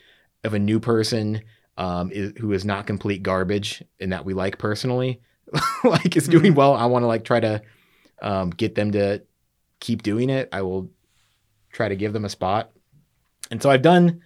if 0.44 0.54
a 0.54 0.60
new 0.60 0.80
person 0.80 1.42
um, 1.78 2.12
is, 2.12 2.34
who 2.38 2.52
is 2.54 2.66
not 2.66 2.88
complete 2.88 3.24
garbage 3.24 3.84
and 4.00 4.12
that 4.14 4.26
we 4.26 4.34
like 4.34 4.58
personally, 4.58 5.22
like 5.84 6.16
is 6.16 6.28
doing 6.28 6.56
well, 6.56 6.74
I 6.74 6.86
want 6.86 7.04
to 7.04 7.08
like 7.08 7.24
try 7.24 7.40
to 7.40 7.62
um, 8.22 8.50
get 8.52 8.76
them 8.76 8.92
to 8.92 9.22
keep 9.80 10.04
doing 10.04 10.30
it. 10.30 10.50
I 10.52 10.62
will 10.62 10.90
try 11.72 11.90
to 11.90 11.96
give 11.96 12.14
them 12.14 12.26
a 12.26 12.30
spot. 12.30 12.72
And 13.50 13.62
so 13.62 13.70
I've 13.70 13.82
done 13.82 14.22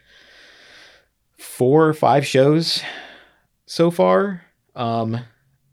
four 1.38 1.88
or 1.88 1.93
five 1.93 2.25
shows 2.25 2.82
so 3.71 3.89
far. 3.89 4.41
Um, 4.75 5.17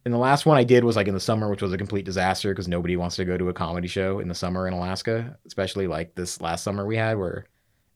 and 0.05 0.15
the 0.15 0.19
last 0.19 0.47
one 0.47 0.57
I 0.57 0.63
did 0.63 0.85
was 0.85 0.95
like 0.95 1.09
in 1.09 1.15
the 1.15 1.21
summer, 1.21 1.51
which 1.51 1.63
was 1.63 1.73
a 1.73 1.79
complete 1.79 2.05
disaster 2.05 2.53
because 2.53 2.69
nobody 2.69 2.97
wants 2.97 3.17
to 3.17 3.25
go 3.25 3.37
to 3.37 3.49
a 3.49 3.53
comedy 3.53 3.89
show 3.89 4.21
in 4.21 4.29
the 4.29 4.37
summer 4.37 4.69
in 4.69 4.73
Alaska, 4.73 5.37
especially 5.47 5.89
like 5.89 6.15
this 6.15 6.41
last 6.41 6.63
summer 6.63 6.87
we 6.87 6.97
had 6.97 7.19
where 7.19 7.47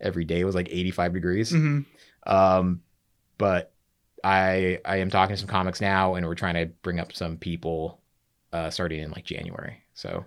every 0.01 0.25
day 0.25 0.43
was 0.43 0.57
like 0.57 0.69
85 0.69 1.13
degrees. 1.13 1.51
hmm 1.53 1.81
Um, 2.27 2.83
but 3.39 3.73
I 4.25 4.81
I 4.85 4.97
am 4.97 5.09
talking 5.09 5.37
to 5.37 5.41
some 5.41 5.49
comics 5.49 5.81
now, 5.81 6.17
and 6.17 6.27
we're 6.27 6.35
trying 6.35 6.55
to 6.55 6.67
bring 6.83 6.99
up 6.99 7.13
some 7.13 7.37
people 7.37 8.01
uh, 8.53 8.71
starting 8.71 9.01
in 9.01 9.13
like 9.13 9.25
January. 9.25 9.85
So 9.95 10.25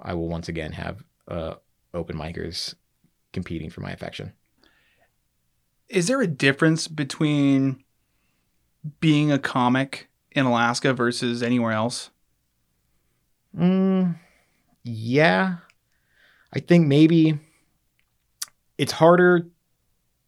I 0.00 0.14
will 0.14 0.28
once 0.28 0.48
again 0.48 0.70
have 0.70 1.02
uh, 1.26 1.54
open 1.92 2.16
micers 2.16 2.76
competing 3.32 3.68
for 3.68 3.80
my 3.80 3.90
affection. 3.90 4.32
Is 5.88 6.06
there 6.06 6.22
a 6.22 6.28
difference 6.28 6.86
between 6.86 7.82
being 9.00 9.30
a 9.30 9.38
comic 9.38 10.08
in 10.32 10.46
Alaska 10.46 10.92
versus 10.92 11.42
anywhere 11.42 11.72
else? 11.72 12.10
Mm, 13.56 14.16
yeah, 14.82 15.56
I 16.52 16.60
think 16.60 16.86
maybe 16.86 17.38
it's 18.78 18.92
harder 18.92 19.46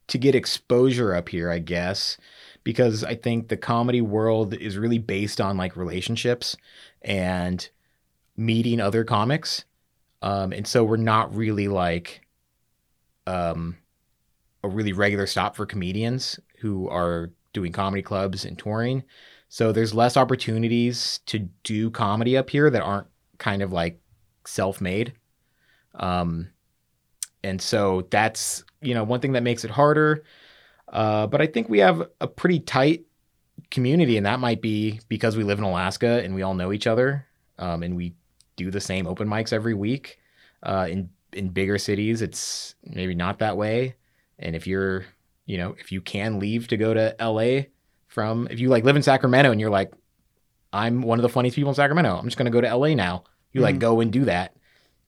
to 0.09 0.19
get 0.19 0.35
exposure 0.35 1.15
up 1.15 1.29
here, 1.29 1.51
I 1.51 1.59
guess, 1.59 2.19
because 2.63 3.03
I 3.03 3.15
think 3.15 3.49
the 3.49 3.57
comedy 3.57 4.01
world 4.01 4.55
is 4.55 4.77
really 4.77 4.99
based 4.99 5.41
on 5.41 5.57
like 5.57 5.77
relationships 5.77 6.57
and 7.03 7.69
meeting 8.37 8.81
other 8.81 9.05
comics. 9.05 9.65
Um, 10.23 10.53
and 10.53 10.67
so 10.67 10.85
we're 10.85 10.97
not 10.97 11.35
really 11.35 11.69
like 11.69 12.23
um, 13.27 13.77
a 14.63 14.69
really 14.69 14.93
regular 14.93 15.27
stop 15.27 15.57
for 15.57 15.67
comedians 15.67 16.39
who 16.59 16.89
are 16.89 17.31
doing 17.55 17.73
comedy 17.73 18.03
clubs 18.03 18.45
and 18.45 18.59
touring. 18.59 19.03
So 19.49 19.73
there's 19.73 19.95
less 19.95 20.17
opportunities 20.19 21.21
to 21.27 21.39
do 21.63 21.91
comedy 21.91 22.37
up 22.37 22.51
here 22.51 22.69
that 22.69 22.83
aren't 22.83 23.07
kind 23.39 23.63
of 23.63 23.73
like 23.73 23.99
self-made. 24.47 25.15
Um, 25.95 26.51
and 27.43 27.63
so 27.63 28.07
that's 28.11 28.65
you 28.83 28.95
know 28.95 29.05
one 29.05 29.21
thing 29.21 29.33
that 29.33 29.43
makes 29.43 29.65
it 29.65 29.71
harder. 29.71 30.25
Uh, 30.93 31.27
but 31.27 31.41
I 31.41 31.47
think 31.47 31.69
we 31.69 31.79
have 31.79 32.07
a 32.21 32.27
pretty 32.27 32.61
tight 32.61 33.05
community, 33.71 34.17
and 34.17 34.27
that 34.27 34.41
might 34.41 34.61
be 34.61 35.01
because 35.09 35.37
we 35.37 35.45
live 35.45 35.59
in 35.59 35.65
Alaska 35.65 36.23
and 36.23 36.35
we 36.35 36.43
all 36.43 36.55
know 36.55 36.73
each 36.73 36.87
other, 36.87 37.27
um, 37.59 37.83
and 37.83 37.97
we 37.97 38.15
do 38.57 38.71
the 38.71 38.81
same 38.81 39.07
open 39.07 39.29
mics 39.29 39.53
every 39.53 39.75
week. 39.75 40.19
Uh, 40.63 40.87
in 40.91 41.11
in 41.33 41.49
bigger 41.49 41.79
cities, 41.79 42.23
it's 42.23 42.75
maybe 42.85 43.15
not 43.15 43.39
that 43.39 43.57
way. 43.57 43.97
And 44.39 44.57
if 44.57 44.67
you're, 44.67 45.05
you 45.47 45.59
know, 45.59 45.75
if 45.79 45.93
you 45.93 46.01
can 46.01 46.39
leave 46.39 46.69
to 46.69 46.77
go 46.77 46.95
to 46.95 47.15
LA 47.21 47.65
from, 48.09 48.49
if 48.51 48.61
you 48.61 48.69
like 48.69 48.85
live 48.85 48.97
in 48.97 49.03
Sacramento 49.03 49.51
and 49.51 49.61
you're 49.61 49.71
like, 49.71 49.93
I'm 50.73 51.03
one 51.03 51.19
of 51.19 51.23
the 51.23 51.29
funniest 51.29 51.55
people 51.57 51.71
in 51.71 51.75
Sacramento, 51.75 52.17
I'm 52.17 52.25
just 52.25 52.37
gonna 52.37 52.51
go 52.51 52.61
to 52.61 52.75
LA 52.77 52.95
now. 52.95 53.25
You 53.53 53.61
like 53.61 53.77
Mhm. 53.77 53.81
go 53.81 54.01
and 54.01 54.13
do 54.13 54.25
that. 54.25 54.57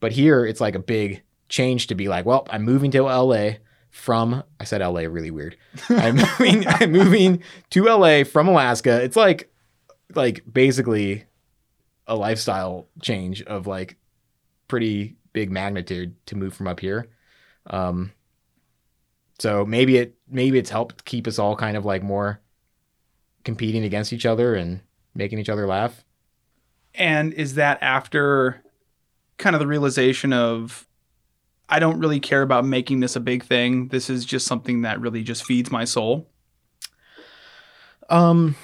But 0.01 0.13
here, 0.13 0.45
it's 0.45 0.61
like 0.61 0.75
a 0.75 0.79
big 0.81 1.23
change 1.49 1.87
to 1.89 1.95
be 1.95 2.09
like, 2.09 2.27
well, 2.27 2.47
I'm 2.51 2.63
moving 2.63 2.91
to 2.93 3.03
LA 3.09 3.57
from. 3.91 4.43
I 4.61 4.65
said 4.65 4.83
LA 4.83 5.03
really 5.03 5.31
weird. 5.31 5.57
I'm 5.89 6.17
moving. 6.17 6.65
I'm 6.67 6.93
moving 6.93 7.43
to 7.71 7.85
LA 7.89 8.25
from 8.25 8.47
Alaska. 8.49 9.03
It's 9.03 9.17
like, 9.17 9.51
like 10.15 10.45
basically, 10.53 11.25
a 12.07 12.15
lifestyle 12.15 12.89
change 13.03 13.43
of 13.43 13.67
like 13.67 13.97
pretty 14.69 15.17
big 15.33 15.51
magnitude 15.51 16.15
to 16.27 16.37
move 16.37 16.55
from 16.55 16.69
up 16.69 16.79
here. 16.81 17.09
Um, 17.69 18.13
so 19.39 19.65
maybe 19.65 19.99
it 19.99 20.15
maybe 20.29 20.59
it's 20.59 20.71
helped 20.71 21.05
keep 21.05 21.27
us 21.27 21.39
all 21.39 21.57
kind 21.57 21.77
of 21.77 21.85
like 21.85 22.03
more 22.03 22.41
competing 23.45 23.85
against 23.85 24.13
each 24.13 24.27
other 24.27 24.55
and 24.55 24.81
making 25.15 25.39
each 25.39 25.49
other 25.49 25.67
laugh. 25.67 26.05
And 26.95 27.33
is 27.35 27.55
that 27.55 27.79
after 27.83 28.63
kind 29.39 29.55
of 29.55 29.61
the 29.61 29.67
realization 29.67 30.33
of 30.33 30.87
I 31.69 31.79
don't 31.79 31.99
really 31.99 32.21
care 32.21 32.43
about 32.43 32.65
making 32.65 33.01
this 33.01 33.17
a 33.17 33.21
big 33.21 33.45
thing. 33.45 33.89
This 33.89 34.09
is 34.09 34.25
just 34.25 34.47
something 34.47 34.83
that 34.83 35.01
really 35.01 35.23
just 35.23 35.45
feeds 35.45 35.71
my 35.71 35.85
soul. 35.85 36.29
Um, 38.09 38.55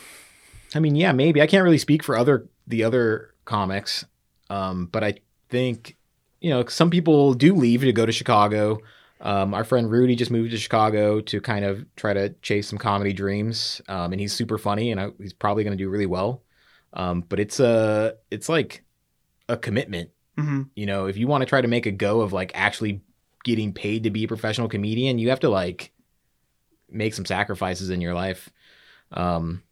I 0.74 0.78
mean, 0.78 0.94
yeah, 0.94 1.12
maybe 1.12 1.42
I 1.42 1.46
can't 1.46 1.64
really 1.64 1.78
speak 1.78 2.02
for 2.02 2.16
other 2.16 2.48
the 2.66 2.84
other 2.84 3.34
comics, 3.44 4.04
um, 4.50 4.86
but 4.86 5.02
I 5.02 5.14
think 5.48 5.96
you 6.40 6.50
know 6.50 6.64
some 6.66 6.90
people 6.90 7.34
do 7.34 7.54
leave 7.54 7.80
to 7.80 7.92
go 7.92 8.06
to 8.06 8.12
Chicago. 8.12 8.78
Um, 9.22 9.54
our 9.54 9.64
friend 9.64 9.90
Rudy 9.90 10.16
just 10.16 10.30
moved 10.30 10.50
to 10.50 10.58
Chicago 10.58 11.20
to 11.20 11.40
kind 11.40 11.64
of 11.64 11.86
try 11.96 12.12
to 12.12 12.30
chase 12.42 12.68
some 12.68 12.78
comedy 12.78 13.12
dreams, 13.12 13.80
um, 13.88 14.12
and 14.12 14.20
he's 14.20 14.32
super 14.32 14.58
funny, 14.58 14.90
and 14.90 15.00
I, 15.00 15.10
he's 15.18 15.32
probably 15.32 15.64
going 15.64 15.76
to 15.76 15.82
do 15.82 15.88
really 15.88 16.06
well. 16.06 16.42
Um, 16.92 17.20
but 17.28 17.40
it's 17.40 17.60
a 17.60 18.16
it's 18.30 18.48
like 18.48 18.84
a 19.48 19.56
commitment. 19.56 20.10
Hmm 20.36 20.62
you 20.74 20.86
know 20.86 21.06
if 21.06 21.16
you 21.16 21.26
want 21.26 21.42
to 21.42 21.46
try 21.46 21.60
to 21.60 21.68
make 21.68 21.86
a 21.86 21.90
go 21.90 22.20
of 22.20 22.32
like 22.32 22.52
actually 22.54 23.02
getting 23.44 23.72
paid 23.72 24.04
to 24.04 24.10
be 24.10 24.24
a 24.24 24.28
professional 24.28 24.68
comedian 24.68 25.18
you 25.18 25.28
have 25.30 25.40
to 25.40 25.48
like 25.48 25.92
make 26.90 27.14
some 27.14 27.26
sacrifices 27.26 27.90
in 27.90 28.00
your 28.00 28.14
life. 28.14 28.50
Um 29.10 29.62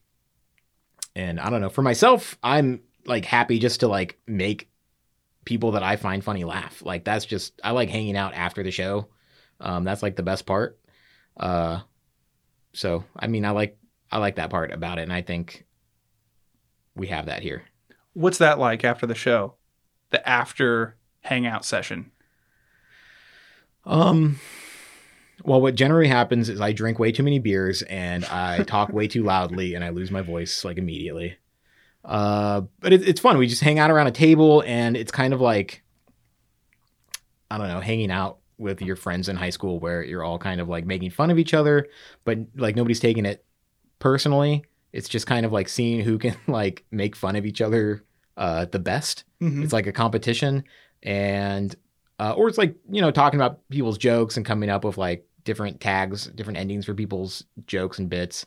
and 1.17 1.41
i 1.41 1.51
don't 1.51 1.61
know 1.61 1.69
for 1.69 1.83
myself 1.83 2.39
i'm 2.43 2.81
like 3.05 3.25
happy 3.25 3.59
just 3.59 3.81
to 3.81 3.89
like 3.89 4.19
make 4.29 4.71
people 5.45 5.73
that 5.73 5.83
i 5.83 5.97
find 5.97 6.23
funny 6.23 6.45
laugh. 6.45 6.83
Like 6.85 7.05
that's 7.05 7.25
just 7.25 7.59
i 7.65 7.71
like 7.71 7.89
hanging 7.89 8.17
out 8.17 8.35
after 8.35 8.63
the 8.63 8.71
show 8.71 9.09
um 9.61 9.85
that's 9.85 10.03
like 10.03 10.17
the 10.17 10.23
best 10.23 10.47
part 10.47 10.79
uh 11.39 11.81
so 12.73 13.05
i 13.17 13.27
mean 13.27 13.45
i 13.45 13.51
like 13.51 13.77
i 14.11 14.19
like 14.19 14.37
that 14.37 14.51
part 14.51 14.73
about 14.73 14.99
it 14.99 15.03
and 15.03 15.13
i 15.13 15.23
think 15.23 15.65
we 16.95 17.07
have 17.07 17.27
that 17.27 17.43
here 17.43 17.63
What's 18.13 18.39
that 18.39 18.59
like 18.59 18.85
after 18.85 19.07
the 19.07 19.15
show? 19.15 19.55
The 20.11 20.27
after 20.29 20.97
hangout 21.21 21.65
session. 21.65 22.11
Um, 23.85 24.41
well, 25.45 25.61
what 25.61 25.75
generally 25.75 26.09
happens 26.09 26.49
is 26.49 26.61
I 26.61 26.73
drink 26.73 26.99
way 26.99 27.13
too 27.13 27.23
many 27.23 27.39
beers 27.39 27.83
and 27.83 28.25
I 28.25 28.63
talk 28.65 28.93
way 28.93 29.07
too 29.07 29.23
loudly 29.23 29.75
and 29.75 29.85
I 29.85 29.91
lose 29.91 30.11
my 30.11 30.23
voice 30.23 30.65
like 30.65 30.77
immediately. 30.77 31.37
Uh, 32.05 32.63
but 32.81 32.93
it, 32.93 33.09
it's 33.09 33.21
fun. 33.21 33.39
We 33.39 33.47
just 33.47 33.63
hang 33.63 33.79
out 33.79 33.91
around 33.91 34.09
a 34.09 34.13
table 34.13 34.63
and 34.67 34.97
it's 34.97 35.13
kind 35.13 35.33
of 35.33 35.41
like, 35.41 35.83
I 37.51 37.59
don't 37.59 37.69
know, 37.69 37.81
hanging 37.81 38.11
out 38.11 38.39
with 38.61 38.81
your 38.83 38.95
friends 38.97 39.29
in 39.29 39.37
high 39.37 39.51
school 39.51 39.81
where 39.81 40.05
you're 40.05 40.23
all 40.23 40.39
kind 40.39 40.61
of 40.61 40.69
like 40.69 40.85
making 40.85 41.11
fun 41.11 41.31
of 41.31 41.39
each 41.39 41.55
other, 41.55 41.89
but 42.25 42.39
like 42.55 42.77
nobody's 42.77 43.01
taking 43.01 43.27
it 43.27 43.45
personally. 43.99 44.65
It's 44.93 45.09
just 45.09 45.27
kind 45.27 45.47
of 45.47 45.53
like 45.53 45.69
seeing 45.69 46.01
who 46.01 46.19
can 46.19 46.37
like 46.47 46.85
make 46.91 47.17
fun 47.17 47.37
of 47.37 47.47
each 47.47 47.61
other 47.61 48.05
uh, 48.37 48.67
the 48.67 48.79
best. 48.79 49.25
Mhm. 49.41 49.65
It's 49.65 49.73
like 49.73 49.87
a 49.87 49.93
competition, 49.93 50.65
and 51.03 51.75
uh, 52.19 52.35
or 52.37 52.49
it's 52.49 52.59
like 52.59 52.75
you 52.91 53.01
know 53.01 53.11
talking 53.11 53.41
about 53.41 53.67
people's 53.71 53.99
jokes 53.99 54.37
and 54.37 54.45
coming 54.47 54.69
up 54.71 54.85
with 54.85 54.99
like 54.99 55.27
different 55.45 55.81
tags, 55.81 56.27
different 56.27 56.59
endings 56.59 56.85
for 56.87 56.95
people's 56.95 57.45
jokes 57.67 57.99
and 57.99 58.09
bits, 58.11 58.45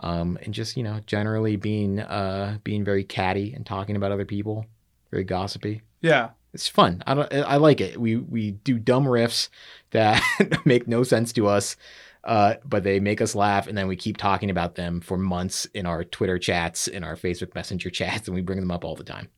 um, 0.00 0.38
and 0.42 0.52
just 0.52 0.76
you 0.76 0.82
know 0.82 1.00
generally 1.06 1.56
being 1.56 2.00
uh, 2.00 2.58
being 2.64 2.84
very 2.84 3.04
catty 3.04 3.52
and 3.54 3.64
talking 3.64 3.96
about 3.96 4.12
other 4.12 4.24
people, 4.24 4.66
very 5.10 5.24
gossipy. 5.24 5.82
Yeah. 6.00 6.30
It's 6.54 6.68
fun. 6.68 7.02
I 7.06 7.14
don't. 7.14 7.32
I 7.32 7.56
like 7.56 7.80
it. 7.80 7.98
We 7.98 8.16
we 8.16 8.50
do 8.52 8.78
dumb 8.78 9.04
riffs 9.04 9.48
that 9.90 10.22
make 10.66 10.86
no 10.86 11.02
sense 11.02 11.32
to 11.34 11.46
us, 11.46 11.76
uh, 12.24 12.54
but 12.64 12.82
they 12.84 13.00
make 13.00 13.20
us 13.22 13.34
laugh, 13.34 13.66
and 13.66 13.76
then 13.76 13.88
we 13.88 13.96
keep 13.96 14.16
talking 14.18 14.50
about 14.50 14.74
them 14.74 15.00
for 15.00 15.16
months 15.16 15.64
in 15.74 15.86
our 15.86 16.04
Twitter 16.04 16.38
chats, 16.38 16.88
in 16.88 17.04
our 17.04 17.16
Facebook 17.16 17.54
Messenger 17.54 17.90
chats, 17.98 18.28
and 18.28 18.34
we 18.34 18.42
bring 18.42 18.60
them 18.60 18.70
up 18.70 18.84
all 18.84 18.96
the 18.96 19.04
time. 19.04 19.28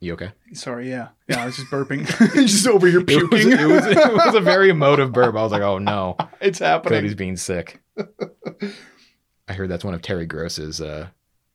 You 0.00 0.14
okay? 0.14 0.32
Sorry, 0.52 0.90
yeah. 0.90 1.08
Yeah, 1.28 1.42
I 1.42 1.46
was 1.46 1.56
just 1.56 1.70
burping. 1.70 2.06
just 2.34 2.66
over 2.66 2.86
here 2.86 3.00
It 3.00 3.06
was, 3.06 3.16
puking. 3.16 3.52
it, 3.52 3.64
was, 3.66 3.86
it 3.86 4.12
was 4.12 4.34
a 4.34 4.40
very 4.40 4.68
emotive 4.68 5.12
burp. 5.12 5.34
I 5.34 5.42
was 5.42 5.52
like, 5.52 5.62
oh 5.62 5.78
no, 5.78 6.16
it's 6.42 6.58
happening. 6.58 6.98
Cody's 6.98 7.14
being 7.14 7.36
sick. 7.36 7.80
I 9.48 9.52
heard 9.52 9.70
that's 9.70 9.84
one 9.84 9.94
of 9.94 10.02
Terry 10.02 10.26
Gross's 10.26 10.80
uh, 10.82 11.08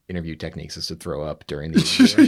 interview 0.09 0.35
techniques 0.35 0.75
is 0.77 0.87
to 0.87 0.95
throw 0.95 1.23
up 1.23 1.45
during 1.47 1.71
the 1.73 1.79
just, 1.79 2.17
interview. 2.17 2.25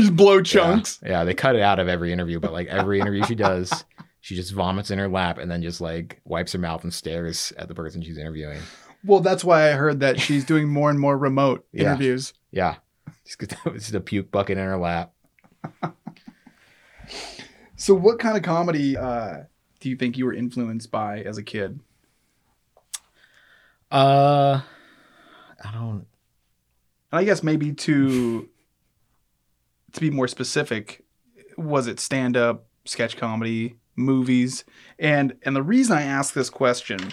just, 0.00 0.16
blow 0.16 0.42
chunks. 0.42 1.00
Yeah, 1.04 1.24
they 1.24 1.34
cut 1.34 1.54
it 1.56 1.62
out 1.62 1.78
of 1.78 1.88
every 1.88 2.12
interview, 2.12 2.40
but 2.40 2.52
like 2.52 2.66
every 2.68 3.00
interview 3.00 3.24
she 3.24 3.34
does, 3.34 3.84
she 4.20 4.34
just 4.34 4.52
vomits 4.52 4.90
in 4.90 4.98
her 4.98 5.08
lap 5.08 5.38
and 5.38 5.50
then 5.50 5.62
just 5.62 5.80
like 5.80 6.20
wipes 6.24 6.52
her 6.52 6.58
mouth 6.58 6.82
and 6.82 6.92
stares 6.92 7.52
at 7.56 7.68
the 7.68 7.74
person 7.74 8.02
she's 8.02 8.18
interviewing. 8.18 8.60
Well, 9.04 9.20
that's 9.20 9.44
why 9.44 9.68
I 9.70 9.72
heard 9.72 10.00
that 10.00 10.20
she's 10.20 10.44
doing 10.44 10.68
more 10.68 10.90
and 10.90 10.98
more 11.00 11.16
remote 11.18 11.64
Yeah. 11.72 11.82
interviews. 11.90 12.34
Yeah, 12.50 12.76
she's 13.24 13.36
got 13.36 13.56
just 13.74 13.94
a 13.94 14.00
puke 14.00 14.30
bucket 14.30 14.58
in 14.58 14.64
her 14.64 14.76
lap. 14.76 15.12
So, 17.76 17.94
what 17.94 18.20
kind 18.20 18.36
of 18.36 18.42
comedy 18.44 18.96
uh, 18.96 19.38
do 19.80 19.88
you 19.88 19.96
think 19.96 20.16
you 20.16 20.24
were 20.24 20.32
influenced 20.34 20.90
by 20.92 21.20
as 21.22 21.36
a 21.36 21.42
kid? 21.42 21.80
Uh, 23.90 24.60
I 25.64 25.72
don't. 25.72 26.06
And 27.12 27.20
I 27.20 27.24
guess 27.24 27.42
maybe 27.42 27.72
to 27.72 28.48
to 29.92 30.00
be 30.00 30.10
more 30.10 30.26
specific, 30.26 31.04
was 31.58 31.86
it 31.86 32.00
stand 32.00 32.36
up, 32.36 32.64
sketch 32.86 33.16
comedy, 33.16 33.76
movies? 33.94 34.64
And 34.98 35.36
and 35.44 35.54
the 35.54 35.62
reason 35.62 35.96
I 35.96 36.02
ask 36.02 36.34
this 36.34 36.50
question 36.50 37.12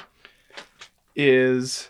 is 1.15 1.89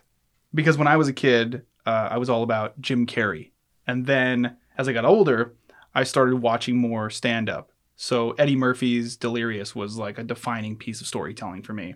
because 0.53 0.77
when 0.77 0.87
I 0.87 0.97
was 0.97 1.07
a 1.07 1.13
kid, 1.13 1.63
uh, 1.85 2.09
I 2.11 2.17
was 2.17 2.29
all 2.29 2.43
about 2.43 2.81
Jim 2.81 3.05
Carrey, 3.05 3.51
and 3.87 4.05
then 4.05 4.57
as 4.77 4.87
I 4.87 4.93
got 4.93 5.05
older, 5.05 5.53
I 5.93 6.03
started 6.03 6.37
watching 6.37 6.77
more 6.77 7.09
stand 7.09 7.49
up. 7.49 7.71
So 7.95 8.31
Eddie 8.31 8.55
Murphy's 8.55 9.17
Delirious 9.17 9.75
was 9.75 9.97
like 9.97 10.17
a 10.17 10.23
defining 10.23 10.77
piece 10.77 11.01
of 11.01 11.07
storytelling 11.07 11.63
for 11.63 11.73
me. 11.73 11.95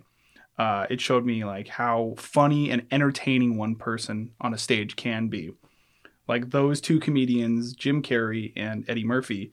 Uh, 0.58 0.86
it 0.90 1.00
showed 1.00 1.24
me 1.24 1.44
like 1.44 1.66
how 1.66 2.14
funny 2.18 2.70
and 2.70 2.86
entertaining 2.92 3.56
one 3.56 3.74
person 3.74 4.30
on 4.40 4.54
a 4.54 4.58
stage 4.58 4.94
can 4.94 5.28
be. 5.28 5.52
Like 6.26 6.50
those 6.50 6.80
two 6.80 7.00
comedians, 7.00 7.74
Jim 7.74 8.02
Carrey 8.02 8.52
and 8.56 8.84
Eddie 8.88 9.04
Murphy, 9.04 9.52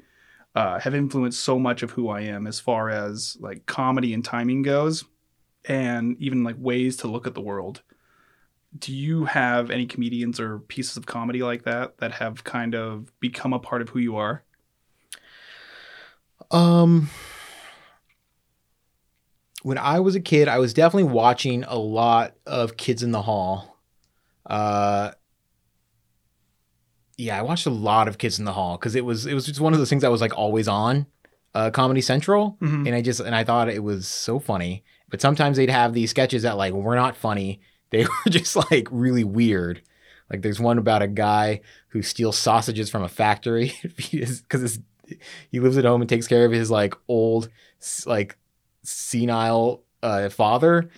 uh, 0.55 0.80
have 0.80 0.95
influenced 0.95 1.43
so 1.43 1.57
much 1.59 1.84
of 1.84 1.91
who 1.91 2.09
I 2.09 2.22
am 2.22 2.47
as 2.47 2.59
far 2.59 2.89
as 2.89 3.38
like 3.39 3.65
comedy 3.65 4.13
and 4.13 4.24
timing 4.24 4.61
goes, 4.61 5.05
and 5.65 6.17
even 6.19 6.43
like 6.43 6.55
ways 6.57 6.97
to 6.97 7.07
look 7.07 7.28
at 7.28 7.34
the 7.34 7.41
world. 7.41 7.82
Do 8.78 8.93
you 8.93 9.26
have 9.26 9.69
any 9.69 9.86
comedians 9.86 10.39
or 10.39 10.59
pieces 10.59 10.95
of 10.95 11.05
comedy 11.05 11.43
like 11.43 11.63
that 11.63 11.97
that 11.97 12.13
have 12.13 12.43
kind 12.43 12.74
of 12.74 13.11
become 13.19 13.51
a 13.53 13.59
part 13.59 13.82
of 13.82 13.89
who 13.89 13.99
you 13.99 14.15
are? 14.15 14.43
Um, 16.51 17.09
when 19.63 19.78
I 19.78 19.99
was 19.99 20.15
a 20.15 20.22
kid, 20.22 20.47
I 20.47 20.59
was 20.59 20.74
definitely 20.74 21.11
watching 21.11 21.63
a 21.65 21.78
lot 21.78 22.36
of 22.45 22.78
Kids 22.78 23.03
in 23.03 23.11
the 23.11 23.22
Hall. 23.22 23.78
Uh, 24.45 25.11
yeah, 27.18 27.38
I 27.38 27.41
watched 27.41 27.66
a 27.66 27.70
lot 27.72 28.07
of 28.07 28.18
Kids 28.18 28.39
in 28.39 28.45
the 28.45 28.53
Hall 28.53 28.78
because 28.78 28.95
it 28.95 29.05
was 29.05 29.26
it 29.26 29.34
was 29.34 29.45
just 29.45 29.59
one 29.59 29.74
of 29.74 29.80
those 29.80 29.89
things 29.89 30.01
that 30.01 30.12
was 30.12 30.22
like 30.22 30.38
always 30.38 30.68
on 30.68 31.05
uh, 31.53 31.70
Comedy 31.72 32.01
Central, 32.01 32.57
Mhm. 32.62 32.88
and 32.88 32.95
I 32.95 33.01
just 33.01 33.20
and 33.20 33.36
I 33.36 33.43
thought 33.43 33.70
it 33.70 33.84
was 33.84 34.07
so 34.07 34.39
funny. 34.39 34.84
But 35.09 35.20
sometimes 35.22 35.57
they'd 35.57 35.70
have 35.70 35.93
these 35.93 36.09
sketches 36.09 36.43
that 36.43 36.57
like 36.57 36.74
were 36.74 36.95
not 36.95 37.16
funny; 37.18 37.59
they 37.91 38.03
were 38.05 38.30
just 38.32 38.55
like 38.72 38.88
really 38.91 39.24
weird. 39.24 39.82
Like 40.32 40.41
there's 40.43 40.62
one 40.62 40.78
about 40.78 41.01
a 41.01 41.07
guy 41.07 41.59
who 41.89 42.01
steals 42.01 42.38
sausages 42.38 42.89
from 42.89 43.03
a 43.03 43.09
factory 43.09 43.74
because 43.84 44.80
he 45.49 45.59
lives 45.59 45.78
at 45.78 45.84
home 45.84 45.99
and 46.01 46.09
takes 46.09 46.28
care 46.28 46.45
of 46.45 46.53
his 46.53 46.72
like 46.72 46.95
old 47.09 47.49
like 48.05 48.38
senile 48.84 49.84
uh, 50.03 50.30
father 50.30 50.89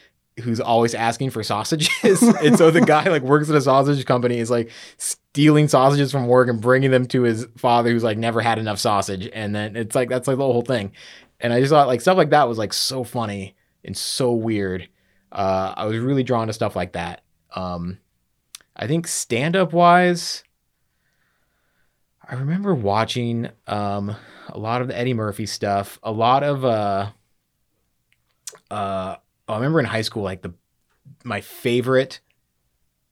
who's 0.42 0.60
always 0.60 0.96
asking 0.96 1.30
for 1.30 1.44
sausages. 1.44 2.22
And 2.44 2.58
so 2.58 2.72
the 2.72 2.82
guy 2.82 3.04
like 3.10 3.22
works 3.22 3.50
at 3.50 3.56
a 3.56 3.62
sausage 3.62 4.06
company 4.06 4.40
is 4.40 4.50
like 4.50 4.72
stealing 4.98 5.68
sausages 5.68 6.12
from 6.12 6.28
work 6.28 6.50
and 6.50 6.62
bringing 6.62 6.92
them 6.92 7.06
to 7.08 7.24
his 7.24 7.48
father 7.58 7.92
who's 7.92 8.04
like 8.04 8.18
never 8.18 8.42
had 8.42 8.60
enough 8.60 8.80
sausage. 8.80 9.30
And 9.34 9.56
then 9.56 9.76
it's 9.76 9.96
like 9.96 10.10
that's 10.10 10.28
like 10.28 10.38
the 10.38 10.44
whole 10.44 10.64
thing. 10.64 10.92
And 11.40 11.52
i 11.52 11.60
just 11.60 11.72
thought 11.72 11.88
like 11.88 12.02
stuff 12.02 12.18
like 12.18 12.30
that 12.32 12.48
was 12.48 12.58
like 12.58 12.74
so 12.74 13.04
funny 13.04 13.56
and 13.84 13.96
so 13.96 14.32
weird. 14.32 14.88
Uh 15.32 15.74
i 15.76 15.86
was 15.86 15.98
really 15.98 16.24
drawn 16.24 16.48
to 16.48 16.54
stuff 16.54 16.76
like 16.76 16.94
that. 16.94 17.22
Um 17.56 18.00
i 18.76 18.88
think 18.88 19.08
stand 19.08 19.56
up 19.56 19.74
wise 19.74 20.44
I 22.28 22.36
remember 22.36 22.74
watching 22.74 23.50
um, 23.68 24.16
a 24.48 24.58
lot 24.58 24.82
of 24.82 24.88
the 24.88 24.98
Eddie 24.98 25.14
Murphy 25.14 25.46
stuff, 25.46 26.00
a 26.02 26.12
lot 26.12 26.42
of 26.42 26.64
uh, 26.64 27.12
uh, 28.72 29.18
I 29.48 29.56
remember 29.56 29.80
in 29.80 29.86
high 29.86 30.02
school, 30.02 30.24
like 30.24 30.42
the 30.42 30.54
my 31.24 31.42
favorite, 31.42 32.20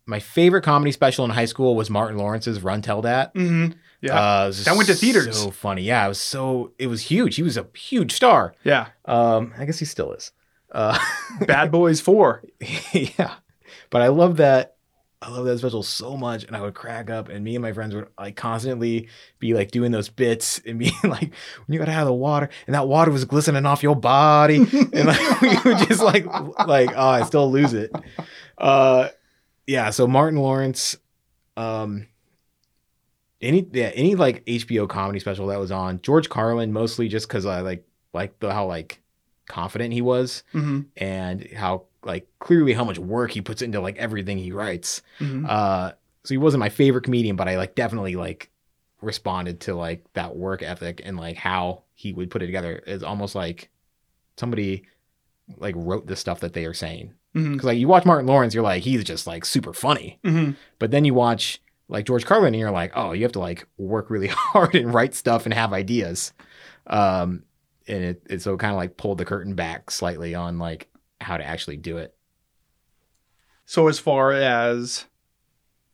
my 0.06 0.20
favorite 0.20 0.62
comedy 0.64 0.92
special 0.92 1.26
in 1.26 1.32
high 1.32 1.46
school 1.46 1.76
was 1.76 1.90
Martin 1.90 2.18
Lawrence's 2.18 2.60
Runteldat. 2.60 3.34
Mm-hmm. 3.34 3.72
Yeah. 4.02 4.20
uh, 4.20 4.52
That 4.66 4.76
went 4.76 4.88
to 4.88 4.96
theaters. 4.96 5.38
So 5.40 5.52
funny, 5.52 5.84
yeah. 5.84 6.06
It 6.06 6.10
was 6.10 6.20
so 6.22 6.72
it 6.80 6.88
was 6.88 7.04
huge. 7.04 7.36
He 7.36 7.44
was 7.44 7.58
a 7.58 7.68
huge 7.76 8.14
star. 8.14 8.56
yeah. 8.64 8.88
Um, 9.06 9.54
I 9.58 9.66
guess 9.66 9.80
he 9.80 9.86
still 9.86 10.14
is. 10.14 10.32
Uh, 10.72 10.98
Bad 11.46 11.70
Boys 11.72 12.00
4. 12.02 12.44
yeah, 12.94 13.36
but 13.90 14.02
I 14.02 14.08
love 14.08 14.38
that. 14.38 14.76
I 15.24 15.30
love 15.30 15.46
that 15.46 15.60
special 15.60 15.84
so 15.84 16.18
much, 16.18 16.46
and 16.46 16.56
I 16.56 16.62
would 16.62 16.74
crack 16.74 17.12
up, 17.12 17.30
and 17.30 17.44
me 17.44 17.56
and 17.56 17.62
my 17.62 17.74
friends 17.74 17.94
would 17.94 18.08
like 18.20 18.36
constantly 18.36 19.08
be 19.38 19.54
like 19.54 19.70
doing 19.70 19.92
those 19.92 20.10
bits 20.10 20.60
and 20.66 20.80
being 20.80 20.94
like, 21.04 21.32
"When 21.66 21.68
you 21.74 21.78
got 21.78 21.90
out 21.90 22.02
of 22.02 22.08
the 22.08 22.14
water, 22.14 22.50
and 22.66 22.74
that 22.74 22.88
water 22.88 23.12
was 23.12 23.26
glistening 23.26 23.66
off 23.68 23.84
your 23.84 23.96
body," 23.96 24.56
and 24.72 25.06
like 25.06 25.42
we 25.42 25.58
would 25.64 25.78
just 25.88 26.02
like, 26.02 26.26
like, 26.66 26.90
oh, 26.96 27.08
I 27.08 27.24
still 27.24 27.52
lose 27.52 27.74
it. 27.74 27.92
Uh, 28.58 29.10
yeah. 29.68 29.92
So 29.92 30.08
Martin 30.08 30.40
Lawrence, 30.40 30.98
um, 31.56 32.08
any 33.42 33.68
yeah, 33.72 33.92
any 33.94 34.16
like 34.16 34.44
HBO 34.46 34.90
comedy 34.90 35.20
special 35.20 35.48
that 35.48 35.60
was 35.60 35.72
on 35.72 36.02
George 36.02 36.30
Carlin, 36.30 36.74
mostly 36.74 37.08
just 37.08 37.28
because 37.28 37.46
I 37.46 37.62
like 37.62 37.86
like 38.14 38.40
the 38.40 38.52
how 38.54 38.66
like 38.66 39.02
confident 39.48 39.94
he 39.94 40.02
was 40.02 40.44
Mm-hmm. 40.54 40.82
and 40.98 41.48
how 41.56 41.86
like 42.04 42.28
clearly 42.40 42.74
how 42.74 42.84
much 42.84 42.98
work 43.00 43.32
he 43.32 43.42
puts 43.42 43.62
into 43.62 43.80
like 43.80 43.98
everything 43.98 44.38
he 44.38 44.52
writes. 44.52 45.02
Mm-hmm. 45.20 45.46
Uh, 45.48 45.92
so 46.24 46.34
he 46.34 46.38
wasn't 46.38 46.60
my 46.60 46.70
favorite 46.70 47.04
comedian, 47.04 47.36
but 47.36 47.48
I 47.48 47.58
like 47.58 47.76
definitely 47.76 48.16
like 48.16 48.50
responded 49.02 49.60
to 49.62 49.76
like 49.76 50.04
that 50.14 50.36
work 50.36 50.62
ethic 50.62 51.02
and 51.04 51.18
like 51.18 51.38
how 51.38 51.84
he 51.94 52.14
would 52.14 52.30
put 52.30 52.42
it 52.42 52.48
together. 52.48 52.84
It's 52.86 53.04
almost 53.04 53.36
like 53.36 53.70
somebody 54.38 54.86
like 55.58 55.76
wrote 55.78 56.08
the 56.08 56.16
stuff 56.16 56.40
that 56.42 56.54
they 56.54 56.66
are 56.66 56.74
saying. 56.74 57.14
Mm-hmm. 57.36 57.54
Because 57.54 57.66
like 57.66 57.78
you 57.80 57.88
watch 57.88 58.06
Martin 58.06 58.28
Lawrence, 58.28 58.54
you're 58.54 58.64
like 58.64 58.84
he's 58.84 59.04
just 59.04 59.26
like 59.28 59.46
super 59.46 59.74
funny, 59.74 60.20
Mm-hmm. 60.24 60.52
but 60.80 60.92
then 60.92 61.06
you 61.06 61.14
watch 61.14 61.62
like 61.88 62.06
George 62.06 62.26
Carlin, 62.26 62.54
and 62.54 62.60
you're 62.60 62.72
like, 62.72 62.94
oh, 62.96 63.12
you 63.12 63.24
have 63.24 63.32
to 63.34 63.40
like 63.40 63.68
work 63.78 64.10
really 64.10 64.28
hard 64.32 64.76
and 64.76 64.94
write 64.94 65.14
stuff 65.14 65.46
and 65.46 65.54
have 65.54 65.74
ideas. 65.74 66.32
Um, 66.88 67.44
and 67.88 68.04
it, 68.04 68.24
it 68.30 68.42
so 68.42 68.56
kind 68.58 68.72
of 68.72 68.78
like 68.78 68.96
pulled 68.98 69.18
the 69.18 69.26
curtain 69.26 69.56
back 69.56 69.92
slightly 69.92 70.34
on 70.36 70.58
like 70.60 70.88
how 71.22 71.38
to 71.38 71.44
actually 71.46 71.78
do 71.78 71.98
it. 71.98 72.16
So 73.66 73.88
as 73.88 74.00
far 74.00 74.32
as 74.32 75.06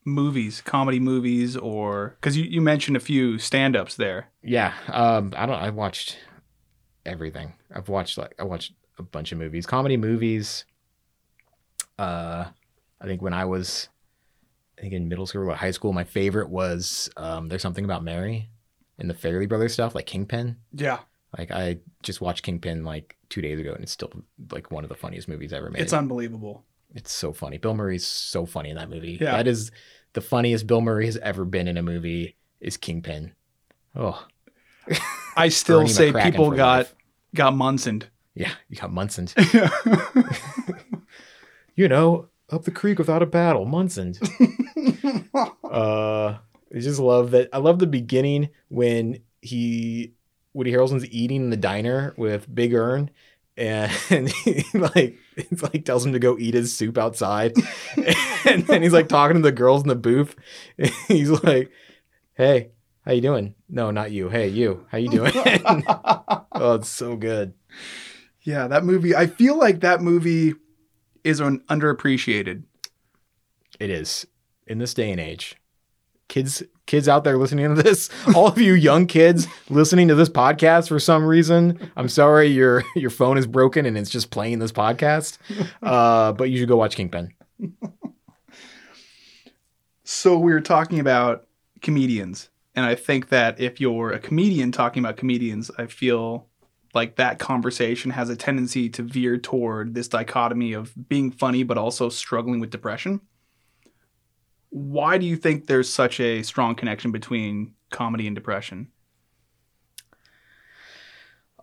movies, 0.04 0.62
comedy 0.62 1.00
movies, 1.00 1.56
or 1.58 2.16
because 2.20 2.38
you, 2.38 2.46
you 2.46 2.62
mentioned 2.62 2.98
a 2.98 3.02
few 3.02 3.38
stand-ups 3.38 3.96
there. 3.96 4.30
Yeah. 4.42 4.74
Um, 4.88 5.34
I 5.36 5.46
don't. 5.46 5.62
I 5.62 5.70
watched 5.70 6.18
everything. 7.06 7.54
I've 7.74 7.90
watched 7.90 8.18
like 8.18 8.34
I 8.40 8.44
watched 8.44 8.74
a 8.98 9.04
bunch 9.04 9.32
of 9.32 9.38
movies, 9.38 9.66
comedy 9.66 9.98
movies. 9.98 10.66
Uh, 12.00 12.46
I 13.02 13.06
think 13.06 13.22
when 13.22 13.34
I 13.34 13.46
was, 13.46 13.90
I 14.78 14.82
think 14.82 14.94
in 14.94 15.10
middle 15.10 15.28
school 15.28 15.50
or 15.50 15.56
high 15.56 15.72
school, 15.72 15.94
my 15.94 16.04
favorite 16.04 16.50
was 16.50 17.10
um, 17.18 17.50
"There's 17.50 17.62
Something 17.62 17.86
About 17.86 18.04
Mary," 18.04 18.50
and 18.98 19.10
the 19.10 19.14
Farrelly 19.14 19.48
Brothers 19.48 19.74
stuff, 19.74 19.94
like 19.94 20.06
Kingpin. 20.06 20.58
Yeah, 20.74 21.00
Like 21.38 21.52
I 21.52 21.78
just 22.04 22.22
watched 22.22 22.44
Kingpin 22.44 22.84
like 22.84 23.16
two 23.30 23.42
days 23.42 23.60
ago, 23.60 23.74
and 23.74 23.84
it's 23.84 23.92
still 23.92 24.12
like 24.52 24.72
one 24.72 24.84
of 24.84 24.90
the 24.90 24.96
funniest 24.96 25.28
movies 25.28 25.54
ever 25.54 25.70
made. 25.70 25.82
it's 25.82 25.94
unbelievable. 25.94 26.64
It's 26.96 27.12
so 27.12 27.34
funny. 27.34 27.58
Bill 27.58 27.74
Murray's 27.74 28.06
so 28.06 28.46
funny 28.46 28.70
in 28.70 28.78
that 28.78 28.90
movie. 28.90 29.18
Yeah. 29.20 29.32
That 29.34 29.48
is 29.48 29.72
the 30.14 30.22
funniest 30.22 30.66
Bill 30.68 30.82
Murray 30.82 31.06
has 31.06 31.18
ever 31.18 31.46
been 31.46 31.68
in 31.68 31.78
a 31.78 31.84
movie. 31.84 32.36
Is 32.60 32.76
Kingpin. 32.76 33.34
Oh 33.96 34.26
I 35.36 35.50
still 35.50 35.88
say 35.88 36.12
people 36.12 36.52
got 36.52 36.78
life. 36.78 36.96
got 37.36 37.56
Munsoned. 37.56 38.08
yeah, 38.34 38.52
you 38.70 38.78
got 38.78 38.92
Munson. 38.92 39.28
you 41.76 41.88
know, 41.88 42.28
up 42.50 42.64
the 42.64 42.72
creek 42.72 42.98
without 42.98 43.22
a 43.22 43.28
paddle, 43.28 43.66
Munson. 43.66 44.16
uh, 45.64 46.38
I 46.74 46.80
just 46.80 47.00
love 47.00 47.32
that. 47.32 47.50
I 47.54 47.58
love 47.58 47.80
the 47.80 47.88
beginning 47.88 48.50
when 48.70 49.20
he 49.42 50.14
Woody 50.58 50.72
Harrelson's 50.72 51.06
eating 51.12 51.44
in 51.44 51.50
the 51.52 51.56
diner 51.56 52.16
with 52.18 52.54
Big 52.54 52.74
Ern, 52.74 53.12
and, 53.58 53.92
he 54.30 54.64
like 54.74 55.16
it's 55.36 55.62
like 55.62 55.86
tells 55.86 56.04
him 56.04 56.14
to 56.14 56.20
go 56.20 56.36
eat 56.40 56.56
his 56.56 56.76
soup 56.76 56.98
outside, 56.98 57.54
and 58.46 58.66
then 58.66 58.82
he's 58.82 58.92
like 58.92 59.08
talking 59.08 59.38
to 59.38 59.44
the 59.44 59.52
girls 59.52 59.84
in 59.84 59.88
the 59.88 59.96
booth. 59.96 60.36
He's 61.08 61.30
like, 61.44 61.72
"Hey, 62.34 62.70
how 63.06 63.12
you 63.14 63.22
doing? 63.22 63.54
No, 63.70 63.92
not 63.92 64.12
you. 64.12 64.30
Hey, 64.30 64.48
you. 64.48 64.86
How 64.90 64.98
you 64.98 65.10
doing?" 65.10 65.32
oh, 65.36 66.74
it's 66.76 66.90
so 66.90 67.16
good. 67.16 67.54
yeah, 68.42 68.68
that 68.68 68.84
movie. 68.84 69.16
I 69.16 69.28
feel 69.28 69.58
like 69.58 69.82
that 69.82 70.02
movie 70.02 70.56
is 71.24 71.40
un- 71.40 71.64
underappreciated. 71.70 72.64
It 73.80 73.90
is 73.92 74.26
in 74.66 74.80
this 74.80 74.96
day 74.96 75.12
and 75.12 75.20
age. 75.20 75.56
Kids 76.28 76.64
kids 76.88 77.08
out 77.08 77.24
there 77.24 77.38
listening 77.38 77.76
to 77.76 77.82
this, 77.82 78.10
all 78.36 78.48
of 78.48 78.58
you 78.58 78.74
young 78.74 79.06
kids 79.06 79.48
listening 79.70 80.08
to 80.08 80.16
this 80.16 80.30
podcast 80.30 80.88
for 80.88 81.00
some 81.00 81.26
reason, 81.26 81.92
I'm 81.96 82.10
sorry 82.10 82.48
your 82.48 82.84
your 82.96 83.10
phone 83.10 83.38
is 83.38 83.46
broken 83.46 83.86
and 83.86 83.98
it's 83.98 84.10
just 84.10 84.32
playing 84.32 84.60
this 84.60 84.72
podcast. 84.72 85.38
Uh, 85.84 86.34
but 86.34 86.50
you 86.50 86.58
should 86.58 86.68
go 86.68 86.76
watch 86.76 86.96
Kingpin. 86.96 87.34
So 90.04 90.38
we 90.38 90.52
were 90.52 90.62
talking 90.62 91.00
about 91.00 91.48
comedians, 91.82 92.50
and 92.76 92.86
I 92.86 92.96
think 92.96 93.30
that 93.30 93.60
if 93.60 93.80
you're 93.80 94.12
a 94.12 94.20
comedian 94.20 94.72
talking 94.72 95.04
about 95.04 95.18
comedians, 95.18 95.72
I 95.78 95.86
feel 95.86 96.48
like 96.94 97.16
that 97.18 97.40
conversation 97.40 98.12
has 98.12 98.30
a 98.30 98.36
tendency 98.36 98.90
to 98.90 99.04
veer 99.04 99.38
toward 99.38 99.94
this 99.94 100.08
dichotomy 100.08 100.74
of 100.74 100.94
being 101.08 101.32
funny 101.32 101.64
but 101.64 101.78
also 101.78 102.10
struggling 102.10 102.60
with 102.60 102.70
depression. 102.70 103.22
Why 104.78 105.18
do 105.18 105.26
you 105.26 105.36
think 105.36 105.68
there's 105.68 105.90
such 105.90 106.20
a 106.20 106.44
strong 106.44 106.76
connection 106.76 107.12
between 107.12 107.74
comedy 107.90 108.28
and 108.28 108.36
depression? 108.36 108.92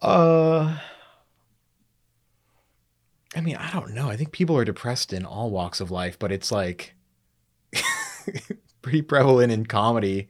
Uh, 0.02 0.78
I 3.34 3.40
mean, 3.40 3.56
I 3.56 3.70
don't 3.70 3.94
know. 3.94 4.10
I 4.10 4.16
think 4.16 4.32
people 4.32 4.56
are 4.56 4.64
depressed 4.64 5.12
in 5.12 5.24
all 5.24 5.50
walks 5.50 5.80
of 5.80 5.90
life, 5.90 6.18
but 6.18 6.32
it's 6.32 6.52
like 6.52 6.94
pretty 8.82 9.02
prevalent 9.02 9.52
in 9.52 9.66
comedy. 9.66 10.28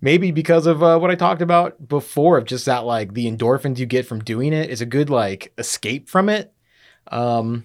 Maybe 0.00 0.30
because 0.30 0.66
of 0.66 0.82
uh, 0.82 0.98
what 0.98 1.10
I 1.10 1.14
talked 1.14 1.42
about 1.42 1.88
before, 1.88 2.38
of 2.38 2.44
just 2.44 2.66
that 2.66 2.84
like 2.84 3.14
the 3.14 3.30
endorphins 3.30 3.78
you 3.78 3.86
get 3.86 4.06
from 4.06 4.22
doing 4.22 4.52
it 4.52 4.70
is 4.70 4.80
a 4.80 4.86
good 4.86 5.10
like 5.10 5.52
escape 5.58 6.08
from 6.08 6.28
it. 6.28 6.52
Um, 7.08 7.64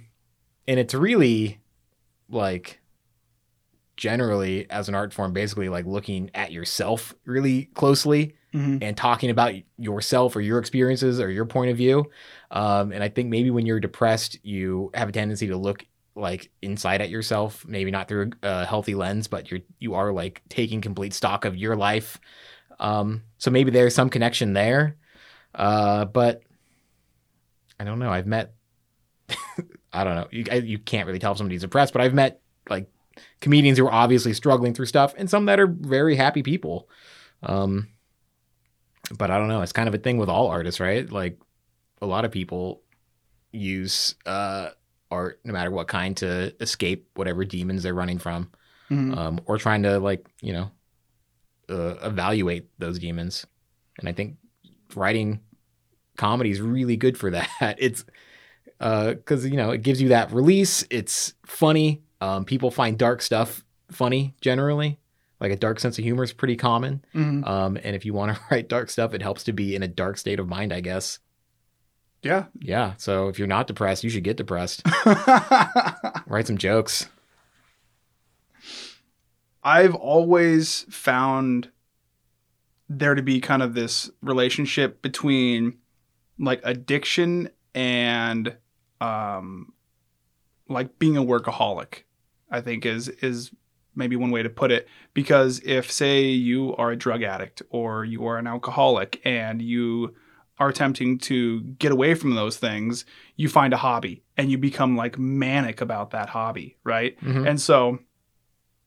and 0.68 0.80
it's 0.80 0.94
really 0.94 1.60
like 2.30 2.80
generally 4.00 4.68
as 4.72 4.88
an 4.88 4.96
art 4.96 5.14
form, 5.14 5.34
basically 5.34 5.68
like 5.68 5.86
looking 5.86 6.32
at 6.34 6.52
yourself 6.52 7.14
really 7.26 7.66
closely 7.76 8.36
Mm-hmm. 8.52 8.82
and 8.82 8.98
talking 8.98 9.30
about 9.30 9.54
yourself 9.78 10.36
or 10.36 10.42
your 10.42 10.58
experiences 10.58 11.20
or 11.20 11.30
your 11.30 11.46
point 11.46 11.70
of 11.70 11.78
view. 11.78 12.10
Um, 12.50 12.92
and 12.92 13.04
I 13.04 13.08
think 13.10 13.30
maybe 13.30 13.52
when 13.52 13.68
you're 13.68 13.80
depressed, 13.80 14.44
you 14.44 14.90
have 14.96 15.08
a 15.08 15.12
tendency 15.12 15.46
to 15.50 15.56
look 15.56 15.86
like 16.16 16.50
inside 16.64 17.00
at 17.00 17.12
yourself, 17.12 17.64
maybe 17.68 17.92
not 17.92 18.08
through 18.08 18.32
a 18.42 18.66
healthy 18.66 18.96
lens, 18.96 19.28
but 19.28 19.52
you're 19.52 19.60
you 19.78 19.94
are 19.94 20.12
like 20.12 20.42
taking 20.50 20.82
complete 20.82 21.14
stock 21.14 21.46
of 21.46 21.56
your 21.58 21.76
life. 21.76 22.20
Um, 22.80 23.22
so 23.38 23.52
maybe 23.52 23.70
there's 23.70 23.94
some 23.94 24.10
connection 24.10 24.54
there. 24.54 24.98
Uh, 25.54 26.06
but 26.06 26.42
I 27.80 27.84
don't 27.84 28.00
know. 28.00 28.10
I've 28.10 28.26
met 28.26 28.56
I 29.94 30.04
don't 30.04 30.16
know. 30.16 30.28
You 30.32 30.46
I, 30.52 30.56
you 30.56 30.80
can't 30.80 31.06
really 31.06 31.20
tell 31.20 31.34
if 31.34 31.38
somebody's 31.38 31.62
depressed, 31.62 31.94
but 31.94 32.02
I've 32.02 32.16
met 32.16 32.42
like 32.68 32.90
comedians 33.42 33.78
who 33.78 33.86
are 33.86 33.94
obviously 33.94 34.34
struggling 34.34 34.74
through 34.74 34.86
stuff 34.88 35.14
and 35.18 35.30
some 35.30 35.46
that 35.46 35.60
are 35.60 35.68
very 35.68 36.16
happy 36.16 36.44
people. 36.44 36.90
Um, 37.44 37.88
but 39.18 39.32
I 39.32 39.38
don't 39.38 39.48
know. 39.48 39.62
It's 39.62 39.72
kind 39.72 39.88
of 39.88 39.96
a 39.96 39.98
thing 40.00 40.18
with 40.18 40.30
all 40.30 40.48
artists, 40.48 40.80
right? 40.80 41.10
Like 41.10 41.40
a 42.02 42.06
lot 42.06 42.26
of 42.26 42.32
people 42.32 42.82
use 43.52 44.16
uh, 44.26 44.70
art, 45.10 45.40
no 45.44 45.54
matter 45.54 45.72
what 45.72 45.88
kind, 45.88 46.16
to 46.18 46.54
escape 46.62 47.08
whatever 47.16 47.44
demons 47.46 47.84
they're 47.84 47.94
running 47.94 48.20
from, 48.20 48.52
Mhm. 48.92 49.18
um, 49.18 49.40
or 49.46 49.58
trying 49.58 49.84
to 49.84 50.00
like 50.00 50.26
you 50.42 50.54
know 50.54 50.72
uh, 51.70 51.96
evaluate 52.04 52.68
those 52.80 53.00
demons. 53.00 53.46
And 54.00 54.08
I 54.10 54.12
think 54.14 54.38
writing 54.96 55.40
comedy 56.18 56.52
is 56.52 56.62
really 56.62 56.98
good 56.98 57.18
for 57.18 57.30
that. 57.32 57.76
It's 57.80 58.06
because 58.78 59.46
you 59.48 59.58
know 59.58 59.72
it 59.72 59.82
gives 59.82 60.02
you 60.02 60.10
that 60.10 60.32
release. 60.32 60.86
It's 60.90 61.34
funny. 61.46 62.02
Um, 62.22 62.46
people 62.46 62.72
find 62.72 62.98
dark 62.98 63.22
stuff 63.22 63.64
funny 63.92 64.36
generally. 64.42 65.00
Like 65.40 65.52
a 65.52 65.56
dark 65.56 65.80
sense 65.80 65.98
of 65.98 66.04
humor 66.04 66.24
is 66.24 66.34
pretty 66.34 66.58
common. 66.58 67.04
Mhm. 67.16 67.48
Um, 67.48 67.78
and 67.84 67.96
if 67.96 68.06
you 68.06 68.14
want 68.14 68.36
to 68.36 68.42
write 68.52 68.68
dark 68.68 68.90
stuff, 68.90 69.14
it 69.14 69.22
helps 69.22 69.44
to 69.46 69.54
be 69.54 69.76
in 69.76 69.84
a 69.84 69.88
dark 69.88 70.18
state 70.18 70.40
of 70.40 70.48
mind, 70.50 70.74
I 70.74 70.82
guess. 70.82 71.20
Yeah. 72.22 72.46
Yeah. 72.60 72.94
So 72.98 73.30
if 73.30 73.40
you're 73.40 73.48
not 73.48 73.68
depressed, 73.68 74.04
you 74.04 74.10
should 74.10 74.26
get 74.26 74.36
depressed. 74.36 74.84
write 76.28 76.48
some 76.48 76.58
jokes. 76.58 77.08
I've 79.64 79.96
always 79.96 80.86
found 80.90 81.70
there 82.90 83.16
to 83.16 83.22
be 83.22 83.40
kind 83.40 83.62
of 83.62 83.74
this 83.74 84.10
relationship 84.22 85.02
between 85.02 85.78
like 86.40 86.62
addiction 86.64 87.50
and 87.76 88.56
um 89.00 89.72
like 90.68 90.98
being 90.98 91.18
a 91.18 91.24
workaholic 91.24 92.04
i 92.52 92.60
think 92.62 92.86
is 92.86 93.08
is 93.22 93.52
maybe 93.96 94.16
one 94.16 94.32
way 94.32 94.42
to 94.44 94.50
put 94.50 94.72
it 94.72 94.88
because 95.14 95.60
if 95.66 95.92
say 95.92 96.24
you 96.24 96.76
are 96.78 96.92
a 96.92 96.96
drug 96.96 97.22
addict 97.24 97.62
or 97.70 98.06
you 98.06 98.26
are 98.26 98.38
an 98.38 98.48
alcoholic 98.48 99.20
and 99.26 99.62
you 99.62 100.14
are 100.60 100.70
attempting 100.70 101.18
to 101.18 101.62
get 101.80 101.92
away 101.92 102.14
from 102.14 102.36
those 102.36 102.58
things 102.58 103.04
you 103.36 103.50
find 103.50 103.74
a 103.74 103.78
hobby 103.78 104.22
and 104.38 104.52
you 104.52 104.58
become 104.58 104.96
like 104.96 105.18
manic 105.18 105.82
about 105.82 106.12
that 106.12 106.30
hobby 106.30 106.78
right 106.84 107.20
Mhm. 107.22 107.48
and 107.50 107.60
so 107.62 108.00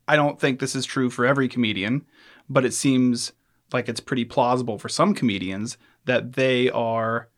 I 0.09 0.17
don't 0.17 0.39
think 0.41 0.59
this 0.59 0.75
is 0.75 0.85
true 0.85 1.11
for 1.11 1.25
every 1.25 1.49
comedian, 1.49 2.05
but 2.49 2.65
it 2.65 2.75
seems 2.75 3.33
like 3.73 3.89
it's 3.89 4.01
pretty 4.01 4.25
plausible 4.25 4.77
for 4.77 4.89
some 4.89 5.15
comedians 5.15 5.79
that 6.07 6.33
they 6.33 6.69
are 6.71 7.29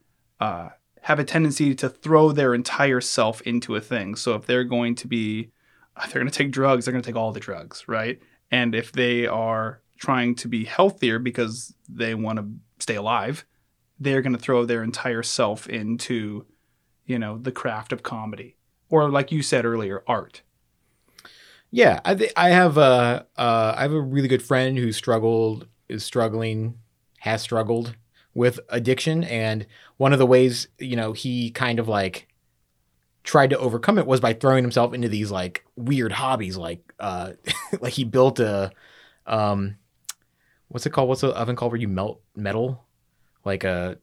uh, 0.41 0.71
have 1.03 1.19
a 1.19 1.25
tendency 1.25 1.75
to 1.75 1.89
throw 1.91 2.33
their 2.33 2.55
entire 2.55 3.01
self 3.03 3.43
into 3.43 3.77
a 3.77 3.81
thing. 3.83 4.15
So 4.17 4.35
if 4.35 4.47
they're 4.47 4.65
going 4.65 4.95
to 4.97 5.07
be, 5.07 5.51
they're 5.97 6.21
going 6.23 6.31
to 6.31 6.37
take 6.37 6.51
drugs, 6.51 6.85
they're 6.85 6.93
going 6.93 7.03
to 7.03 7.07
take 7.07 7.17
all 7.17 7.33
the 7.33 7.41
drugs, 7.41 7.85
right? 7.87 8.21
And 8.51 8.75
if 8.75 8.93
they 8.93 9.27
are 9.27 9.81
trying 9.99 10.35
to 10.37 10.49
be 10.49 10.65
healthier 10.65 11.19
because 11.19 11.75
they 11.89 12.15
want 12.15 12.39
to 12.39 12.49
stay 12.79 12.97
alive, 12.97 13.45
they're 13.99 14.23
going 14.23 14.33
to 14.33 14.39
throw 14.39 14.65
their 14.65 14.83
entire 14.83 15.23
self 15.23 15.69
into, 15.69 16.47
you 17.07 17.19
know, 17.19 17.39
the 17.39 17.53
craft 17.53 17.93
of 17.93 18.03
comedy, 18.03 18.57
or 18.91 19.09
like 19.09 19.33
you 19.33 19.43
said 19.43 19.65
earlier, 19.65 20.03
art. 20.07 20.43
Yeah, 21.71 22.01
I 22.05 22.15
th- 22.15 22.33
I 22.37 22.51
have 22.51 22.77
a 22.77 23.27
uh, 23.37 23.75
I 23.77 23.83
have 23.83 23.93
a 23.93 24.01
really 24.01 24.29
good 24.29 24.43
friend 24.43 24.79
who 24.79 24.93
struggled 24.93 25.67
is 25.89 26.05
struggling 26.05 26.79
has 27.19 27.43
struggled 27.43 27.97
with 28.33 28.61
addiction, 28.69 29.25
and 29.25 29.67
one 29.97 30.13
of 30.13 30.19
the 30.19 30.27
ways 30.27 30.69
you 30.79 30.95
know 30.95 31.13
he 31.13 31.51
kind 31.51 31.79
of 31.79 31.89
like 31.89 32.29
tried 33.25 33.51
to 33.51 33.59
overcome 33.59 33.99
it 33.99 34.07
was 34.07 34.21
by 34.21 34.35
throwing 34.35 34.63
himself 34.63 34.95
into 34.95 35.09
these 35.09 35.31
like 35.31 35.65
weird 35.77 36.13
hobbies, 36.13 36.57
like 36.57 36.93
uh, 37.01 37.33
like 37.81 37.95
he 37.95 38.05
built 38.05 38.39
a 38.39 38.71
um, 39.27 39.77
what's 40.69 40.87
it 40.87 40.91
called? 40.91 41.09
What's 41.09 41.23
the 41.23 41.29
oven 41.29 41.57
called 41.57 41.73
where 41.73 41.81
you 41.81 41.89
melt 41.89 42.21
metal? 42.37 42.85
Like 43.45 43.65
a 43.65 43.99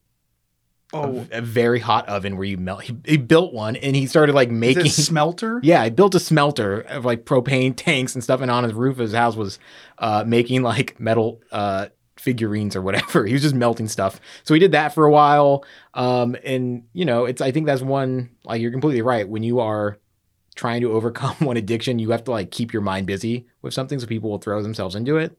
Oh, 0.94 1.26
a, 1.32 1.38
a 1.38 1.42
very 1.42 1.80
hot 1.80 2.10
oven 2.10 2.36
where 2.36 2.46
you 2.46 2.58
melt. 2.58 2.84
He, 2.84 2.98
he 3.06 3.18
built 3.18 3.54
one 3.54 3.78
and 3.78 3.96
he 3.96 4.08
started 4.08 4.36
like 4.36 4.52
making 4.52 4.88
smelter? 4.88 5.60
yeah, 5.64 5.82
I 5.82 5.90
built 5.90 6.16
a 6.16 6.20
smelter 6.20 6.82
of 6.82 7.06
like 7.06 7.24
propane 7.24 7.74
tanks 7.76 8.14
and 8.14 8.24
stuff, 8.24 8.42
and 8.42 8.52
on 8.52 8.66
his 8.66 8.74
roof 8.74 8.96
of 8.96 9.00
his 9.00 9.14
house 9.14 9.38
was 9.38 9.58
uh, 10.00 10.26
making 10.28 10.64
like 10.64 11.00
metal 11.00 11.42
uh, 11.52 11.88
figurines 12.22 12.76
or 12.76 12.82
whatever. 12.82 13.26
He 13.32 13.34
was 13.34 13.42
just 13.42 13.56
melting 13.56 13.88
stuff. 13.88 14.20
So 14.44 14.54
he 14.54 14.60
did 14.60 14.72
that 14.74 14.94
for 14.94 15.06
a 15.06 15.12
while. 15.12 15.66
Um, 15.94 16.36
and 16.44 16.84
you 16.94 17.06
know, 17.06 17.26
it's 17.26 17.42
I 17.42 17.52
think 17.52 17.66
that's 17.66 17.82
one 17.82 18.30
like 18.44 18.62
you're 18.62 18.72
completely 18.72 19.02
right. 19.02 19.28
When 19.28 19.44
you 19.44 19.60
are 19.60 19.98
trying 20.56 20.82
to 20.82 20.92
overcome 20.94 21.36
one 21.40 21.58
addiction, 21.58 22.00
you 22.00 22.12
have 22.12 22.24
to 22.26 22.32
like 22.32 22.52
keep 22.52 22.74
your 22.74 22.82
mind 22.82 23.08
busy 23.08 23.48
with 23.62 23.74
something, 23.74 24.00
so 24.00 24.08
people 24.08 24.30
will 24.30 24.38
throw 24.38 24.62
themselves 24.62 24.96
into 24.96 25.18
it. 25.18 25.38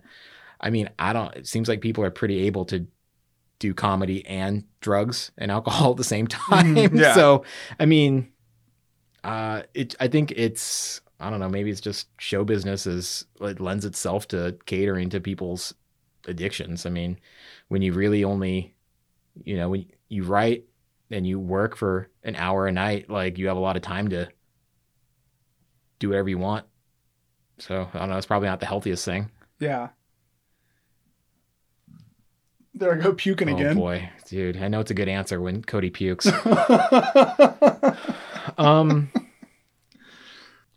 I 0.61 0.71
mean, 0.71 0.89
I 0.99 1.13
don't. 1.13 1.35
It 1.37 1.47
seems 1.47 1.69
like 1.69 1.81
people 1.81 2.05
are 2.05 2.11
pretty 2.11 2.47
able 2.47 2.65
to 2.67 2.87
do 3.59 3.75
comedy 3.75 4.27
and 4.27 4.65
drugs 4.81 5.31
and 5.39 5.51
alcohol 5.51 5.93
at 5.93 5.97
the 5.97 6.05
same 6.05 6.27
time. 6.29 6.75
Mhm, 6.77 6.99
yeah. 7.01 7.15
So, 7.15 7.45
I 7.79 7.87
mean, 7.87 8.33
uh, 9.25 9.63
it. 9.75 9.95
I 10.01 10.09
think 10.09 10.33
it's. 10.33 11.01
I 11.21 11.31
don't 11.31 11.39
know. 11.39 11.49
Maybe 11.49 11.71
it's 11.71 11.81
just 11.81 12.09
show 12.19 12.43
business 12.45 12.85
is 12.87 13.27
it 13.41 13.61
lends 13.61 13.85
itself 13.85 14.27
to 14.29 14.57
catering 14.67 15.09
to 15.11 15.21
people's 15.21 15.73
addictions. 16.27 16.87
I 16.87 16.91
mean, 16.91 17.19
when 17.69 17.83
you 17.83 17.93
really 17.93 18.25
only, 18.25 18.75
you 19.45 19.57
know, 19.57 19.71
when 19.71 19.87
you 20.09 20.25
write 20.25 20.65
and 21.11 21.27
you 21.27 21.39
work 21.39 21.77
for 21.77 22.09
an 22.23 22.37
hour 22.37 22.67
a 22.67 22.73
night, 22.73 23.11
like 23.11 23.39
you 23.39 23.49
have 23.49 23.57
a 23.57 23.61
lot 23.61 23.77
of 23.77 23.83
time 23.83 24.09
to 24.09 24.29
do 25.99 26.09
whatever 26.09 26.29
you 26.29 26.39
want. 26.39 26.67
So 27.59 27.89
I 27.93 27.99
don't 27.99 28.11
know. 28.11 28.17
It's 28.17 28.27
probably 28.27 28.49
not 28.49 28.61
the 28.61 28.67
healthiest 28.67 29.05
thing. 29.05 29.31
Yeah. 29.61 29.89
There 32.75 32.95
I 32.95 32.97
go 32.97 33.13
puking 33.13 33.51
Oh 33.51 33.55
again. 33.55 33.77
boy, 33.77 34.09
dude! 34.27 34.57
I 34.57 34.69
know 34.69 34.81
it's 34.81 34.91
a 34.91 34.95
good 34.95 35.09
answer 35.09 35.41
when 35.41 35.63
Cody 35.63 35.91
pukes. 35.91 36.27
um, 38.59 39.11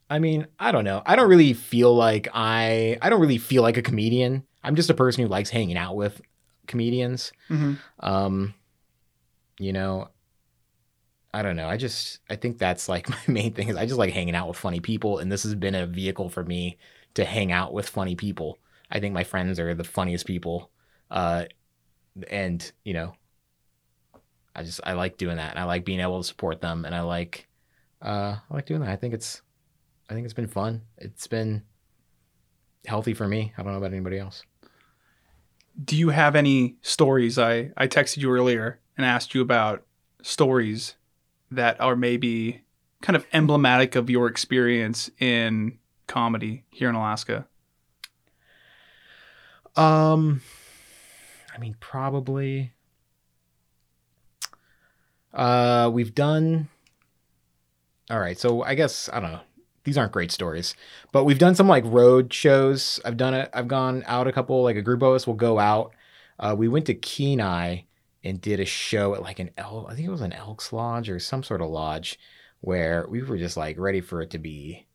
I 0.10 0.20
mean, 0.20 0.46
I 0.60 0.74
don't 0.74 0.84
know. 0.84 1.02
I 1.06 1.16
don't 1.16 1.30
really 1.30 1.54
feel 1.54 1.96
like 1.96 2.28
I. 2.34 2.98
I 3.02 3.10
don't 3.10 3.22
really 3.22 3.38
feel 3.38 3.64
like 3.64 3.78
a 3.78 3.82
comedian. 3.82 4.44
I'm 4.66 4.76
just 4.76 4.90
a 4.90 4.94
person 4.94 5.24
who 5.24 5.30
likes 5.30 5.50
hanging 5.50 5.78
out 5.78 5.96
with 5.96 6.22
comedians. 6.68 7.32
Mhm. 7.50 7.78
Um, 8.00 8.54
you 9.60 9.72
know, 9.72 10.10
I 11.34 11.42
don't 11.42 11.56
know. 11.56 11.68
I 11.68 11.78
just 11.78 12.20
I 12.30 12.36
think 12.36 12.58
that's 12.58 12.90
like 12.90 13.10
my 13.16 13.20
main 13.28 13.54
thing 13.54 13.68
is 13.70 13.76
I 13.76 13.86
just 13.86 14.00
like 14.00 14.14
hanging 14.14 14.36
out 14.36 14.48
with 14.48 14.58
funny 14.58 14.80
people, 14.80 15.20
and 15.20 15.32
this 15.32 15.44
has 15.44 15.56
been 15.56 15.76
a 15.76 15.86
vehicle 15.86 16.30
for 16.30 16.44
me 16.44 16.78
to 17.14 17.26
hang 17.26 17.52
out 17.52 17.74
with 17.74 17.88
funny 17.90 18.16
people. 18.16 18.58
I 18.92 19.00
think 19.00 19.14
my 19.14 19.24
friends 19.24 19.60
are 19.60 19.74
the 19.74 19.84
funniest 19.84 20.26
people. 20.26 20.70
Uh, 21.12 21.46
and 22.30 22.72
you 22.84 22.94
know, 22.94 23.14
I 24.56 24.64
just 24.64 24.80
I 24.84 24.94
like 24.94 25.18
doing 25.18 25.38
that, 25.38 25.52
and 25.52 25.60
I 25.60 25.66
like 25.66 25.86
being 25.86 26.00
able 26.00 26.22
to 26.22 26.28
support 26.28 26.62
them, 26.62 26.86
and 26.86 26.96
I 26.96 27.02
like 27.02 27.48
uh, 28.02 28.38
I 28.50 28.54
like 28.54 28.66
doing 28.66 28.82
that. 28.82 28.90
I 28.90 28.96
think 28.96 29.14
it's 29.14 29.42
I 30.10 30.14
think 30.14 30.26
it's 30.26 30.34
been 30.34 30.48
fun. 30.48 30.82
It's 30.98 31.28
been 31.28 31.64
healthy 32.86 33.14
for 33.14 33.28
me. 33.28 33.54
I 33.58 33.64
don't 33.64 33.72
know 33.72 33.78
about 33.78 33.92
anybody 33.94 34.20
else. 34.20 34.44
Do 35.84 35.96
you 35.96 36.10
have 36.10 36.36
any 36.36 36.78
stories? 36.82 37.38
I, 37.38 37.72
I 37.76 37.88
texted 37.88 38.18
you 38.18 38.32
earlier 38.32 38.80
and 38.98 39.06
asked 39.06 39.36
you 39.36 39.42
about 39.42 39.84
stories 40.22 40.96
that 41.52 41.80
are 41.80 41.96
maybe 41.96 42.62
kind 43.02 43.16
of 43.16 43.26
emblematic 43.34 43.96
of 43.96 44.10
your 44.10 44.28
experience 44.28 45.12
in 45.20 45.78
comedy 46.08 46.64
here 46.70 46.90
in 46.90 46.96
Alaska. 46.96 47.46
Um, 49.76 50.42
I 51.54 51.58
mean, 51.58 51.76
probably. 51.80 52.74
Uh, 55.34 55.90
we've 55.94 56.16
done. 56.16 56.70
All 58.10 58.20
right, 58.20 58.40
so 58.40 58.64
I 58.64 58.76
guess 58.76 59.10
I 59.12 59.20
don't 59.20 59.32
know. 59.32 59.42
These 59.86 59.98
aren't 59.98 60.12
great 60.12 60.32
stories, 60.32 60.76
but 61.12 61.24
we've 61.24 61.40
done 61.40 61.56
some 61.56 61.68
like 61.68 61.84
road 61.86 62.34
shows. 62.34 63.00
I've 63.06 63.18
done 63.18 63.34
it. 63.34 63.50
I've 63.54 63.68
gone 63.68 64.04
out 64.08 64.28
a 64.28 64.32
couple. 64.34 64.64
Like 64.64 64.76
a 64.76 64.82
group 64.82 65.02
of 65.02 65.14
us 65.14 65.26
will 65.26 65.36
go 65.36 65.60
out. 65.60 65.94
Uh, 66.38 66.56
we 66.58 66.68
went 66.68 66.88
to 66.88 66.94
Kenai 66.94 67.84
and 68.24 68.42
did 68.42 68.60
a 68.60 68.66
show 68.66 69.16
at 69.16 69.22
like 69.22 69.40
an 69.40 69.52
El. 69.58 69.88
I 69.88 69.96
think 69.96 70.08
it 70.08 70.12
was 70.12 70.22
an 70.22 70.34
Elks 70.34 70.74
Lodge 70.74 71.10
or 71.10 71.20
some 71.20 71.44
sort 71.44 71.62
of 71.62 71.70
lodge, 71.70 72.20
where 72.62 73.06
we 73.08 73.22
were 73.22 73.38
just 73.38 73.56
like 73.56 73.80
ready 73.80 74.02
for 74.02 74.22
it 74.22 74.32
to 74.32 74.40
be 74.40 74.88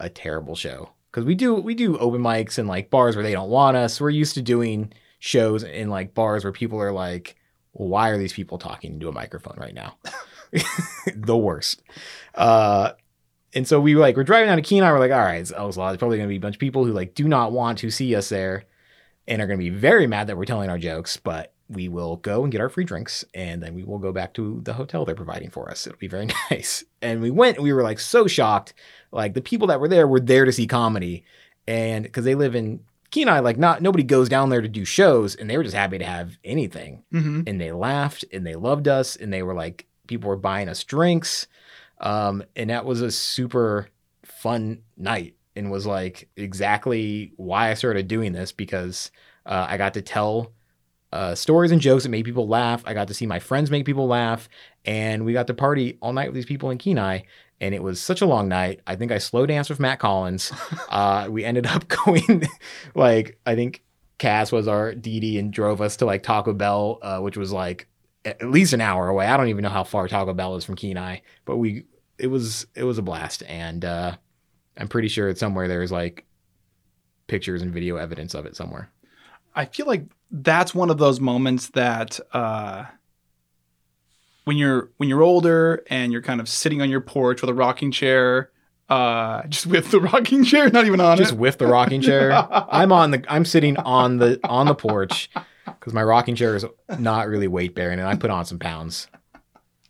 a 0.00 0.08
terrible 0.08 0.56
show 0.56 0.90
because 1.14 1.24
we 1.24 1.36
do 1.36 1.54
we 1.54 1.76
do 1.76 1.96
open 1.98 2.20
mics 2.20 2.58
and 2.58 2.66
like 2.66 2.90
bars 2.90 3.14
where 3.14 3.22
they 3.22 3.32
don't 3.32 3.50
want 3.50 3.76
us. 3.76 4.00
We're 4.00 4.10
used 4.10 4.34
to 4.34 4.42
doing 4.42 4.92
shows 5.20 5.62
in 5.62 5.88
like 5.88 6.12
bars 6.12 6.42
where 6.42 6.52
people 6.52 6.80
are 6.80 6.92
like, 6.92 7.36
why 7.72 8.08
are 8.08 8.18
these 8.18 8.32
people 8.32 8.58
talking 8.58 8.94
into 8.94 9.08
a 9.08 9.12
microphone 9.12 9.56
right 9.56 9.74
now? 9.74 9.96
the 11.14 11.36
worst. 11.36 11.82
Uh, 12.34 12.92
and 13.54 13.66
so 13.66 13.80
we 13.80 13.94
like 13.94 14.16
we're 14.16 14.24
driving 14.24 14.48
down 14.48 14.56
to 14.56 14.62
Kenai. 14.62 14.90
We're 14.92 14.98
like, 14.98 15.12
all 15.12 15.18
right, 15.18 15.40
it's 15.40 15.52
Elks 15.52 15.76
Lodge. 15.76 15.98
Probably 15.98 16.16
gonna 16.18 16.28
be 16.28 16.36
a 16.36 16.40
bunch 16.40 16.56
of 16.56 16.60
people 16.60 16.84
who 16.84 16.92
like 16.92 17.14
do 17.14 17.26
not 17.28 17.52
want 17.52 17.78
to 17.78 17.90
see 17.90 18.14
us 18.14 18.28
there, 18.28 18.64
and 19.28 19.40
are 19.40 19.46
gonna 19.46 19.58
be 19.58 19.70
very 19.70 20.06
mad 20.06 20.26
that 20.26 20.36
we're 20.36 20.44
telling 20.44 20.70
our 20.70 20.78
jokes. 20.78 21.16
But 21.16 21.52
we 21.68 21.88
will 21.88 22.16
go 22.16 22.42
and 22.42 22.52
get 22.52 22.60
our 22.60 22.68
free 22.68 22.84
drinks, 22.84 23.24
and 23.34 23.62
then 23.62 23.74
we 23.74 23.84
will 23.84 23.98
go 23.98 24.12
back 24.12 24.34
to 24.34 24.60
the 24.64 24.74
hotel 24.74 25.04
they're 25.04 25.14
providing 25.14 25.50
for 25.50 25.70
us. 25.70 25.86
It'll 25.86 25.98
be 25.98 26.08
very 26.08 26.26
nice. 26.50 26.84
And 27.00 27.20
we 27.22 27.30
went. 27.30 27.56
And 27.56 27.64
we 27.64 27.72
were 27.72 27.82
like 27.82 27.98
so 28.00 28.26
shocked. 28.26 28.74
Like 29.12 29.34
the 29.34 29.40
people 29.42 29.68
that 29.68 29.80
were 29.80 29.88
there 29.88 30.06
were 30.06 30.20
there 30.20 30.44
to 30.44 30.52
see 30.52 30.66
comedy, 30.66 31.24
and 31.66 32.02
because 32.04 32.24
they 32.24 32.34
live 32.34 32.54
in 32.54 32.80
Kenai, 33.10 33.38
like 33.38 33.56
not 33.58 33.80
nobody 33.80 34.02
goes 34.04 34.28
down 34.28 34.48
there 34.50 34.60
to 34.60 34.68
do 34.68 34.84
shows, 34.84 35.36
and 35.36 35.48
they 35.48 35.56
were 35.56 35.62
just 35.64 35.76
happy 35.76 35.98
to 35.98 36.04
have 36.04 36.36
anything 36.44 37.02
Mm-hmm. 37.12 37.42
and 37.46 37.60
they 37.60 37.70
laughed 37.70 38.24
and 38.32 38.44
they 38.46 38.56
loved 38.56 38.88
us 38.88 39.14
and 39.16 39.32
they 39.32 39.42
were 39.42 39.54
like 39.54 39.86
people 40.08 40.28
were 40.28 40.36
buying 40.36 40.68
us 40.68 40.82
drinks 40.84 41.46
um 42.04 42.44
and 42.54 42.70
that 42.70 42.84
was 42.84 43.00
a 43.00 43.10
super 43.10 43.88
fun 44.24 44.82
night 44.96 45.34
and 45.56 45.70
was 45.70 45.86
like 45.86 46.28
exactly 46.36 47.32
why 47.36 47.70
I 47.70 47.74
started 47.74 48.08
doing 48.08 48.32
this 48.32 48.52
because 48.52 49.10
uh, 49.46 49.66
I 49.68 49.76
got 49.76 49.94
to 49.94 50.02
tell 50.02 50.52
uh, 51.12 51.34
stories 51.34 51.70
and 51.70 51.80
jokes 51.80 52.02
that 52.02 52.08
made 52.08 52.24
people 52.24 52.48
laugh. 52.48 52.82
I 52.86 52.94
got 52.94 53.08
to 53.08 53.14
see 53.14 53.26
my 53.26 53.38
friends 53.38 53.70
make 53.70 53.86
people 53.86 54.08
laugh, 54.08 54.48
and 54.84 55.24
we 55.24 55.32
got 55.32 55.46
to 55.46 55.54
party 55.54 55.96
all 56.00 56.12
night 56.12 56.28
with 56.28 56.34
these 56.34 56.44
people 56.44 56.70
in 56.70 56.78
Kenai. 56.78 57.20
And 57.60 57.72
it 57.74 57.82
was 57.82 58.00
such 58.00 58.20
a 58.20 58.26
long 58.26 58.48
night. 58.48 58.80
I 58.86 58.96
think 58.96 59.12
I 59.12 59.18
slow 59.18 59.46
danced 59.46 59.70
with 59.70 59.78
Matt 59.78 60.00
Collins. 60.00 60.52
uh, 60.88 61.28
we 61.30 61.44
ended 61.44 61.66
up 61.66 61.86
going 62.06 62.42
like 62.94 63.38
I 63.46 63.54
think 63.54 63.82
Cass 64.18 64.50
was 64.50 64.66
our 64.66 64.92
DD 64.92 65.38
and 65.38 65.52
drove 65.52 65.80
us 65.80 65.96
to 65.98 66.04
like 66.04 66.24
Taco 66.24 66.52
Bell, 66.52 66.98
uh, 67.00 67.20
which 67.20 67.36
was 67.36 67.52
like 67.52 67.86
at 68.24 68.42
least 68.42 68.72
an 68.72 68.80
hour 68.80 69.08
away. 69.08 69.26
I 69.26 69.36
don't 69.36 69.48
even 69.48 69.62
know 69.62 69.68
how 69.68 69.84
far 69.84 70.08
Taco 70.08 70.34
Bell 70.34 70.56
is 70.56 70.64
from 70.64 70.74
Kenai, 70.74 71.18
but 71.44 71.58
we 71.58 71.84
it 72.18 72.28
was 72.28 72.66
it 72.74 72.84
was 72.84 72.98
a 72.98 73.02
blast, 73.02 73.42
and 73.48 73.84
uh, 73.84 74.16
I'm 74.76 74.88
pretty 74.88 75.08
sure 75.08 75.28
it's 75.28 75.40
somewhere 75.40 75.68
there's 75.68 75.92
like 75.92 76.24
pictures 77.26 77.62
and 77.62 77.72
video 77.72 77.96
evidence 77.96 78.34
of 78.34 78.46
it 78.46 78.56
somewhere. 78.56 78.90
I 79.54 79.64
feel 79.66 79.86
like 79.86 80.04
that's 80.30 80.74
one 80.74 80.90
of 80.90 80.98
those 80.98 81.20
moments 81.20 81.68
that 81.70 82.18
uh, 82.32 82.84
when 84.44 84.56
you're 84.56 84.90
when 84.96 85.08
you're 85.08 85.22
older 85.22 85.82
and 85.88 86.12
you're 86.12 86.22
kind 86.22 86.40
of 86.40 86.48
sitting 86.48 86.82
on 86.82 86.90
your 86.90 87.00
porch 87.00 87.40
with 87.40 87.50
a 87.50 87.54
rocking 87.54 87.90
chair, 87.90 88.50
uh, 88.88 89.42
just 89.48 89.66
with 89.66 89.90
the 89.90 90.00
rocking 90.00 90.44
chair, 90.44 90.70
not 90.70 90.86
even 90.86 91.00
on 91.00 91.16
Just 91.16 91.32
it. 91.32 91.38
with 91.38 91.58
the 91.58 91.66
rocking 91.66 92.00
chair, 92.00 92.32
I'm 92.50 92.92
on 92.92 93.10
the 93.12 93.24
I'm 93.28 93.44
sitting 93.44 93.76
on 93.78 94.18
the 94.18 94.38
on 94.44 94.66
the 94.66 94.74
porch 94.74 95.30
because 95.64 95.92
my 95.92 96.02
rocking 96.02 96.34
chair 96.34 96.54
is 96.56 96.66
not 96.98 97.28
really 97.28 97.48
weight 97.48 97.74
bearing, 97.74 97.98
and 97.98 98.08
I 98.08 98.14
put 98.16 98.30
on 98.30 98.44
some 98.44 98.58
pounds 98.58 99.08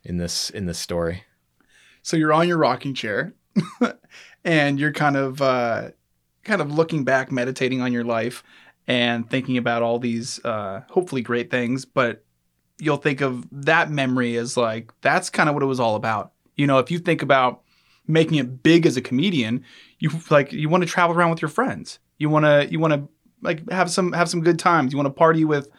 in 0.03 0.17
this 0.17 0.49
in 0.49 0.65
this 0.65 0.79
story. 0.79 1.23
So 2.05 2.17
you're 2.17 2.33
on 2.33 2.47
your 2.47 2.59
rocking 2.59 2.93
chair, 2.93 3.33
and 4.45 4.79
you're 4.79 4.91
kind 4.91 5.17
of 5.17 5.41
uh, 5.41 5.89
kind 6.43 6.61
of 6.61 6.71
looking 6.71 7.03
back, 7.03 7.31
meditating 7.31 7.81
on 7.81 7.91
your 7.91 8.03
life, 8.03 8.43
and 8.87 9.27
thinking 9.27 9.57
about 9.57 9.81
all 9.81 9.97
these 9.97 10.39
uh, 10.45 10.83
hopefully 10.87 11.23
great 11.23 11.49
things. 11.49 11.83
But 11.83 12.23
you'll 12.77 12.97
think 12.97 13.21
of 13.21 13.47
that 13.51 13.89
memory 13.89 14.37
as 14.37 14.55
like 14.55 14.91
that's 15.01 15.31
kind 15.31 15.49
of 15.49 15.55
what 15.55 15.63
it 15.63 15.65
was 15.65 15.79
all 15.79 15.95
about. 15.95 16.31
You 16.55 16.67
know, 16.67 16.77
if 16.77 16.91
you 16.91 16.99
think 16.99 17.23
about 17.23 17.63
making 18.05 18.37
it 18.37 18.61
big 18.61 18.85
as 18.85 18.95
a 18.97 19.01
comedian, 19.01 19.65
you 19.97 20.11
like 20.29 20.53
you 20.53 20.69
want 20.69 20.83
to 20.83 20.89
travel 20.89 21.15
around 21.15 21.31
with 21.31 21.41
your 21.41 21.49
friends. 21.49 21.97
You 22.19 22.29
want 22.29 22.45
to 22.45 22.67
you 22.69 22.79
want 22.79 22.93
to 22.93 23.09
like 23.41 23.67
have 23.71 23.89
some 23.89 24.11
have 24.11 24.29
some 24.29 24.41
good 24.41 24.59
times. 24.59 24.93
You 24.93 24.99
want 24.99 25.07
to 25.07 25.13
party 25.13 25.43
with 25.43 25.69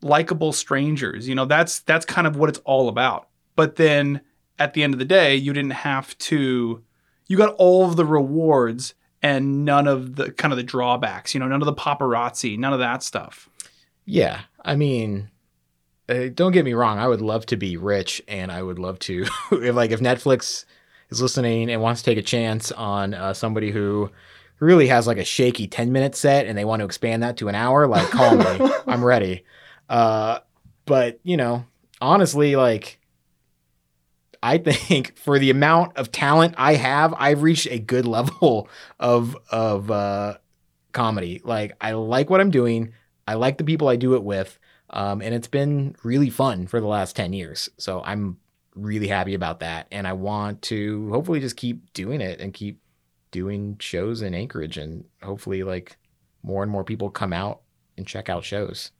likable 0.00 0.54
strangers. 0.54 1.28
You 1.28 1.34
know, 1.34 1.44
that's 1.44 1.80
that's 1.80 2.06
kind 2.06 2.26
of 2.26 2.36
what 2.36 2.48
it's 2.48 2.60
all 2.60 2.88
about. 2.88 3.28
But 3.54 3.76
then 3.76 4.22
at 4.58 4.74
the 4.74 4.82
end 4.82 4.94
of 4.94 4.98
the 4.98 5.04
day, 5.04 5.34
you 5.36 5.52
didn't 5.52 5.70
have 5.70 6.16
to 6.18 6.82
you 7.28 7.36
got 7.36 7.54
all 7.58 7.84
of 7.84 7.96
the 7.96 8.04
rewards 8.04 8.94
and 9.22 9.64
none 9.64 9.86
of 9.86 10.16
the 10.16 10.32
kind 10.32 10.52
of 10.52 10.56
the 10.56 10.62
drawbacks, 10.62 11.34
you 11.34 11.40
know, 11.40 11.46
none 11.46 11.62
of 11.62 11.66
the 11.66 11.74
paparazzi, 11.74 12.58
none 12.58 12.72
of 12.72 12.78
that 12.78 13.02
stuff. 13.02 13.48
Yeah, 14.04 14.40
I 14.64 14.76
mean, 14.76 15.30
uh, 16.08 16.28
don't 16.34 16.52
get 16.52 16.64
me 16.64 16.72
wrong. 16.72 16.98
I 16.98 17.06
would 17.06 17.20
love 17.20 17.44
to 17.46 17.56
be 17.56 17.76
rich, 17.76 18.22
and 18.26 18.50
I 18.50 18.62
would 18.62 18.78
love 18.78 18.98
to, 19.00 19.26
if 19.52 19.74
like, 19.74 19.90
if 19.90 20.00
Netflix 20.00 20.64
is 21.10 21.20
listening 21.20 21.70
and 21.70 21.82
wants 21.82 22.02
to 22.02 22.10
take 22.10 22.18
a 22.18 22.22
chance 22.22 22.72
on 22.72 23.14
uh, 23.14 23.34
somebody 23.34 23.70
who 23.70 24.10
really 24.60 24.88
has 24.88 25.06
like 25.06 25.18
a 25.18 25.24
shaky 25.24 25.66
ten 25.66 25.92
minute 25.92 26.14
set, 26.14 26.46
and 26.46 26.56
they 26.56 26.64
want 26.64 26.80
to 26.80 26.86
expand 26.86 27.22
that 27.22 27.36
to 27.38 27.48
an 27.48 27.54
hour, 27.54 27.86
like, 27.86 28.08
call 28.08 28.36
me. 28.36 28.70
I'm 28.86 29.04
ready. 29.04 29.44
Uh, 29.88 30.38
but 30.86 31.20
you 31.22 31.36
know, 31.36 31.64
honestly, 32.00 32.56
like. 32.56 32.94
I 34.42 34.58
think 34.58 35.16
for 35.24 35.38
the 35.38 35.50
amount 35.50 35.96
of 35.96 36.12
talent 36.12 36.54
I 36.56 36.74
have, 36.74 37.14
I've 37.16 37.42
reached 37.42 37.66
a 37.66 37.78
good 37.78 38.06
level 38.16 38.68
of 38.98 39.36
of 39.50 39.90
uh, 39.90 40.38
comedy. 40.92 41.40
Like 41.44 41.72
I 41.80 41.92
like 41.92 42.30
what 42.30 42.40
I'm 42.40 42.50
doing. 42.50 42.92
I 43.26 43.34
like 43.34 43.58
the 43.58 43.64
people 43.64 43.88
I 43.88 43.96
do 43.96 44.14
it 44.14 44.24
with. 44.24 44.58
Um, 44.90 45.20
and 45.20 45.34
it's 45.34 45.48
been 45.48 45.94
really 46.02 46.30
fun 46.30 46.66
for 46.66 46.80
the 46.80 46.86
last 46.86 47.14
10 47.14 47.34
years. 47.34 47.68
So 47.76 48.02
I'm 48.02 48.38
really 48.74 49.08
happy 49.08 49.34
about 49.34 49.60
that. 49.60 49.86
And 49.92 50.06
I 50.06 50.14
want 50.14 50.62
to 50.62 51.10
hopefully 51.10 51.40
just 51.40 51.56
keep 51.56 51.92
doing 51.92 52.20
it 52.20 52.40
and 52.40 52.54
keep 52.54 52.80
doing 53.30 53.76
shows 53.80 54.22
in 54.22 54.34
Anchorage 54.34 54.78
and 54.78 55.04
hopefully 55.22 55.62
like 55.62 55.98
more 56.42 56.62
and 56.62 56.72
more 56.72 56.84
people 56.84 57.10
come 57.10 57.34
out 57.34 57.60
and 57.98 58.06
check 58.06 58.28
out 58.30 58.44
shows. 58.44 58.92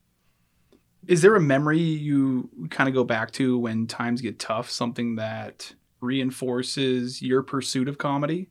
Is 1.07 1.23
there 1.23 1.37
a 1.37 1.41
memory 1.41 1.81
you 1.81 2.51
kind 2.71 2.89
of 2.89 2.95
go 2.95 3.05
back 3.05 3.31
to 3.33 3.59
when 3.59 3.87
times 3.87 4.21
get 4.21 4.39
tough, 4.39 4.71
something 4.71 5.17
that 5.17 5.75
reinforces 6.01 7.23
your 7.23 7.43
pursuit 7.43 7.89
of 7.89 7.99
comedy? 7.99 8.49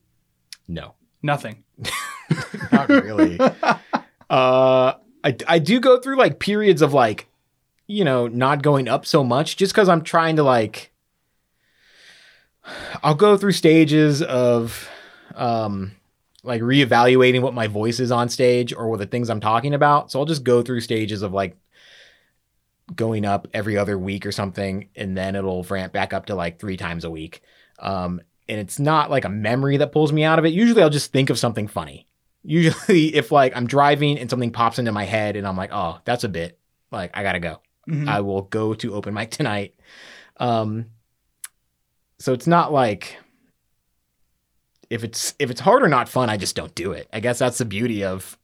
No, 0.68 0.96
Nothing. 1.22 1.64
not 2.72 2.90
really. 2.90 3.40
uh, 4.30 4.94
I, 5.24 5.36
I 5.48 5.60
do 5.60 5.80
go 5.80 6.00
through 6.00 6.18
like 6.18 6.40
periods 6.40 6.82
of 6.82 6.94
like, 6.94 7.28
you 7.88 8.04
know, 8.04 8.28
not 8.28 8.62
going 8.62 8.88
up 8.88 9.06
so 9.06 9.24
much 9.24 9.58
just 9.58 9.74
because 9.74 9.90
I'm 9.90 10.04
trying 10.04 10.36
to 10.36 10.44
like, 10.44 10.92
I'll 13.02 13.16
go 13.16 13.38
through 13.38 13.54
stages 13.54 14.22
of, 14.22 14.90
um, 15.36 15.94
like 16.44 16.62
reevaluating 16.62 17.42
what 17.42 17.54
my 17.54 17.68
voice 17.68 18.00
is 18.00 18.12
on 18.12 18.30
stage 18.30 18.74
or 18.74 18.90
what 18.90 19.00
the 19.00 19.06
things 19.06 19.30
I'm 19.30 19.42
talking 19.42 19.74
about. 19.74 20.12
So 20.12 20.20
I'll 20.20 20.26
just 20.26 20.44
go 20.44 20.62
through 20.62 20.82
stages 20.82 21.22
of 21.22 21.34
like 21.34 21.58
going 22.96 23.26
up 23.26 23.48
every 23.54 23.78
other 23.78 23.98
week 23.98 24.26
or 24.26 24.32
something, 24.32 24.90
and 24.96 25.18
then 25.18 25.36
it'll 25.36 25.64
ramp 25.64 25.94
back 25.94 26.14
up 26.14 26.28
to 26.28 26.36
like 26.36 26.60
three 26.60 26.78
times 26.78 27.04
a 27.04 27.10
week. 27.10 27.42
Um, 27.80 28.22
and 28.50 28.60
it's 28.60 28.80
not 28.80 29.12
like 29.12 29.26
a 29.26 29.30
memory 29.30 29.78
that 29.78 29.92
pulls 29.92 30.14
me 30.14 30.24
out 30.24 30.40
of 30.40 30.46
it. 30.46 30.54
Usually 30.54 30.82
I'll 30.82 30.90
just 30.90 31.12
think 31.12 31.30
of 31.30 31.38
something 31.38 31.68
funny. 31.68 32.08
Usually 32.44 33.14
if 33.14 33.32
like 33.32 33.56
I'm 33.58 33.68
driving 33.68 34.18
and 34.18 34.30
something 34.30 34.52
pops 34.52 34.80
into 34.80 34.92
my 34.94 35.04
head 35.04 35.36
and 35.36 35.46
I'm 35.46 35.58
like, 35.58 35.72
oh, 35.74 36.00
that's 36.06 36.24
a 36.24 36.30
bit 36.30 36.58
like 36.92 37.12
I 37.16 37.24
gotta 37.24 37.40
go. 37.40 37.62
Mhm. 37.90 38.08
I 38.08 38.22
will 38.22 38.44
go 38.44 38.74
to 38.76 38.94
open 38.94 39.14
mic 39.14 39.32
tonight. 39.32 39.76
Um, 40.38 40.86
so 42.20 42.32
it's 42.34 42.48
not 42.48 42.72
like 42.72 43.18
if 44.90 45.04
it's 45.04 45.36
if 45.40 45.52
it's 45.52 45.60
hard 45.60 45.84
or 45.84 45.90
not 45.90 46.08
fun, 46.08 46.30
I 46.30 46.38
just 46.38 46.56
don't 46.56 46.74
do 46.74 46.94
it. 46.94 47.10
I 47.12 47.20
guess 47.20 47.40
that's 47.40 47.58
the 47.58 47.66
beauty 47.66 48.06
of 48.06 48.38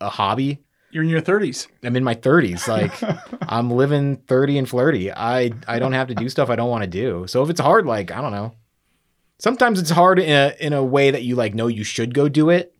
a 0.00 0.08
hobby. 0.08 0.62
You're 0.92 1.04
in 1.04 1.08
your 1.08 1.20
30s. 1.20 1.68
I'm 1.84 1.94
in 1.96 2.02
my 2.04 2.14
30s. 2.14 2.66
Like 2.66 2.92
I'm 3.48 3.70
living 3.70 4.16
30 4.26 4.58
and 4.58 4.68
flirty. 4.68 5.12
I 5.12 5.52
I 5.68 5.78
don't 5.78 5.92
have 5.92 6.08
to 6.08 6.14
do 6.14 6.28
stuff 6.28 6.50
I 6.50 6.56
don't 6.56 6.70
want 6.70 6.82
to 6.84 6.90
do. 6.90 7.26
So 7.28 7.42
if 7.42 7.50
it's 7.50 7.60
hard, 7.60 7.86
like 7.86 8.10
I 8.10 8.20
don't 8.20 8.32
know. 8.32 8.54
Sometimes 9.38 9.80
it's 9.80 9.90
hard 9.90 10.18
in 10.18 10.30
a 10.30 10.54
in 10.60 10.72
a 10.72 10.84
way 10.84 11.10
that 11.10 11.22
you 11.22 11.34
like 11.36 11.54
know 11.54 11.66
you 11.68 11.84
should 11.84 12.12
go 12.12 12.28
do 12.28 12.50
it 12.50 12.74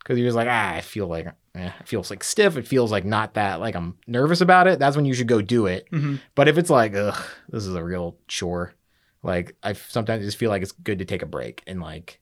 because 0.00 0.18
you're 0.18 0.26
just 0.26 0.36
like 0.36 0.48
ah 0.50 0.74
I 0.74 0.80
feel 0.80 1.06
like 1.06 1.26
eh, 1.54 1.70
it 1.80 1.88
feels 1.88 2.10
like 2.10 2.22
stiff. 2.24 2.56
It 2.56 2.66
feels 2.66 2.90
like 2.90 3.04
not 3.04 3.34
that 3.34 3.60
like 3.60 3.74
I'm 3.74 3.96
nervous 4.06 4.40
about 4.40 4.66
it. 4.66 4.78
That's 4.78 4.96
when 4.96 5.04
you 5.06 5.14
should 5.14 5.28
go 5.28 5.40
do 5.40 5.66
it. 5.66 5.88
Mhm. 5.92 6.20
But 6.34 6.48
if 6.48 6.58
it's 6.58 6.70
like 6.70 6.94
ugh, 6.94 7.22
this 7.48 7.64
is 7.66 7.74
a 7.74 7.82
real 7.84 8.16
chore. 8.28 8.74
Like 9.22 9.54
I 9.62 9.72
sometimes 9.72 10.24
just 10.24 10.36
feel 10.36 10.50
like 10.50 10.62
it's 10.62 10.72
good 10.72 10.98
to 10.98 11.04
take 11.06 11.22
a 11.22 11.26
break 11.26 11.62
and 11.66 11.80
like, 11.80 12.20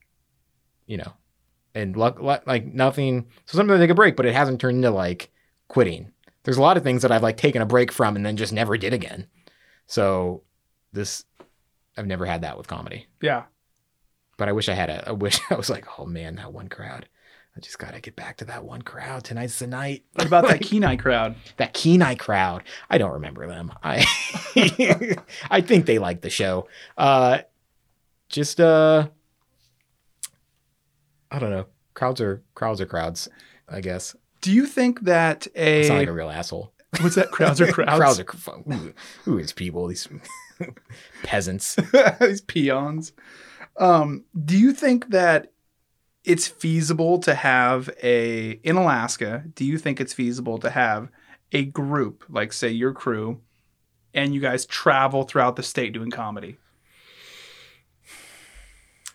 you 0.87 0.99
know, 0.99 1.13
and 1.75 1.97
luck, 1.97 2.21
luck 2.21 2.43
like 2.47 2.67
nothing. 2.67 3.27
So 3.47 3.57
sometimes 3.57 3.79
I 3.79 3.85
take 3.85 3.91
a 3.91 3.95
break, 3.95 4.17
but 4.17 4.27
it 4.27 4.35
hasn't 4.35 4.61
turned 4.61 4.77
into 4.77 4.91
like 4.91 5.31
quitting. 5.69 6.13
There's 6.45 6.59
a 6.59 6.63
lot 6.63 6.77
of 6.77 6.83
things 6.83 7.03
that 7.03 7.13
I've 7.13 7.23
like 7.23 7.37
taken 7.37 7.63
a 7.63 7.67
break 7.67 7.93
from 7.93 8.17
and 8.17 8.27
then 8.27 8.37
just 8.37 8.53
never 8.53 8.77
did 8.77 8.93
again. 8.93 9.27
So 9.87 10.43
this, 10.93 11.25
I've 11.97 12.07
never 12.07 12.27
had 12.27 12.43
that 12.43 12.59
with 12.59 12.67
comedy. 12.69 13.07
Yeah. 13.21 13.45
But 14.37 14.49
I 14.49 14.53
wish 14.53 14.69
I 14.69 14.75
had 14.75 14.91
a. 14.91 15.09
I 15.09 15.13
wish 15.13 15.39
I 15.51 15.55
was 15.55 15.71
like, 15.71 15.87
oh 15.99 16.07
man, 16.07 16.37
that 16.37 16.53
one 16.53 16.69
crowd. 16.69 17.09
I 17.57 17.61
just 17.61 17.79
gotta 17.79 18.01
get 18.01 18.17
back 18.17 18.39
to 18.39 18.47
that 18.47 18.65
one 18.65 18.81
crowd. 18.81 19.25
Tonight's 19.25 19.59
the 19.59 19.67
night. 19.67 20.05
What 20.15 20.27
about 20.27 20.49
that 20.49 20.63
Kenai 20.63 20.97
crowd? 20.97 21.37
That 21.59 21.75
Kenai 21.75 22.15
crowd. 22.15 22.63
I 22.89 22.99
don't 22.99 23.13
remember 23.13 23.47
them. 23.47 23.73
I 23.83 24.07
I 25.51 25.61
think 25.61 25.85
they 25.87 25.99
like 25.99 26.23
the 26.23 26.31
show. 26.31 26.69
Uh 26.97 27.41
just 28.29 28.59
uh 28.59 29.09
I 31.33 31.39
don't 31.39 31.51
know. 31.51 31.67
Crowds 31.95 32.21
are 32.21 32.43
crowds 32.55 32.81
are 32.81 32.87
crowds, 32.87 33.29
I 33.69 33.81
guess. 33.81 34.15
Do 34.43 34.53
you 34.53 34.67
think 34.67 35.01
that 35.01 35.47
I 35.57 35.61
a 35.61 35.85
sound 35.85 36.01
like 36.01 36.09
a 36.09 36.13
real 36.13 36.31
asshole. 36.31 36.73
what's 37.01 37.15
that? 37.15 37.31
Crowds 37.31 37.61
are 37.61 37.67
crowds. 37.73 37.97
crowds 37.97 38.21
are 38.21 38.63
who, 38.71 38.93
who 39.25 39.39
is 39.39 39.53
people? 39.53 39.87
These 39.87 40.09
peasants. 41.23 41.77
These 42.21 42.43
peons. 42.43 43.13
Um, 43.79 44.25
do 44.45 44.59
you 44.59 44.73
think 44.73 45.09
that 45.11 45.53
it's 46.23 46.47
feasible 46.47 47.19
to 47.21 47.35
have 47.35 47.89
a 48.03 48.51
in 48.63 48.77
Alaska? 48.77 49.45
Do 49.55 49.65
you 49.65 49.79
think 49.79 50.01
it's 50.01 50.13
feasible 50.13 50.59
to 50.59 50.69
have 50.69 51.09
a 51.53 51.65
group, 51.65 52.25
like 52.29 52.53
say 52.53 52.69
your 52.69 52.93
crew, 52.93 53.41
and 54.13 54.35
you 54.35 54.41
guys 54.41 54.67
travel 54.67 55.25
throughout 55.25 55.57
the 55.57 55.63
state 55.63 55.95
doing 55.95 56.11
comedy? 56.11 56.59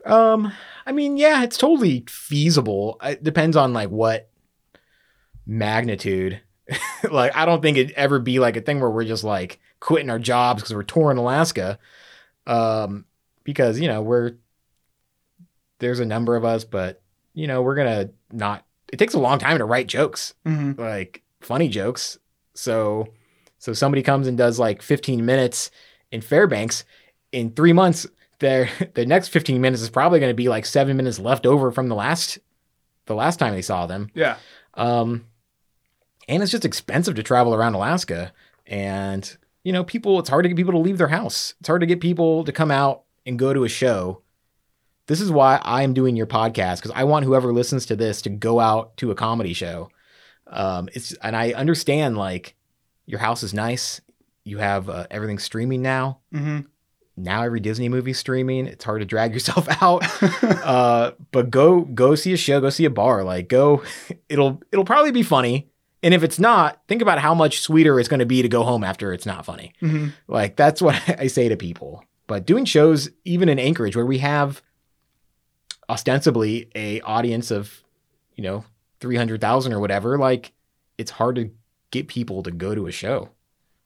Um, 0.06 0.54
I 0.88 0.94
mean, 0.94 1.18
yeah, 1.18 1.44
it's 1.44 1.58
totally 1.58 2.06
feasible. 2.08 2.98
It 3.04 3.22
depends 3.24 3.56
on 3.58 3.74
like 3.74 3.90
what 3.90 4.30
magnitude. 5.46 6.42
like, 7.12 7.36
I 7.36 7.46
don't 7.46 7.62
think 7.62 7.78
it'd 7.78 7.96
ever 7.96 8.20
be 8.20 8.40
like 8.40 8.58
a 8.58 8.62
thing 8.62 8.80
where 8.80 8.90
we're 8.90 9.06
just 9.06 9.24
like 9.24 9.60
quitting 9.80 10.10
our 10.10 10.20
jobs 10.20 10.62
because 10.62 10.74
we're 10.76 10.84
touring 10.84 11.18
Alaska. 11.18 11.80
Um, 12.46 13.06
because 13.44 13.80
you 13.80 13.88
know 13.88 14.02
we're 14.02 14.34
there's 15.80 16.00
a 16.00 16.06
number 16.06 16.36
of 16.36 16.46
us, 16.46 16.64
but 16.64 17.02
you 17.34 17.48
know 17.48 17.62
we're 17.62 17.76
gonna 17.76 18.10
not. 18.32 18.66
It 18.92 18.98
takes 18.98 19.14
a 19.14 19.20
long 19.20 19.40
time 19.40 19.58
to 19.58 19.66
write 19.66 19.88
jokes, 19.88 20.34
Mm-hmm. 20.46 20.80
like 20.80 21.22
funny 21.42 21.68
jokes. 21.68 22.18
So, 22.54 23.08
so 23.60 23.74
somebody 23.74 24.02
comes 24.02 24.28
and 24.28 24.38
does 24.38 24.58
like 24.58 24.82
15 24.82 25.26
minutes 25.26 25.70
in 26.12 26.22
Fairbanks 26.22 26.86
in 27.34 27.52
three 27.52 27.74
months. 27.74 28.08
Their 28.40 28.70
the 28.94 29.06
next 29.06 29.30
15 29.30 29.60
minutes 29.62 29.82
is 29.82 29.90
probably 29.90 30.20
going 30.20 30.32
to 30.32 30.36
be 30.36 30.50
like 30.50 30.66
seven 30.66 30.98
minutes 30.98 31.20
left 31.20 31.46
over 31.46 31.72
from 31.72 31.88
the 31.88 31.96
last 31.96 32.40
the 33.06 33.16
last 33.16 33.38
time 33.38 33.54
they 33.54 33.62
saw 33.62 33.86
them. 33.86 34.10
Yeah. 34.14 34.38
Um, 34.76 35.26
and 36.28 36.44
it's 36.44 36.52
just 36.52 36.66
expensive 36.66 37.16
to 37.16 37.24
travel 37.24 37.56
around 37.56 37.74
Alaska. 37.74 38.34
And, 38.66 39.38
you 39.64 39.72
know, 39.72 39.84
people, 39.84 40.20
it's 40.20 40.30
hard 40.30 40.44
to 40.44 40.50
get 40.50 40.58
people 40.58 40.74
to 40.74 40.80
leave 40.80 40.98
their 40.98 41.08
house. 41.08 41.56
It's 41.60 41.68
hard 41.68 41.82
to 41.82 41.88
get 41.88 42.02
people 42.02 42.44
to 42.44 42.52
come 42.52 42.70
out 42.70 43.04
and 43.26 43.40
go 43.40 43.54
to 43.54 43.64
a 43.64 43.70
show. 43.70 44.22
This 45.08 45.22
is 45.22 45.32
why 45.32 45.62
I'm 45.64 45.94
doing 45.94 46.18
your 46.18 46.28
podcast 46.28 46.78
because 46.78 46.92
I 46.94 47.06
want 47.06 47.24
whoever 47.24 47.54
listens 47.54 47.86
to 47.88 47.96
this 47.96 48.22
to 48.24 48.30
go 48.30 48.60
out 48.60 48.98
to 48.98 49.10
a 49.10 49.16
comedy 49.16 49.54
show. 49.54 49.90
Um, 50.48 50.90
it's 50.94 51.14
and 51.14 51.36
I 51.36 51.54
understand 51.54 52.18
like 52.18 52.56
your 53.06 53.20
house 53.20 53.42
is 53.42 53.54
nice. 53.54 54.02
You 54.44 54.58
have 54.58 54.90
uh, 54.90 55.08
everything 55.10 55.40
streaming 55.40 55.82
now. 55.82 56.20
Mm-hmm. 56.34 56.62
Now 57.18 57.42
every 57.42 57.60
Disney 57.60 57.90
movie's 57.90 58.20
streaming. 58.20 58.68
It's 58.68 58.86
hard 58.86 59.02
to 59.02 59.06
drag 59.06 59.34
yourself 59.34 59.68
out 59.82 60.04
uh, 60.44 61.12
but 61.32 61.50
go 61.50 61.82
go 61.82 62.16
see 62.16 62.34
a 62.34 62.38
show, 62.38 62.62
go 62.62 62.70
see 62.70 62.86
a 62.86 62.90
bar. 62.90 63.24
Like 63.24 63.50
go, 63.50 63.84
it'll 64.30 64.62
it'll 64.72 64.86
probably 64.86 65.12
be 65.12 65.24
funny. 65.24 65.70
And 66.04 66.14
if 66.14 66.24
it's 66.24 66.40
not, 66.40 66.80
think 66.88 67.02
about 67.02 67.18
how 67.18 67.34
much 67.34 67.60
sweeter 67.60 68.00
it's 68.00 68.08
going 68.08 68.20
to 68.20 68.26
be 68.26 68.44
to 68.44 68.48
go 68.48 68.64
home 68.64 68.84
after 68.84 69.12
it's 69.14 69.26
not 69.26 69.46
funny. 69.46 69.74
Mm-hmm. 69.82 70.10
Like 70.28 70.56
that's 70.56 70.82
what 70.82 71.02
I 71.20 71.28
say 71.28 71.50
to 71.50 71.58
people. 71.58 72.04
But 72.28 72.46
doing 72.46 72.66
shows, 72.66 73.10
even 73.26 73.50
in 73.50 73.58
Anchorage, 73.58 73.96
where 73.96 74.06
we 74.06 74.20
have 74.20 74.62
ostensibly 75.90 76.70
a 76.76 77.02
audience 77.02 77.50
of, 77.50 77.84
you 78.36 78.44
know, 78.44 78.64
three 79.00 79.16
hundred 79.16 79.42
thousand 79.42 79.74
or 79.74 79.80
whatever, 79.80 80.20
like 80.20 80.54
it's 80.98 81.12
hard 81.12 81.36
to 81.38 81.52
get 81.90 82.08
people 82.08 82.44
to 82.44 82.52
go 82.52 82.76
to 82.76 82.86
a 82.86 82.92
show. 82.92 83.30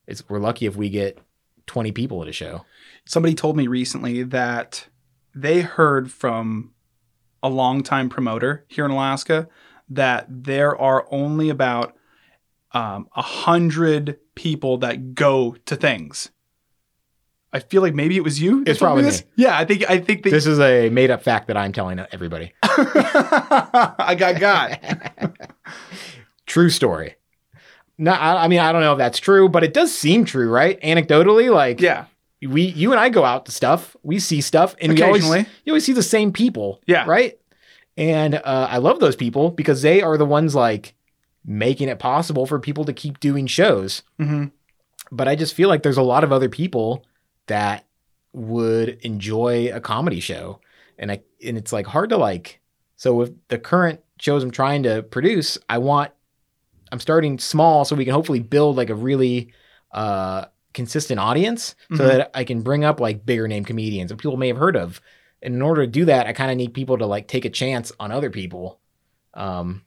It's 0.05 0.27
we're 0.27 0.39
lucky 0.39 0.65
if 0.65 0.75
we 0.75 0.89
get 0.89 1.17
twenty 1.65 1.91
people 1.91 2.21
at 2.21 2.27
a 2.27 2.33
show. 2.33 2.65
Somebody 3.05 3.33
told 3.33 3.57
me 3.57 3.67
recently 3.67 4.23
that 4.23 4.87
they 5.33 5.61
heard 5.61 6.11
from 6.11 6.71
a 7.43 7.49
longtime 7.49 8.09
promoter 8.09 8.65
here 8.67 8.85
in 8.85 8.91
Alaska 8.91 9.47
that 9.89 10.25
there 10.29 10.77
are 10.79 11.05
only 11.11 11.49
about 11.49 11.95
um, 12.73 13.07
a 13.15 13.21
hundred 13.21 14.19
people 14.35 14.77
that 14.77 15.13
go 15.13 15.55
to 15.65 15.75
things. 15.75 16.31
I 17.53 17.59
feel 17.59 17.81
like 17.81 17.93
maybe 17.93 18.15
it 18.15 18.23
was 18.23 18.41
you. 18.41 18.63
It's 18.65 18.79
me 18.79 18.85
probably 18.85 19.03
this. 19.03 19.23
Yeah, 19.35 19.57
I 19.57 19.65
think 19.65 19.89
I 19.89 19.99
think 19.99 20.23
that 20.23 20.29
This 20.29 20.45
is 20.45 20.59
a 20.59 20.89
made 20.89 21.11
up 21.11 21.21
fact 21.21 21.47
that 21.47 21.57
I'm 21.57 21.73
telling 21.73 21.99
everybody. 22.11 22.53
I 22.63 24.15
got 24.17 24.39
got. 24.39 24.79
True 26.45 26.69
story. 26.69 27.15
No, 27.97 28.11
I, 28.11 28.45
I 28.45 28.47
mean 28.47 28.59
I 28.59 28.71
don't 28.71 28.81
know 28.81 28.93
if 28.93 28.97
that's 28.97 29.19
true, 29.19 29.47
but 29.49 29.63
it 29.63 29.73
does 29.73 29.95
seem 29.95 30.25
true, 30.25 30.49
right? 30.49 30.79
Anecdotally, 30.81 31.53
like 31.53 31.81
Yeah, 31.81 32.05
we, 32.41 32.63
you 32.63 32.91
and 32.91 32.99
I 32.99 33.09
go 33.09 33.23
out 33.23 33.45
to 33.45 33.51
stuff, 33.51 33.95
we 34.03 34.17
see 34.19 34.41
stuff, 34.41 34.75
and 34.81 34.93
we 34.93 35.01
always 35.03 35.23
you 35.65 35.73
always 35.73 35.85
see 35.85 35.93
the 35.93 36.03
same 36.03 36.31
people, 36.33 36.81
Yeah. 36.87 37.05
right? 37.07 37.37
And 37.97 38.35
uh, 38.35 38.67
I 38.69 38.77
love 38.77 38.99
those 38.99 39.15
people 39.15 39.51
because 39.51 39.81
they 39.81 40.01
are 40.01 40.17
the 40.17 40.25
ones 40.25 40.55
like 40.55 40.95
making 41.45 41.89
it 41.89 41.99
possible 41.99 42.45
for 42.45 42.59
people 42.59 42.85
to 42.85 42.93
keep 42.93 43.19
doing 43.19 43.47
shows. 43.47 44.01
hmm 44.17 44.45
But 45.11 45.27
I 45.27 45.35
just 45.35 45.53
feel 45.53 45.69
like 45.69 45.83
there's 45.83 45.97
a 45.97 46.01
lot 46.03 46.23
of 46.23 46.31
other 46.31 46.49
people 46.49 47.05
that 47.47 47.85
would 48.33 48.89
enjoy 49.01 49.69
a 49.73 49.81
comedy 49.81 50.19
show, 50.19 50.59
and 50.97 51.11
I 51.11 51.21
and 51.45 51.57
it's 51.57 51.73
like 51.73 51.85
hard 51.87 52.09
to 52.11 52.17
like. 52.17 52.59
So 52.95 53.13
with 53.13 53.35
the 53.49 53.57
current 53.59 53.99
shows 54.19 54.43
I'm 54.43 54.51
trying 54.51 54.83
to 54.83 55.03
produce, 55.03 55.57
I 55.67 55.79
want 55.79 56.11
I'm 56.91 56.99
starting 56.99 57.39
small 57.39 57.85
so 57.85 57.95
we 57.95 58.05
can 58.05 58.13
hopefully 58.13 58.39
build 58.39 58.75
like 58.77 58.89
a 58.89 58.95
really 58.95 59.53
uh, 59.91 60.45
consistent 60.73 61.19
audience 61.19 61.75
so 61.95 62.03
Mhm. 62.03 62.07
that 62.07 62.31
I 62.33 62.43
can 62.45 62.61
bring 62.61 62.83
up 62.85 62.99
like 62.99 63.25
bigger 63.25 63.47
name 63.47 63.65
comedians 63.65 64.09
that 64.09 64.17
people 64.17 64.37
may 64.37 64.47
have 64.47 64.57
heard 64.57 64.75
of. 64.77 65.01
And 65.41 65.53
in 65.55 65.61
order 65.61 65.81
to 65.85 65.91
do 65.91 66.05
that, 66.05 66.27
I 66.27 66.33
kind 66.33 66.49
of 66.51 66.55
need 66.57 66.73
people 66.73 66.97
to 66.97 67.05
like 67.05 67.27
take 67.27 67.43
a 67.45 67.49
chance 67.49 67.91
on 67.99 68.11
other 68.11 68.29
people. 68.29 68.79
Um, 69.33 69.81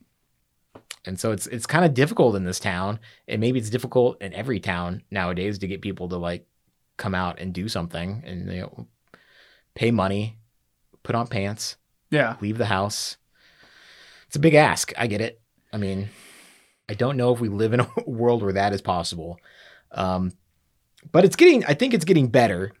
and 1.05 1.19
so 1.19 1.31
it's 1.31 1.47
it's 1.47 1.65
kind 1.65 1.85
of 1.85 1.93
difficult 1.93 2.35
in 2.35 2.43
this 2.45 2.59
town, 2.59 2.99
and 3.27 3.39
maybe 3.39 3.59
it's 3.59 3.69
difficult 3.69 4.21
in 4.21 4.33
every 4.33 4.59
town 4.59 5.03
nowadays 5.11 5.59
to 5.59 5.67
get 5.67 5.81
people 5.81 6.09
to 6.09 6.17
like 6.17 6.45
come 6.97 7.13
out 7.15 7.39
and 7.39 7.53
do 7.53 7.67
something 7.69 8.23
and 8.25 8.51
you 8.51 8.61
know 8.61 8.87
pay 9.75 9.91
money, 9.91 10.37
put 11.03 11.13
on 11.15 11.27
pants, 11.27 11.77
yeah. 12.09 12.35
leave 12.41 12.57
the 12.57 12.65
house. 12.65 13.17
It's 14.27 14.35
a 14.35 14.39
big 14.39 14.55
ask. 14.55 14.91
I 14.97 15.07
get 15.07 15.21
it. 15.21 15.39
I 15.71 15.77
mean, 15.77 16.09
I 16.89 16.93
don't 16.93 17.17
know 17.17 17.33
if 17.33 17.39
we 17.39 17.49
live 17.49 17.73
in 17.73 17.79
a 17.79 17.87
world 18.05 18.43
where 18.43 18.53
that 18.53 18.73
is 18.73 18.81
possible. 18.81 19.39
Um, 19.91 20.31
but 21.11 21.25
it's 21.25 21.35
getting, 21.35 21.63
I 21.65 21.73
think 21.73 21.93
it's 21.93 22.05
getting 22.05 22.27
better. 22.27 22.71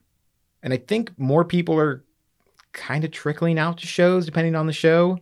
And 0.63 0.73
I 0.73 0.77
think 0.77 1.17
more 1.17 1.45
people 1.45 1.79
are 1.79 2.03
kind 2.73 3.03
of 3.03 3.11
trickling 3.11 3.59
out 3.59 3.77
to 3.79 3.87
shows 3.87 4.25
depending 4.25 4.55
on 4.55 4.67
the 4.67 4.73
show. 4.73 5.19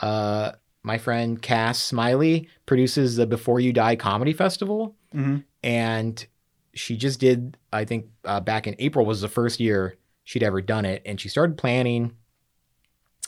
Uh, 0.00 0.52
my 0.82 0.98
friend 0.98 1.40
Cass 1.42 1.78
Smiley 1.80 2.48
produces 2.66 3.16
the 3.16 3.26
Before 3.26 3.60
You 3.60 3.72
Die 3.72 3.96
Comedy 3.96 4.32
Festival 4.32 4.94
hmm 5.12 5.38
and 5.64 6.26
she 6.74 6.96
just 6.96 7.18
did 7.18 7.56
i 7.72 7.84
think 7.84 8.06
uh, 8.24 8.40
back 8.40 8.66
in 8.66 8.76
april 8.78 9.04
was 9.04 9.20
the 9.20 9.28
first 9.28 9.58
year 9.58 9.96
she'd 10.24 10.42
ever 10.42 10.60
done 10.62 10.84
it 10.84 11.02
and 11.04 11.20
she 11.20 11.28
started 11.28 11.56
planning 11.58 12.14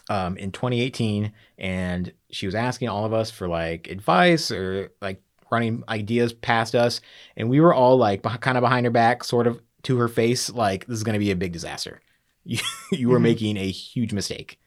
um, 0.09 0.37
in 0.37 0.51
2018 0.53 1.33
and 1.59 2.13
she 2.31 2.47
was 2.47 2.55
asking 2.55 2.89
all 2.89 3.05
of 3.05 3.13
us 3.13 3.31
for 3.31 3.49
like 3.49 3.89
advice 3.89 4.51
or 4.51 4.91
like 5.01 5.23
running 5.53 5.83
ideas 5.89 6.33
past 6.33 6.75
us 6.75 7.01
and 7.37 7.51
we 7.51 7.61
were 7.61 7.75
all 7.75 7.97
like 7.97 8.23
beh- 8.23 8.41
kind 8.41 8.57
of 8.57 8.63
behind 8.63 8.87
her 8.87 8.91
back 8.91 9.23
sort 9.25 9.47
of 9.47 9.61
to 9.83 9.99
her 9.99 10.09
face 10.09 10.49
like 10.51 10.87
this 10.87 10.97
is 10.97 11.05
going 11.05 11.15
to 11.15 11.19
be 11.19 11.31
a 11.31 11.37
big 11.37 11.53
disaster 11.53 12.01
you, 12.45 12.59
you 12.93 13.09
were 13.09 13.19
Mhm. 13.19 13.23
making 13.23 13.57
a 13.57 13.71
huge 13.71 14.13
mistake 14.13 14.59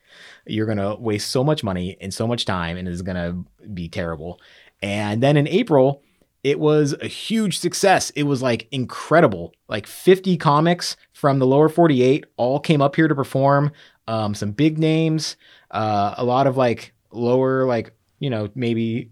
you're 0.45 0.65
going 0.67 0.77
to 0.77 0.95
waste 0.99 1.31
so 1.31 1.43
much 1.43 1.63
money 1.63 1.97
and 1.99 2.13
so 2.13 2.27
much 2.27 2.45
time 2.45 2.77
and 2.77 2.87
it's 2.87 3.01
going 3.01 3.15
to 3.15 3.67
be 3.69 3.89
terrible 3.89 4.39
and 4.81 5.23
then 5.23 5.37
in 5.37 5.47
april 5.47 6.03
it 6.43 6.59
was 6.59 6.93
a 7.01 7.07
huge 7.07 7.57
success. 7.57 8.09
It 8.17 8.23
was 8.23 8.41
like 8.41 8.67
incredible. 8.69 9.53
Like 9.69 9.87
50 9.87 10.35
comics 10.35 10.97
from 11.13 11.39
the 11.39 11.47
lower 11.47 11.69
48 11.69 12.25
all 12.35 12.59
came 12.59 12.81
up 12.81 12.97
here 12.97 13.07
to 13.07 13.15
perform. 13.15 13.71
Um, 14.07 14.35
some 14.35 14.51
big 14.51 14.77
names, 14.77 15.37
uh, 15.71 16.15
a 16.17 16.25
lot 16.25 16.47
of 16.47 16.57
like 16.57 16.93
lower, 17.11 17.65
like, 17.65 17.93
you 18.19 18.29
know, 18.29 18.49
maybe 18.55 19.11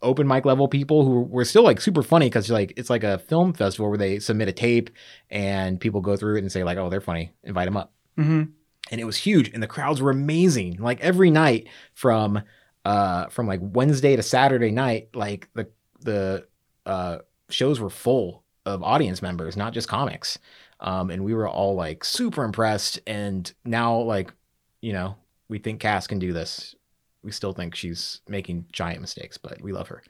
open 0.00 0.26
mic 0.26 0.44
level 0.44 0.68
people 0.68 1.04
who 1.04 1.22
were 1.22 1.44
still 1.44 1.64
like 1.64 1.80
super 1.80 2.02
funny 2.02 2.26
because 2.26 2.48
like 2.50 2.72
it's 2.76 2.88
like 2.88 3.02
a 3.02 3.18
film 3.18 3.52
festival 3.52 3.88
where 3.88 3.98
they 3.98 4.18
submit 4.18 4.48
a 4.48 4.52
tape 4.52 4.90
and 5.28 5.80
people 5.80 6.00
go 6.00 6.16
through 6.16 6.36
it 6.36 6.40
and 6.40 6.52
say 6.52 6.64
like, 6.64 6.78
oh, 6.78 6.88
they're 6.88 7.00
funny, 7.00 7.32
invite 7.44 7.66
them 7.66 7.76
up. 7.76 7.92
Hmm 8.16 8.44
and 8.90 9.00
it 9.00 9.04
was 9.04 9.18
huge 9.18 9.50
and 9.52 9.62
the 9.62 9.66
crowds 9.66 10.00
were 10.00 10.10
amazing. 10.10 10.78
Like 10.78 11.00
every 11.00 11.30
night 11.30 11.68
from 11.92 12.42
uh 12.86 13.26
from 13.26 13.46
like 13.46 13.58
wednesday 13.60 14.14
to 14.14 14.22
saturday 14.22 14.70
night 14.70 15.08
like 15.12 15.48
the 15.52 15.68
the 16.00 16.46
uh, 16.86 17.18
shows 17.50 17.80
were 17.80 17.90
full 17.90 18.44
of 18.64 18.82
audience 18.82 19.22
members, 19.22 19.56
not 19.56 19.72
just 19.72 19.88
comics. 19.88 20.38
Um, 20.80 21.10
and 21.10 21.24
we 21.24 21.34
were 21.34 21.48
all 21.48 21.74
like 21.74 22.04
super 22.04 22.44
impressed. 22.44 23.00
And 23.06 23.52
now, 23.64 23.98
like, 23.98 24.32
you 24.80 24.92
know, 24.92 25.16
we 25.48 25.58
think 25.58 25.80
Cass 25.80 26.06
can 26.06 26.18
do 26.18 26.32
this. 26.32 26.74
We 27.22 27.32
still 27.32 27.52
think 27.52 27.74
she's 27.74 28.20
making 28.28 28.66
giant 28.72 29.00
mistakes, 29.00 29.38
but 29.38 29.60
we 29.60 29.72
love 29.72 29.88
her. 29.88 30.02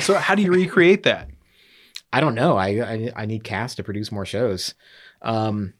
So 0.00 0.14
how 0.14 0.34
do 0.34 0.42
you 0.42 0.52
recreate 0.52 1.02
that? 1.04 1.28
I 2.12 2.20
don't 2.20 2.34
know. 2.34 2.56
I 2.56 2.68
I, 2.68 3.12
I 3.16 3.26
need 3.26 3.44
Cass 3.44 3.74
to 3.76 3.82
produce 3.82 4.12
more 4.12 4.26
shows. 4.26 4.74
Um, 5.22 5.74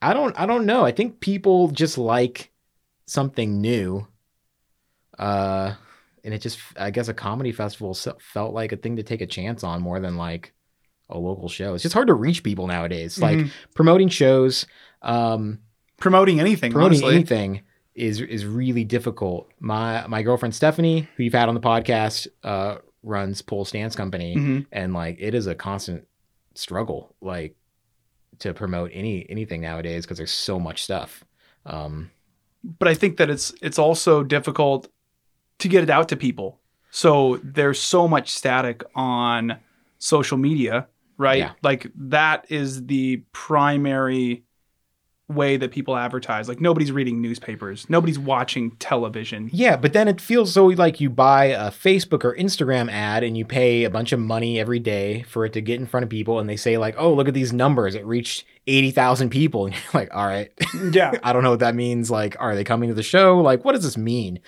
I 0.00 0.12
don't 0.12 0.38
I 0.38 0.46
don't 0.46 0.66
know. 0.66 0.84
I 0.84 0.92
think 0.92 1.20
people 1.20 1.68
just 1.68 1.98
like 1.98 2.50
something 3.06 3.60
new. 3.60 4.06
Uh, 5.18 5.74
and 6.24 6.34
it 6.34 6.40
just 6.40 6.58
I 6.76 6.90
guess 6.90 7.08
a 7.08 7.14
comedy 7.14 7.52
festival 7.52 7.94
felt 7.94 8.54
like 8.54 8.72
a 8.72 8.76
thing 8.76 8.96
to 8.96 9.02
take 9.02 9.20
a 9.20 9.26
chance 9.26 9.62
on 9.62 9.82
more 9.82 10.00
than 10.00 10.16
like 10.16 10.52
a 11.08 11.18
local 11.18 11.48
show. 11.48 11.74
It's 11.74 11.82
just 11.82 11.92
hard 11.94 12.08
to 12.08 12.14
reach 12.14 12.42
people 12.42 12.66
nowadays. 12.66 13.18
Like 13.18 13.38
Mhm. 13.38 13.50
promoting 13.74 14.08
shows, 14.08 14.66
um, 15.02 15.60
promoting 15.98 16.40
anything, 16.40 16.72
promoting 16.72 16.98
honestly. 17.02 17.14
anything 17.14 17.60
is 17.94 18.20
is 18.20 18.44
really 18.44 18.84
difficult. 18.84 19.48
My 19.60 20.06
my 20.06 20.22
girlfriend 20.22 20.54
Stephanie, 20.54 21.08
who 21.16 21.22
you've 21.22 21.32
had 21.32 21.48
on 21.48 21.54
the 21.54 21.60
podcast, 21.60 22.26
uh, 22.42 22.76
runs 23.02 23.40
Pole 23.40 23.64
Stance 23.64 23.94
Company 23.94 24.34
Mhm. 24.36 24.66
and 24.72 24.92
like 24.92 25.16
it 25.20 25.34
is 25.34 25.46
a 25.46 25.54
constant 25.54 26.06
struggle 26.54 27.14
like 27.20 27.54
to 28.40 28.52
promote 28.52 28.90
any 28.92 29.24
anything 29.30 29.60
nowadays 29.60 30.04
because 30.04 30.16
there's 30.18 30.32
so 30.32 30.58
much 30.58 30.82
stuff 30.82 31.24
um 31.66 32.10
But 32.78 32.88
I 32.88 32.94
think 32.94 33.16
that 33.18 33.30
it's 33.30 33.54
it's 33.62 33.78
also 33.78 34.24
difficult 34.24 34.88
to 35.58 35.68
get 35.68 35.82
it 35.84 35.90
out 35.90 36.08
to 36.08 36.16
people. 36.16 36.58
So 36.90 37.38
there's 37.44 37.78
so 37.78 38.08
much 38.08 38.28
static 38.30 38.82
on 38.94 39.56
social 39.98 40.36
media, 40.36 40.88
right? 41.18 41.38
Yeah. 41.38 41.52
Like 41.62 41.86
that 41.96 42.46
is 42.50 42.86
the 42.86 43.18
primary 43.32 44.42
way 45.28 45.56
that 45.56 45.72
people 45.72 45.96
advertise. 45.96 46.48
Like 46.48 46.60
nobody's 46.60 46.92
reading 46.92 47.20
newspapers, 47.20 47.90
nobody's 47.90 48.16
watching 48.18 48.70
television. 48.76 49.50
yeah 49.52 49.76
but 49.76 49.92
then 49.92 50.06
it 50.06 50.20
feels 50.20 50.52
so 50.52 50.66
like 50.66 51.00
you 51.00 51.10
buy 51.10 51.46
a 51.46 51.70
facebook 51.72 52.24
or 52.24 52.36
instagram 52.36 52.88
ad 52.92 53.24
and 53.24 53.36
you 53.36 53.44
pay 53.44 53.82
a 53.82 53.90
bunch 53.90 54.12
of 54.12 54.20
money 54.20 54.60
every 54.60 54.78
day 54.78 55.22
for 55.24 55.44
it 55.44 55.52
to 55.52 55.60
get 55.60 55.80
in 55.80 55.86
front 55.86 56.04
of 56.04 56.10
people 56.10 56.38
and 56.38 56.48
they 56.48 56.54
say 56.56 56.78
like 56.78 56.94
oh 56.96 57.12
look 57.12 57.26
at 57.26 57.34
these 57.34 57.52
numbers 57.52 57.96
it 57.96 58.06
reached 58.06 58.44
80000 58.68 59.28
people 59.30 59.66
and 59.66 59.74
you're 59.92 60.00
like 60.00 60.14
all 60.14 60.26
right 60.26 60.52
Yeah. 60.92 61.10
i 61.24 61.32
don't 61.32 61.42
know 61.42 61.50
what 61.50 61.58
that 61.60 61.74
means 61.74 62.08
like 62.08 62.36
are 62.38 62.54
they 62.54 62.62
coming 62.64 62.88
to 62.88 62.94
the 62.94 63.02
show 63.02 63.38
like 63.40 63.64
what 63.64 63.72
does 63.74 63.82
this 63.82 63.96
mean 63.96 64.38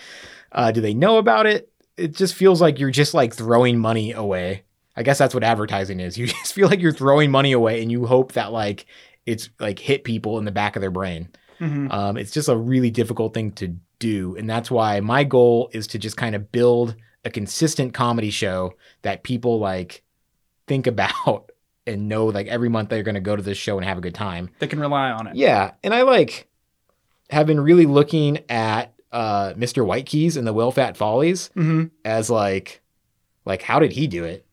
uh 0.52 0.70
do 0.70 0.80
they 0.80 0.94
know 0.94 1.18
about 1.18 1.46
it 1.46 1.72
it 1.96 2.14
just 2.14 2.34
feels 2.34 2.60
like 2.60 2.78
you're 2.78 2.92
just 2.92 3.14
like 3.14 3.34
throwing 3.34 3.80
money 3.80 4.12
away 4.12 4.62
i 4.98 5.02
guess 5.02 5.16
that's 5.18 5.32
what 5.32 5.42
advertising 5.44 6.00
is 6.00 6.18
you 6.20 6.26
just 6.26 6.52
feel 6.52 6.68
like 6.68 6.80
you're 6.80 6.92
throwing 6.92 7.30
money 7.30 7.52
away 7.52 7.80
and 7.80 7.90
you 7.90 8.04
hope 8.04 8.32
that 8.32 8.52
like 8.52 8.84
it's 9.24 9.48
like 9.58 9.78
hit 9.78 10.04
people 10.04 10.38
in 10.38 10.44
the 10.44 10.50
back 10.52 10.76
of 10.76 10.80
their 10.80 10.90
brain 10.90 11.28
Mhm. 11.60 11.92
um, 11.92 12.16
it's 12.16 12.30
just 12.30 12.48
a 12.48 12.56
really 12.56 12.90
difficult 12.90 13.34
thing 13.34 13.50
to 13.52 13.74
do 13.98 14.36
and 14.36 14.48
that's 14.48 14.70
why 14.70 15.00
my 15.00 15.24
goal 15.24 15.70
is 15.72 15.86
to 15.88 15.98
just 15.98 16.16
kind 16.16 16.36
of 16.36 16.52
build 16.52 16.94
a 17.24 17.30
consistent 17.30 17.94
comedy 17.94 18.30
show 18.30 18.74
that 19.02 19.24
people 19.24 19.58
like 19.58 20.04
think 20.68 20.86
about 20.94 21.50
and 21.86 22.08
know 22.08 22.26
like 22.26 22.46
every 22.46 22.68
month 22.68 22.90
they're 22.90 23.02
going 23.02 23.16
to 23.16 23.20
go 23.20 23.34
to 23.34 23.42
this 23.42 23.58
show 23.58 23.76
and 23.76 23.84
have 23.86 23.98
a 23.98 24.00
good 24.00 24.14
time 24.14 24.50
They 24.60 24.68
can 24.68 24.78
rely 24.78 25.10
on 25.10 25.26
it. 25.26 25.34
yeah, 25.34 25.72
and 25.82 25.92
I 25.94 26.02
like 26.02 26.46
have 27.30 27.46
been 27.48 27.60
really 27.60 27.86
looking 27.86 28.38
at 28.48 28.94
uh 29.10 29.54
Mr. 29.54 29.84
Whitekeys 29.84 30.36
and 30.36 30.46
the 30.46 30.52
Whale 30.52 30.70
Fat 30.70 30.96
Follies 30.96 31.48
hmm 31.54 31.86
as 32.04 32.30
like 32.30 32.82
like 33.44 33.62
how 33.62 33.78
did 33.80 33.92
he 33.92 34.06
do 34.06 34.22
it? 34.24 34.46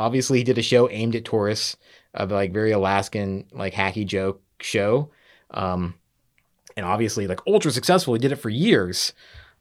Obviously, 0.00 0.38
he 0.38 0.44
did 0.44 0.56
a 0.58 0.62
show 0.62 0.88
aimed 0.88 1.14
at 1.14 1.24
tourists, 1.24 1.76
a 2.14 2.26
like 2.26 2.52
very 2.52 2.72
Alaskan 2.72 3.44
like 3.52 3.74
hacky 3.74 4.06
joke 4.06 4.40
show, 4.60 5.10
um, 5.50 5.94
and 6.76 6.86
obviously 6.86 7.26
like 7.26 7.40
ultra 7.46 7.70
successful. 7.70 8.14
He 8.14 8.20
did 8.20 8.32
it 8.32 8.36
for 8.36 8.48
years, 8.50 9.12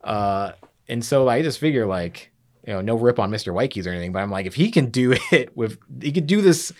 uh, 0.03 0.53
and 0.87 1.03
so 1.03 1.27
I 1.27 1.41
just 1.41 1.59
figure 1.59 1.85
like 1.85 2.31
you 2.65 2.73
know 2.73 2.81
no 2.81 2.95
rip 2.95 3.19
on 3.19 3.31
Mr. 3.31 3.53
Whitekeys 3.53 3.85
or 3.85 3.89
anything, 3.89 4.11
but 4.13 4.19
I'm 4.19 4.31
like 4.31 4.45
if 4.45 4.55
he 4.55 4.71
can 4.71 4.89
do 4.89 5.15
it 5.31 5.55
with 5.57 5.77
he 6.01 6.11
could 6.11 6.27
do 6.27 6.41
this 6.41 6.71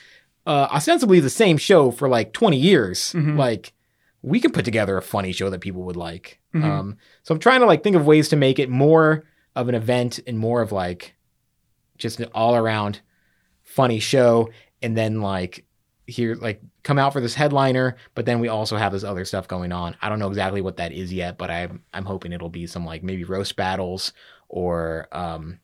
uh, 0.47 0.67
ostensibly 0.71 1.19
the 1.19 1.29
same 1.29 1.57
show 1.57 1.91
for 1.91 2.07
like 2.07 2.31
20 2.33 2.57
years, 2.57 3.13
Mhm. 3.13 3.37
like 3.37 3.73
we 4.21 4.39
can 4.39 4.51
put 4.51 4.65
together 4.65 4.97
a 4.97 5.01
funny 5.01 5.31
show 5.31 5.49
that 5.49 5.59
people 5.61 5.83
would 5.83 5.95
like. 5.95 6.39
Mhm. 6.55 6.63
Um, 6.63 6.97
so 7.23 7.33
I'm 7.33 7.39
trying 7.39 7.59
to 7.59 7.65
like 7.65 7.83
think 7.83 7.95
of 7.95 8.05
ways 8.05 8.29
to 8.29 8.35
make 8.35 8.57
it 8.59 8.69
more 8.69 9.23
of 9.55 9.67
an 9.69 9.75
event 9.75 10.19
and 10.25 10.39
more 10.39 10.61
of 10.61 10.71
like 10.71 11.15
just 11.97 12.19
an 12.19 12.29
all 12.33 12.55
around 12.55 13.01
funny 13.69 13.99
show. 13.99 14.49
And 14.81 14.97
then 14.97 15.21
like 15.21 15.65
here, 16.05 16.35
like 16.35 16.61
come 16.83 16.97
out 16.97 17.13
for 17.13 17.21
this 17.21 17.35
headliner, 17.35 17.95
but 18.15 18.25
then 18.25 18.39
we 18.39 18.47
also 18.47 18.77
have 18.77 18.91
this 18.91 19.03
other 19.03 19.25
stuff 19.25 19.47
going 19.47 19.71
on. 19.71 19.95
I 20.01 20.09
don't 20.09 20.19
know 20.19 20.27
exactly 20.27 20.61
what 20.61 20.77
that 20.77 20.91
is 20.91 21.13
yet, 21.13 21.37
but 21.37 21.51
I'm 21.51 21.83
I'm 21.93 22.05
hoping 22.05 22.33
it'll 22.33 22.49
be 22.49 22.67
some 22.67 22.85
like 22.85 23.03
maybe 23.03 23.23
roast 23.23 23.55
battles 23.55 24.13
or 24.47 25.07
um 25.11 25.59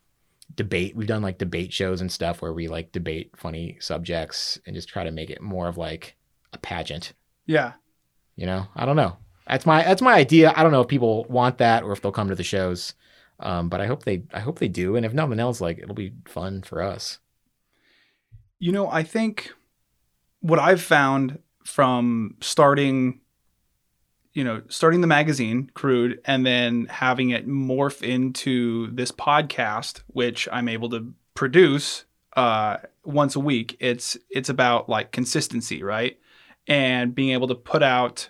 debate. 0.56 0.96
We've 0.96 1.08
done 1.08 1.24
like 1.24 1.38
debate 1.38 1.74
shows 1.74 2.02
and 2.02 2.12
stuff 2.12 2.42
where 2.42 2.54
we 2.54 2.68
like 2.68 2.92
debate 2.92 3.32
funny 3.36 3.78
subjects 3.80 4.60
and 4.66 4.76
just 4.76 4.90
try 4.90 5.04
to 5.04 5.12
make 5.12 5.30
it 5.30 5.42
more 5.42 5.68
of 5.68 5.78
like 5.78 6.16
a 6.54 6.58
pageant. 6.58 7.14
Yeah. 7.46 7.74
You 8.36 8.46
know, 8.46 8.68
I 8.76 8.86
don't 8.86 8.96
know. 8.96 9.18
That's 9.48 9.66
my 9.66 9.84
that's 9.84 10.02
my 10.02 10.14
idea. 10.14 10.54
I 10.56 10.64
don't 10.64 10.72
know 10.72 10.82
if 10.82 10.88
people 10.88 11.26
want 11.26 11.58
that 11.60 11.84
or 11.84 11.92
if 11.92 12.02
they'll 12.02 12.12
come 12.12 12.30
to 12.30 12.36
the 12.36 12.44
shows. 12.44 12.94
Um, 13.40 13.68
but 13.68 13.82
I 13.82 13.88
hope 13.88 14.04
they 14.04 14.24
I 14.34 14.40
hope 14.40 14.60
they 14.60 14.68
do. 14.68 14.96
And 14.96 15.06
if 15.06 15.14
nothing 15.14 15.40
else, 15.40 15.60
like 15.62 15.80
it'll 15.80 15.96
be 15.96 16.14
fun 16.26 16.62
for 16.62 16.82
us. 16.82 17.20
You 18.60 18.72
know, 18.72 18.90
I 18.90 19.04
think 19.04 19.52
what 20.40 20.60
I've 20.60 20.82
found 20.82 21.40
from 21.66 22.36
starting, 22.42 23.20
you 24.34 24.44
know, 24.44 24.62
starting 24.70 25.02
the 25.02 25.08
magazine, 25.08 25.70
Crude, 25.74 26.22
and 26.26 26.46
then 26.46 26.86
having 26.90 27.32
it 27.32 27.48
morph 27.48 28.02
into 28.02 28.92
this 28.92 29.12
podcast, 29.12 30.02
which 30.08 30.48
I'm 30.52 30.68
able 30.70 30.90
to 30.92 31.14
produce 31.34 32.06
uh, 32.36 32.78
once 33.04 33.36
a 33.36 33.40
week. 33.40 33.76
It's 33.80 34.18
it's 34.30 34.50
about 34.50 34.90
like 34.90 35.12
consistency, 35.12 35.84
right? 35.84 36.18
And 36.68 37.14
being 37.16 37.32
able 37.32 37.48
to 37.48 37.56
put 37.56 37.84
out 37.84 38.30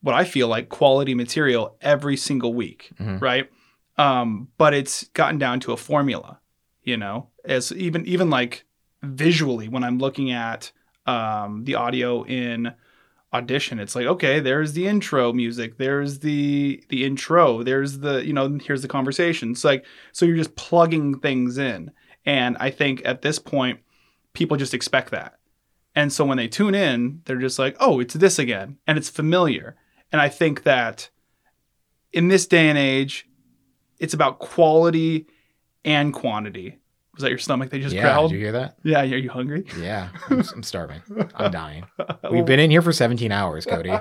what 0.00 0.14
I 0.14 0.24
feel 0.24 0.48
like 0.48 0.68
quality 0.68 1.14
material 1.14 1.76
every 1.80 2.16
single 2.16 2.52
week, 2.54 2.90
Mhm. 3.00 3.20
right? 3.20 3.48
Um, 3.96 4.48
but 4.58 4.74
it's 4.74 5.04
gotten 5.08 5.38
down 5.38 5.60
to 5.60 5.72
a 5.72 5.76
formula, 5.76 6.40
you 6.82 6.96
know, 6.96 7.28
as 7.44 7.72
even 7.72 8.04
even 8.06 8.28
like 8.30 8.64
visually 9.02 9.68
when 9.68 9.84
I'm 9.84 9.98
looking 9.98 10.30
at 10.30 10.70
um, 11.06 11.64
the 11.64 11.74
audio 11.74 12.24
in 12.24 12.74
audition 13.34 13.78
it's 13.78 13.94
like 13.94 14.06
okay 14.06 14.40
there's 14.40 14.74
the 14.74 14.86
intro 14.86 15.32
music 15.32 15.78
there's 15.78 16.18
the 16.18 16.84
the 16.90 17.02
intro 17.04 17.62
there's 17.62 18.00
the 18.00 18.24
you 18.26 18.32
know 18.32 18.58
here's 18.62 18.82
the 18.82 18.88
conversation. 18.88 19.52
It's 19.52 19.64
like 19.64 19.86
so 20.12 20.26
you're 20.26 20.36
just 20.36 20.56
plugging 20.56 21.18
things 21.18 21.58
in. 21.58 21.90
And 22.24 22.56
i 22.60 22.70
think 22.70 23.02
at 23.04 23.22
this 23.22 23.38
point 23.38 23.80
people 24.32 24.56
just 24.56 24.74
expect 24.74 25.10
that. 25.10 25.38
And 25.94 26.12
so 26.12 26.24
when 26.24 26.36
they 26.36 26.48
tune 26.48 26.74
in 26.74 27.22
they're 27.24 27.36
just 27.36 27.58
like 27.58 27.76
oh 27.80 28.00
it's 28.00 28.14
this 28.14 28.38
again. 28.38 28.78
And 28.86 28.98
it's 28.98 29.08
familiar. 29.08 29.76
And 30.12 30.20
i 30.20 30.28
think 30.28 30.64
that 30.64 31.08
in 32.12 32.28
this 32.28 32.46
day 32.46 32.68
and 32.68 32.78
age 32.78 33.26
it's 33.98 34.14
about 34.14 34.40
quality 34.40 35.26
and 35.84 36.12
quantity 36.12 36.81
was 37.14 37.22
that 37.22 37.30
your 37.30 37.38
stomach 37.38 37.70
they 37.70 37.80
just 37.80 37.94
yeah, 37.94 38.02
growled 38.02 38.30
did 38.30 38.36
you 38.36 38.42
hear 38.42 38.52
that? 38.52 38.76
yeah, 38.82 39.00
are 39.00 39.04
you 39.04 39.30
hungry? 39.30 39.66
Yeah, 39.78 40.08
I'm, 40.30 40.42
I'm 40.54 40.62
starving. 40.62 41.02
I'm 41.34 41.50
dying. 41.50 41.84
We've 42.30 42.46
been 42.46 42.60
in 42.60 42.70
here 42.70 42.82
for 42.82 42.92
17 42.92 43.30
hours, 43.30 43.66
Cody. 43.66 43.92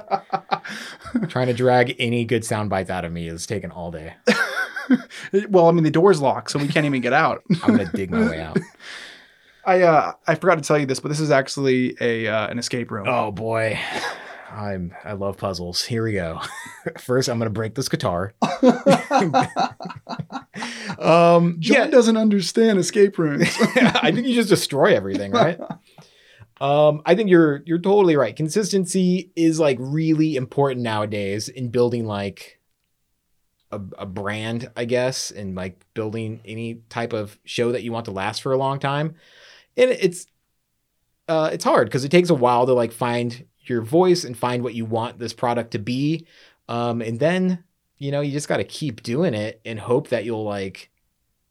Trying 1.28 1.48
to 1.48 1.54
drag 1.54 1.96
any 2.00 2.24
good 2.24 2.46
sound 2.46 2.70
bites 2.70 2.90
out 2.90 3.04
of 3.04 3.12
me 3.12 3.28
is 3.28 3.46
taking 3.46 3.72
all 3.72 3.92
day. 3.92 4.14
well, 5.50 5.68
I 5.68 5.72
mean, 5.72 5.84
the 5.84 5.92
door's 5.92 6.22
locked, 6.22 6.52
so 6.52 6.60
we 6.60 6.68
can't 6.68 6.86
even 6.86 7.02
get 7.02 7.14
out. 7.14 7.44
I'm 7.64 7.78
gonna 7.78 7.92
dig 7.92 8.12
my 8.12 8.30
way 8.30 8.42
out. 8.42 8.58
I 9.66 9.82
uh, 9.82 10.14
I 10.28 10.36
forgot 10.36 10.56
to 10.56 10.62
tell 10.62 10.78
you 10.78 10.86
this, 10.86 11.00
but 11.00 11.10
this 11.10 11.20
is 11.20 11.32
actually 11.32 11.96
a 12.02 12.28
uh, 12.28 12.48
an 12.48 12.60
escape 12.60 12.92
room. 12.92 13.08
Oh 13.08 13.32
boy, 13.32 13.80
I'm 14.52 14.94
I 15.04 15.14
love 15.14 15.38
puzzles. 15.38 15.84
Here 15.84 16.04
we 16.04 16.14
go. 16.14 16.42
First, 17.00 17.30
I'm 17.30 17.38
gonna 17.38 17.50
break 17.50 17.76
this 17.76 17.90
guitar. 17.90 18.34
um, 21.00 21.58
John 21.60 21.78
yeah, 21.78 21.88
doesn't 21.88 22.18
understand 22.18 22.80
escape 22.80 23.18
rooms. 23.18 23.48
I 23.60 24.12
think 24.12 24.28
you 24.28 24.36
just 24.36 24.50
destroy 24.50 24.96
everything, 24.96 25.32
right? 25.32 25.60
Um, 26.60 27.02
I 27.06 27.16
think 27.16 27.30
you're 27.30 27.64
you're 27.66 27.80
totally 27.80 28.16
right. 28.16 28.36
Consistency 28.36 29.32
is 29.36 29.60
like 29.60 29.78
really 29.80 30.36
important 30.36 30.82
nowadays 30.82 31.48
in 31.48 31.70
building 31.70 32.06
like 32.06 32.60
a, 33.72 33.80
a 33.98 34.06
brand, 34.06 34.70
I 34.76 34.86
guess, 34.86 35.32
and 35.32 35.56
like 35.56 35.86
building 35.94 36.42
any 36.46 36.82
type 36.90 37.14
of 37.14 37.40
show 37.46 37.72
that 37.72 37.84
you 37.84 37.92
want 37.92 38.06
to 38.06 38.12
last 38.12 38.42
for 38.42 38.52
a 38.52 38.58
long 38.58 38.80
time. 38.80 39.16
And 39.78 39.92
it's 39.92 40.28
uh, 41.28 41.50
it's 41.54 41.64
hard 41.64 41.88
because 41.88 42.04
it 42.04 42.10
takes 42.10 42.30
a 42.30 42.36
while 42.36 42.66
to 42.66 42.74
like 42.74 42.92
find 42.92 43.46
your 43.66 43.82
voice 43.82 44.24
and 44.24 44.38
find 44.38 44.64
what 44.64 44.74
you 44.74 44.86
want 44.86 45.20
this 45.20 45.34
product 45.34 45.72
to 45.72 45.80
be. 45.80 46.26
Um, 46.68 47.02
and 47.02 47.20
then 47.20 47.64
you 47.98 48.12
know 48.12 48.22
you 48.22 48.32
just 48.32 48.48
got 48.48 48.58
to 48.58 48.64
keep 48.64 49.04
doing 49.04 49.34
it 49.34 49.62
and 49.66 49.80
hope 49.80 50.10
that 50.10 50.26
you'll 50.26 50.44
like 50.44 50.90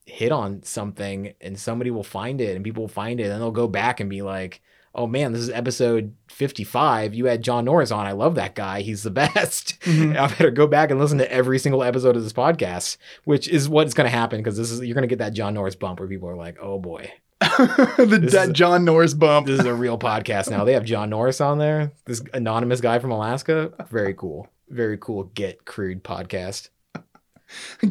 hit 0.05 0.31
on 0.31 0.63
something 0.63 1.33
and 1.39 1.57
somebody 1.59 1.91
will 1.91 2.03
find 2.03 2.41
it 2.41 2.55
and 2.55 2.65
people 2.65 2.83
will 2.83 2.87
find 2.89 3.19
it 3.19 3.29
and 3.29 3.39
they'll 3.41 3.51
go 3.51 3.67
back 3.67 3.99
and 3.99 4.09
be 4.09 4.21
like, 4.21 4.61
oh 4.93 5.07
man, 5.07 5.31
this 5.31 5.41
is 5.41 5.49
episode 5.51 6.13
55. 6.29 7.13
You 7.13 7.27
had 7.27 7.43
John 7.43 7.63
Norris 7.65 7.91
on. 7.91 8.05
I 8.07 8.11
love 8.11 8.35
that 8.35 8.55
guy. 8.55 8.81
He's 8.81 9.03
the 9.03 9.11
best. 9.11 9.79
Mhm. 9.81 10.17
I 10.17 10.27
better 10.27 10.51
go 10.51 10.67
back 10.67 10.91
and 10.91 10.99
listen 10.99 11.19
to 11.19 11.31
every 11.31 11.59
single 11.59 11.83
episode 11.83 12.17
of 12.17 12.23
this 12.23 12.33
podcast, 12.33 12.97
which 13.23 13.47
is 13.47 13.69
what's 13.69 13.93
going 13.93 14.09
to 14.09 14.15
happen 14.17 14.39
because 14.39 14.57
this 14.57 14.71
is, 14.71 14.81
you're 14.81 14.95
going 14.95 15.03
to 15.03 15.07
get 15.07 15.19
that 15.19 15.33
John 15.33 15.53
Norris 15.53 15.75
bump 15.75 15.99
where 15.99 16.09
people 16.09 16.27
are 16.27 16.35
like, 16.35 16.57
oh 16.61 16.77
boy, 16.79 17.09
the 17.97 18.19
This 18.21 18.33
that 18.33 18.49
is- 18.49 18.53
John 18.53 18.85
Norris 18.85 19.13
bump. 19.13 19.47
this 19.47 19.59
is 19.59 19.65
a 19.65 19.73
real 19.73 19.97
podcast 19.97 20.49
now. 20.51 20.63
They 20.63 20.73
have 20.73 20.85
John 20.85 21.09
Norris 21.09 21.41
on 21.41 21.57
there. 21.57 21.91
This 22.05 22.21
anonymous 22.33 22.81
guy 22.81 22.99
from 22.99 23.11
Alaska. 23.11 23.71
Very 23.89 24.13
cool. 24.13 24.47
Very 24.69 24.97
cool. 24.97 25.25
Get 25.33 25.65
crude 25.65 26.03
podcast. 26.03 26.69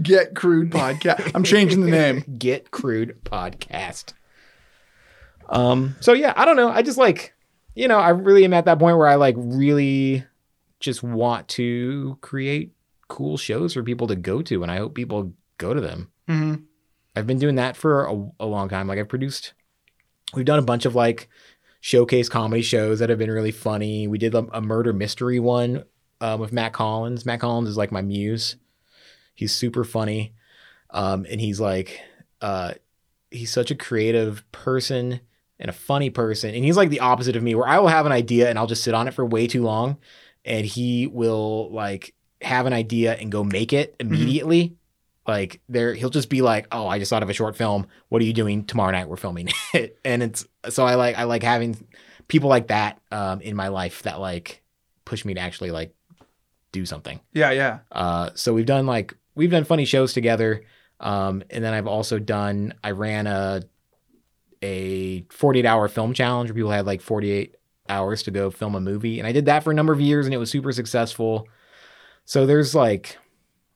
Get 0.03 0.35
crude 0.35 0.71
podcast. 0.71 1.33
I'm 1.35 1.43
changing 1.45 1.83
the 1.83 1.91
name. 1.91 2.25
Get 2.39 2.71
crude 2.71 3.19
podcast. 3.25 4.15
Um. 5.49 5.97
So 6.01 6.13
yeah, 6.13 6.33
I 6.37 6.45
don't 6.45 6.57
know. 6.57 6.71
I 6.71 6.83
just 6.83 6.97
like, 6.99 7.35
you 7.75 7.89
know, 7.89 7.99
I 7.99 8.11
really 8.11 8.45
am 8.45 8.55
at 8.55 8.65
that 8.67 8.79
point 8.79 8.97
where 8.97 9.09
I 9.09 9.17
like 9.17 9.35
really 9.37 10.25
just 10.79 11.03
want 11.03 11.49
to 11.49 12.17
create 12.21 12.73
cool 13.09 13.37
shows 13.37 13.75
for 13.75 13.83
people 13.83 14.07
to 14.07 14.17
go 14.17 14.41
to, 14.43 14.63
and 14.63 14.71
I 14.71 14.77
hope 14.79 14.95
people 14.95 15.33
go 15.59 15.75
to 15.75 15.81
them. 15.81 16.11
hmm 16.29 16.55
I've 17.17 17.27
been 17.27 17.39
doing 17.39 17.57
that 17.57 17.77
for 17.77 18.07
a, 18.07 18.31
a 18.41 18.47
long 18.47 18.69
time. 18.69 18.87
Like 18.87 18.99
I've 18.99 19.09
produced, 19.09 19.53
we've 20.35 20.45
done 20.45 20.59
a 20.59 20.63
bunch 20.63 20.87
of 20.87 20.95
like 20.95 21.29
showcase 21.81 22.29
comedy 22.29 22.63
shows 22.63 22.99
that 22.99 23.09
have 23.09 23.19
been 23.19 23.31
really 23.31 23.51
funny. 23.51 24.07
We 24.07 24.19
did 24.19 24.35
a, 24.35 24.47
a 24.53 24.61
murder 24.61 24.93
mystery 24.93 25.41
one 25.41 25.85
um, 26.21 26.41
with 26.41 26.53
Matt 26.53 26.73
Collins. 26.73 27.27
Matt 27.27 27.41
Collins 27.41 27.69
is 27.69 27.77
like 27.77 27.91
my 27.91 28.03
muse. 28.03 28.57
He's 29.35 29.55
super 29.55 29.85
funny, 29.85 30.35
um, 30.91 31.27
and 31.31 31.41
he's 31.41 31.61
like, 31.61 32.01
uh, 32.43 32.75
he's 33.31 33.51
such 33.51 33.71
a 33.71 33.75
creative 33.77 34.45
person 34.53 35.21
and 35.59 35.71
a 35.71 35.73
funny 35.73 36.11
person, 36.11 36.55
and 36.55 36.65
he's 36.65 36.77
like 36.77 36.91
the 36.91 37.01
opposite 37.01 37.37
of 37.37 37.43
me, 37.43 37.55
where 37.55 37.67
I 37.67 37.79
will 37.79 37.89
have 37.89 38.07
an 38.07 38.13
idea 38.13 38.51
and 38.51 38.59
I'll 38.59 38.67
just 38.67 38.85
sit 38.85 38.95
on 38.95 39.09
it 39.09 39.15
for 39.15 39.25
way 39.25 39.47
too 39.47 39.63
long, 39.63 39.97
and 40.45 40.67
he 40.67 41.07
will 41.07 41.73
like 41.73 42.15
have 42.43 42.67
an 42.67 42.73
idea 42.73 43.15
and 43.15 43.33
go 43.33 43.43
make 43.43 43.73
it 43.73 43.95
immediately 43.99 44.77
like 45.27 45.61
there 45.69 45.95
he'll 45.95 46.11
just 46.11 46.31
be 46.31 46.43
like 46.43 46.67
oh 46.73 46.87
i 46.87 46.99
just 46.99 47.11
thought 47.11 47.23
of 47.23 47.31
a 47.31 47.35
short 47.35 47.57
film. 47.57 47.87
What 48.09 48.23
are 48.23 48.25
you 48.25 48.33
doing 48.33 48.65
tomorrow 48.65 48.91
night? 48.91 49.09
We're 49.09 49.17
filming. 49.17 49.49
It 49.75 49.99
and 50.05 50.23
it's 50.23 50.47
so 50.69 50.85
i 50.85 50.95
like 50.95 51.17
i 51.17 51.25
like 51.25 51.43
having 51.43 51.77
people 52.29 52.49
like 52.49 52.69
that 52.69 53.01
um 53.11 53.41
in 53.41 53.57
my 53.57 53.69
life 53.69 54.03
that 54.03 54.21
like 54.21 54.63
push 55.05 55.25
me 55.25 55.35
to 55.35 55.41
actually 55.41 55.71
like 55.71 55.95
do 56.73 56.87
something. 56.87 57.21
Yeah, 57.33 57.51
yeah. 57.51 57.79
uh 57.93 58.31
so 58.35 58.55
we've 58.55 58.67
done 58.67 58.87
like 58.87 59.15
we've 59.35 59.51
done 59.51 59.65
funny 59.65 59.85
shows 59.85 60.13
together 60.13 60.65
um 61.01 61.43
and 61.51 61.65
then 61.65 61.73
i've 61.73 61.87
also 61.87 62.19
done 62.19 62.75
i 62.85 62.91
ran 62.91 63.27
a 63.27 63.63
a 64.63 65.23
48 65.31 65.65
hour 65.65 65.89
film 65.89 66.13
challenge 66.13 66.51
where 66.51 66.55
people 66.55 66.71
had 66.71 66.85
like 66.85 67.01
48 67.01 67.57
hours 67.89 68.23
to 68.25 68.31
go 68.31 68.51
film 68.51 68.75
a 68.75 68.81
movie 68.81 69.19
and 69.19 69.27
i 69.27 69.33
did 69.33 69.47
that 69.47 69.65
for 69.65 69.71
a 69.71 69.75
number 69.75 69.93
of 69.93 70.01
years 70.01 70.27
and 70.27 70.35
it 70.35 70.39
was 70.39 70.51
super 70.51 70.73
successful. 70.73 71.49
So 72.25 72.47
there's 72.47 72.75
like 72.75 73.19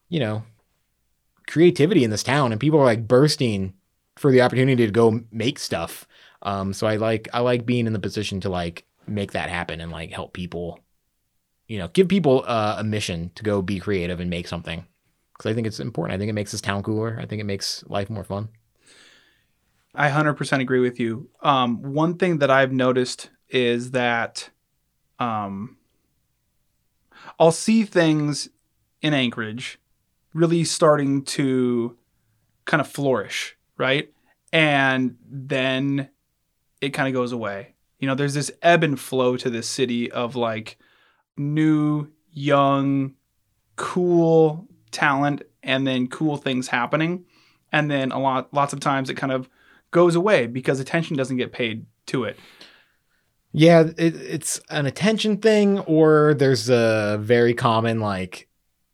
you 0.08 0.20
know 0.20 0.44
creativity 1.46 2.04
in 2.04 2.10
this 2.10 2.22
town 2.22 2.52
and 2.52 2.60
people 2.60 2.78
are 2.78 2.84
like 2.84 3.08
bursting 3.08 3.74
for 4.16 4.30
the 4.30 4.40
opportunity 4.40 4.86
to 4.86 4.92
go 4.92 5.20
make 5.30 5.58
stuff. 5.58 6.06
Um 6.42 6.72
so 6.72 6.86
i 6.86 6.96
like 6.96 7.28
i 7.32 7.40
like 7.40 7.66
being 7.66 7.86
in 7.86 7.92
the 7.92 7.98
position 7.98 8.40
to 8.40 8.48
like 8.48 8.84
make 9.06 9.32
that 9.32 9.48
happen 9.48 9.80
and 9.80 9.92
like 9.92 10.10
help 10.10 10.32
people 10.32 10.80
you 11.68 11.78
know 11.78 11.88
give 11.88 12.08
people 12.08 12.44
uh, 12.46 12.76
a 12.78 12.84
mission 12.84 13.30
to 13.34 13.42
go 13.42 13.62
be 13.62 13.78
creative 13.78 14.20
and 14.20 14.30
make 14.30 14.48
something. 14.48 14.86
Because 15.32 15.50
i 15.50 15.54
think 15.54 15.66
it's 15.66 15.80
important. 15.80 16.14
I 16.14 16.18
think 16.18 16.30
it 16.30 16.34
makes 16.34 16.52
this 16.52 16.60
town 16.60 16.82
cooler. 16.82 17.18
I 17.20 17.26
think 17.26 17.40
it 17.40 17.44
makes 17.44 17.84
life 17.86 18.10
more 18.10 18.24
fun. 18.24 18.48
I 19.94 20.10
100% 20.10 20.60
agree 20.60 20.80
with 20.80 20.98
you. 20.98 21.28
Um, 21.40 21.80
one 21.94 22.16
thing 22.16 22.38
that 22.38 22.50
I've 22.50 22.72
noticed 22.72 23.30
is 23.48 23.92
that 23.92 24.50
um, 25.20 25.76
I'll 27.38 27.52
see 27.52 27.84
things 27.84 28.48
in 29.00 29.14
Anchorage 29.14 29.78
really 30.34 30.64
starting 30.64 31.22
to 31.22 31.96
kind 32.64 32.80
of 32.80 32.88
flourish, 32.88 33.56
right? 33.78 34.12
And 34.52 35.16
then 35.26 36.10
it 36.80 36.90
kind 36.90 37.08
of 37.08 37.14
goes 37.14 37.32
away. 37.32 37.74
You 37.98 38.08
know, 38.08 38.14
there's 38.14 38.34
this 38.34 38.50
ebb 38.60 38.82
and 38.82 39.00
flow 39.00 39.36
to 39.38 39.48
this 39.48 39.68
city 39.68 40.10
of 40.10 40.36
like 40.36 40.76
new, 41.36 42.08
young, 42.30 43.14
cool 43.76 44.68
talent 44.90 45.42
and 45.62 45.86
then 45.86 46.08
cool 46.08 46.36
things 46.36 46.68
happening. 46.68 47.24
And 47.72 47.90
then 47.90 48.12
a 48.12 48.18
lot 48.18 48.52
lots 48.52 48.72
of 48.72 48.80
times 48.80 49.10
it 49.10 49.14
kind 49.14 49.32
of 49.32 49.48
goes 49.90 50.14
away 50.14 50.46
because 50.46 50.80
attention 50.80 51.16
doesn't 51.16 51.36
get 51.36 51.52
paid 51.52 51.86
to 52.06 52.24
it. 52.24 52.38
Yeah, 53.56 53.84
it, 53.96 54.16
it's 54.16 54.60
an 54.68 54.84
attention 54.84 55.36
thing, 55.36 55.78
or 55.80 56.34
there's 56.34 56.68
a 56.68 57.18
very 57.20 57.54
common 57.54 58.00
like, 58.00 58.48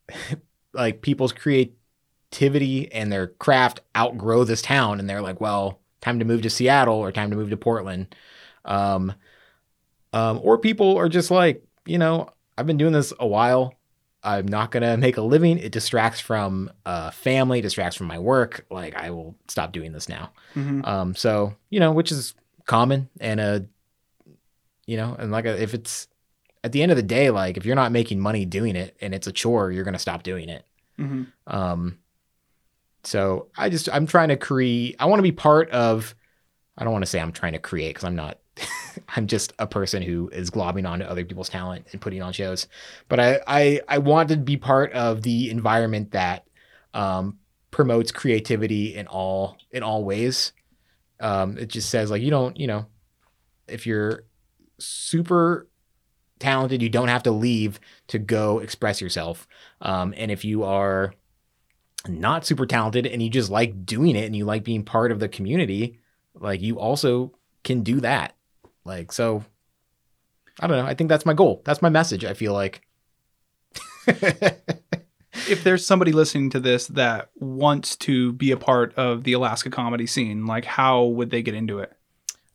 like 0.73 1.01
people's 1.01 1.33
creativity 1.33 2.91
and 2.91 3.11
their 3.11 3.27
craft 3.27 3.81
outgrow 3.95 4.43
this 4.43 4.61
town, 4.61 4.99
and 4.99 5.09
they're 5.09 5.21
like, 5.21 5.41
well, 5.41 5.79
time 6.01 6.19
to 6.19 6.25
move 6.25 6.41
to 6.41 6.49
Seattle 6.49 6.95
or 6.95 7.11
time 7.11 7.29
to 7.29 7.35
move 7.35 7.49
to 7.49 7.57
Portland, 7.57 8.15
um, 8.65 9.13
um, 10.13 10.39
or 10.43 10.57
people 10.57 10.97
are 10.97 11.09
just 11.09 11.31
like, 11.31 11.63
you 11.85 11.97
know, 11.97 12.29
I've 12.57 12.67
been 12.67 12.77
doing 12.77 12.93
this 12.93 13.13
a 13.19 13.27
while. 13.27 13.75
I'm 14.23 14.47
not 14.47 14.71
gonna 14.71 14.97
make 14.97 15.17
a 15.17 15.21
living. 15.21 15.57
It 15.57 15.71
distracts 15.71 16.19
from 16.19 16.69
uh, 16.85 17.11
family, 17.11 17.61
distracts 17.61 17.95
from 17.95 18.07
my 18.07 18.19
work. 18.19 18.65
Like 18.69 18.95
I 18.95 19.09
will 19.09 19.35
stop 19.47 19.71
doing 19.71 19.93
this 19.93 20.07
now. 20.07 20.31
Mhm. 20.55 20.85
Um, 20.87 21.15
so 21.15 21.55
you 21.69 21.79
know, 21.79 21.91
which 21.91 22.11
is 22.11 22.35
common 22.65 23.09
and 23.19 23.39
a, 23.39 23.65
you 24.85 24.97
know, 24.97 25.15
and 25.17 25.31
like 25.31 25.45
a, 25.45 25.61
if 25.61 25.73
it's 25.73 26.07
at 26.63 26.71
the 26.71 26.81
end 26.83 26.91
of 26.91 26.95
the 26.95 27.03
day, 27.03 27.29
like 27.29 27.57
if 27.57 27.65
you're 27.65 27.75
not 27.75 27.91
making 27.91 28.19
money 28.19 28.45
doing 28.45 28.75
it 28.75 28.95
and 29.01 29.13
it's 29.13 29.27
a 29.27 29.31
chore, 29.31 29.71
you're 29.71 29.83
gonna 29.83 29.99
stop 29.99 30.23
doing 30.23 30.49
it. 30.49 30.65
Mhm. 30.99 31.27
Um, 31.47 31.97
so 33.03 33.47
I 33.57 33.69
just 33.69 33.89
I'm 33.91 34.05
trying 34.05 34.29
to 34.29 34.37
create. 34.37 34.95
I 34.99 35.05
want 35.05 35.19
to 35.19 35.23
be 35.23 35.31
part 35.31 35.69
of. 35.71 36.13
I 36.77 36.83
don't 36.83 36.93
want 36.93 37.03
to 37.03 37.09
say 37.09 37.19
I'm 37.19 37.31
trying 37.31 37.53
to 37.53 37.59
create 37.59 37.89
because 37.89 38.03
I'm 38.03 38.15
not. 38.15 38.39
I'm 39.15 39.25
just 39.25 39.53
a 39.57 39.65
person 39.65 40.03
who 40.03 40.29
is 40.29 40.51
globbing 40.51 40.87
onto 40.87 41.05
other 41.05 41.23
people's 41.25 41.49
talent 41.49 41.87
and 41.91 42.01
putting 42.01 42.21
on 42.21 42.33
shows. 42.33 42.67
But 43.09 43.19
I 43.19 43.39
I 43.47 43.81
I 43.87 43.97
want 43.97 44.29
to 44.29 44.37
be 44.37 44.57
part 44.57 44.91
of 44.93 45.23
the 45.23 45.49
environment 45.49 46.11
that 46.11 46.45
um, 46.93 47.37
promotes 47.71 48.11
creativity 48.11 48.95
in 48.95 49.07
all 49.07 49.57
in 49.71 49.81
all 49.81 50.03
ways. 50.03 50.51
Um, 51.19 51.57
it 51.57 51.69
just 51.69 51.89
says 51.89 52.11
like 52.11 52.21
you 52.21 52.29
don't 52.29 52.57
you 52.57 52.67
know 52.67 52.85
if 53.67 53.87
you're 53.87 54.25
super 54.79 55.67
talented, 56.41 56.81
you 56.81 56.89
don't 56.89 57.07
have 57.07 57.23
to 57.23 57.31
leave 57.31 57.79
to 58.07 58.19
go 58.19 58.59
express 58.59 58.99
yourself. 58.99 59.47
Um, 59.81 60.13
and 60.17 60.29
if 60.29 60.43
you 60.43 60.63
are 60.63 61.13
not 62.07 62.45
super 62.45 62.65
talented 62.65 63.05
and 63.05 63.21
you 63.21 63.29
just 63.29 63.49
like 63.49 63.85
doing 63.85 64.15
it 64.15 64.25
and 64.25 64.35
you 64.35 64.43
like 64.43 64.63
being 64.63 64.83
part 64.83 65.11
of 65.11 65.19
the 65.19 65.29
community, 65.29 65.99
like 66.35 66.61
you 66.61 66.79
also 66.79 67.31
can 67.63 67.83
do 67.83 68.01
that. 68.01 68.35
Like, 68.83 69.11
so 69.11 69.45
I 70.59 70.67
don't 70.67 70.77
know. 70.77 70.85
I 70.85 70.95
think 70.95 71.09
that's 71.09 71.25
my 71.25 71.33
goal. 71.33 71.61
That's 71.63 71.81
my 71.81 71.89
message. 71.89 72.25
I 72.25 72.33
feel 72.33 72.53
like. 72.53 72.81
If 75.47 75.63
there's 75.63 75.85
somebody 75.85 76.11
listening 76.11 76.49
to 76.51 76.59
this 76.59 76.87
that 76.87 77.29
wants 77.35 77.95
to 77.97 78.33
be 78.33 78.51
a 78.51 78.57
part 78.57 78.93
of 78.95 79.23
the 79.23 79.31
Alaska 79.31 79.69
comedy 79.69 80.05
scene, 80.05 80.45
like 80.45 80.65
how 80.65 81.05
would 81.05 81.29
they 81.29 81.41
get 81.41 81.55
into 81.55 81.79
it? 81.79 81.93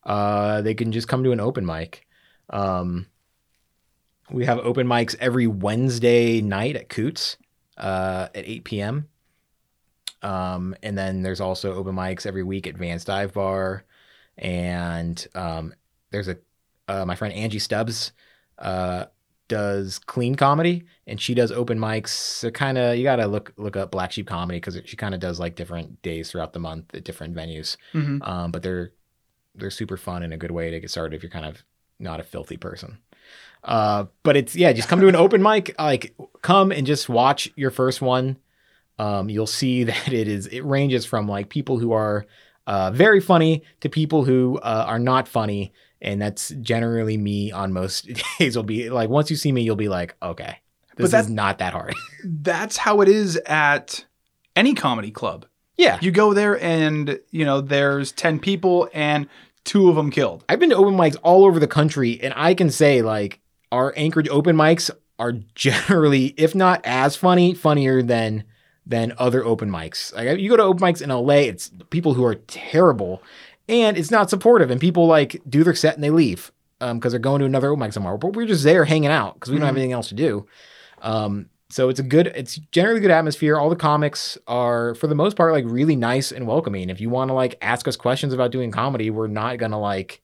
uh, 0.06 0.62
they 0.62 0.74
can 0.74 0.92
just 0.92 1.08
come 1.08 1.24
to 1.24 1.32
an 1.32 1.40
open 1.40 1.66
mic. 1.66 2.06
Um, 2.48 3.06
we 4.30 4.44
have 4.44 4.58
open 4.58 4.86
mics 4.86 5.14
every 5.20 5.46
Wednesday 5.46 6.40
night 6.40 6.76
at 6.76 6.88
Koots 6.88 7.36
uh, 7.76 8.28
at 8.34 8.44
8 8.46 8.64
p.m. 8.64 9.08
Um, 10.22 10.74
and 10.82 10.96
then 10.96 11.22
there's 11.22 11.40
also 11.40 11.74
open 11.74 11.94
mics 11.94 12.26
every 12.26 12.42
week 12.42 12.66
at 12.66 12.76
Van's 12.76 13.04
Dive 13.04 13.34
Bar. 13.34 13.84
And 14.38 15.26
um, 15.34 15.74
there's 16.10 16.28
a 16.28 16.36
uh, 16.88 17.04
my 17.04 17.16
friend 17.16 17.34
Angie 17.34 17.58
Stubbs 17.58 18.12
uh, 18.58 19.06
does 19.48 19.98
clean 19.98 20.34
comedy, 20.34 20.84
and 21.06 21.20
she 21.20 21.34
does 21.34 21.50
open 21.50 21.78
mics. 21.78 22.08
So 22.08 22.50
kind 22.50 22.78
of 22.78 22.96
you 22.96 23.02
gotta 23.02 23.26
look 23.26 23.52
look 23.56 23.76
up 23.76 23.90
Black 23.90 24.12
Sheep 24.12 24.26
Comedy 24.26 24.58
because 24.58 24.78
she 24.84 24.96
kind 24.96 25.14
of 25.14 25.20
does 25.20 25.40
like 25.40 25.56
different 25.56 26.00
days 26.02 26.30
throughout 26.30 26.52
the 26.52 26.58
month 26.58 26.94
at 26.94 27.04
different 27.04 27.34
venues. 27.34 27.76
Mhm. 27.92 28.26
Um, 28.26 28.50
but 28.52 28.62
they're 28.62 28.92
they're 29.54 29.70
super 29.70 29.96
fun 29.96 30.22
and 30.22 30.32
a 30.32 30.36
good 30.36 30.50
way 30.50 30.70
to 30.70 30.80
get 30.80 30.90
started 30.90 31.16
if 31.16 31.22
you're 31.22 31.30
kind 31.30 31.46
of 31.46 31.64
not 31.98 32.20
a 32.20 32.24
filthy 32.24 32.56
person. 32.56 32.98
Uh, 33.66 34.06
but 34.22 34.36
it's 34.36 34.56
yeah, 34.56 34.72
just 34.72 34.88
come 34.88 35.00
to 35.00 35.08
an 35.08 35.16
open 35.16 35.42
mic. 35.42 35.74
Like 35.78 36.14
come 36.40 36.72
and 36.72 36.86
just 36.86 37.08
watch 37.08 37.50
your 37.56 37.70
first 37.70 38.00
one. 38.00 38.38
Um, 38.98 39.28
you'll 39.28 39.46
see 39.46 39.84
that 39.90 40.12
it 40.12 40.28
is 40.28 40.46
it 40.46 40.62
ranges 40.62 41.04
from 41.04 41.28
like 41.28 41.48
people 41.48 41.78
who 41.78 41.92
are 41.92 42.26
uh, 42.66 42.90
very 42.92 43.20
funny 43.20 43.62
to 43.80 43.88
people 43.88 44.24
who 44.24 44.58
uh, 44.58 44.84
are 44.86 44.98
not 44.98 45.28
funny, 45.28 45.72
and 46.00 46.22
that's 46.22 46.48
generally 46.60 47.16
me 47.16 47.52
on 47.52 47.72
most 47.72 48.08
days. 48.38 48.56
Will 48.56 48.62
be 48.62 48.88
like 48.88 49.10
once 49.10 49.30
you 49.30 49.36
see 49.36 49.52
me, 49.52 49.62
you'll 49.62 49.76
be 49.76 49.88
like, 49.88 50.16
okay, 50.22 50.60
this 50.96 51.12
is 51.12 51.28
not 51.28 51.58
that 51.58 51.72
hard. 51.72 51.94
That's 52.24 52.76
how 52.76 53.00
it 53.02 53.08
is 53.08 53.36
at 53.46 54.04
any 54.54 54.74
comedy 54.74 55.10
club. 55.10 55.46
Yeah. 55.76 55.98
You 56.00 56.10
go 56.10 56.32
there 56.32 56.60
and, 56.60 57.20
you 57.30 57.44
know, 57.44 57.60
there's 57.60 58.12
10 58.12 58.38
people 58.38 58.88
and 58.94 59.28
two 59.64 59.90
of 59.90 59.96
them 59.96 60.10
killed. 60.10 60.44
I've 60.48 60.58
been 60.58 60.70
to 60.70 60.76
open 60.76 60.94
mics 60.94 61.16
all 61.22 61.44
over 61.44 61.58
the 61.58 61.66
country, 61.66 62.18
and 62.22 62.32
I 62.36 62.54
can 62.54 62.70
say 62.70 63.02
like 63.02 63.40
our 63.72 63.92
Anchorage 63.96 64.28
open 64.28 64.56
mics 64.56 64.90
are 65.18 65.32
generally, 65.54 66.26
if 66.36 66.54
not 66.54 66.80
as 66.84 67.16
funny, 67.16 67.54
funnier 67.54 68.02
than 68.02 68.44
than 68.88 69.12
other 69.18 69.44
open 69.44 69.68
mics. 69.70 70.14
Like 70.14 70.38
you 70.38 70.48
go 70.48 70.56
to 70.56 70.62
open 70.62 70.80
mics 70.82 71.02
in 71.02 71.10
LA, 71.10 71.48
it's 71.50 71.70
people 71.90 72.14
who 72.14 72.24
are 72.24 72.36
terrible, 72.36 73.22
and 73.68 73.96
it's 73.98 74.10
not 74.12 74.30
supportive, 74.30 74.70
and 74.70 74.80
people 74.80 75.06
like 75.06 75.40
do 75.48 75.64
their 75.64 75.74
set 75.74 75.94
and 75.96 76.04
they 76.04 76.10
leave 76.10 76.52
um 76.80 76.98
because 76.98 77.12
they're 77.12 77.18
going 77.18 77.40
to 77.40 77.46
another 77.46 77.68
open 77.70 77.80
mic 77.80 77.92
somewhere. 77.92 78.16
But 78.18 78.34
we're 78.34 78.46
just 78.46 78.62
there 78.64 78.84
hanging 78.84 79.10
out 79.10 79.34
because 79.34 79.50
we 79.50 79.58
don't 79.58 79.66
have 79.66 79.74
Mhm. 79.74 79.78
anything 79.78 79.92
else 79.92 80.08
to 80.10 80.14
do. 80.14 80.46
Um, 81.02 81.46
so 81.68 81.88
it's 81.88 81.98
a 81.98 82.04
good, 82.04 82.28
it's 82.28 82.56
generally 82.70 83.00
good 83.00 83.10
atmosphere. 83.10 83.56
All 83.56 83.68
the 83.70 83.74
comics 83.76 84.38
are, 84.46 84.94
for 84.94 85.08
the 85.08 85.14
most 85.16 85.36
part, 85.36 85.52
like 85.52 85.64
really 85.66 85.96
nice 85.96 86.30
and 86.30 86.46
welcoming. 86.46 86.90
If 86.90 87.00
you 87.00 87.10
want 87.10 87.28
to 87.30 87.34
like 87.34 87.56
ask 87.60 87.88
us 87.88 87.96
questions 87.96 88.32
about 88.32 88.52
doing 88.52 88.70
comedy, 88.70 89.10
we're 89.10 89.26
not 89.26 89.58
gonna 89.58 89.80
like 89.80 90.22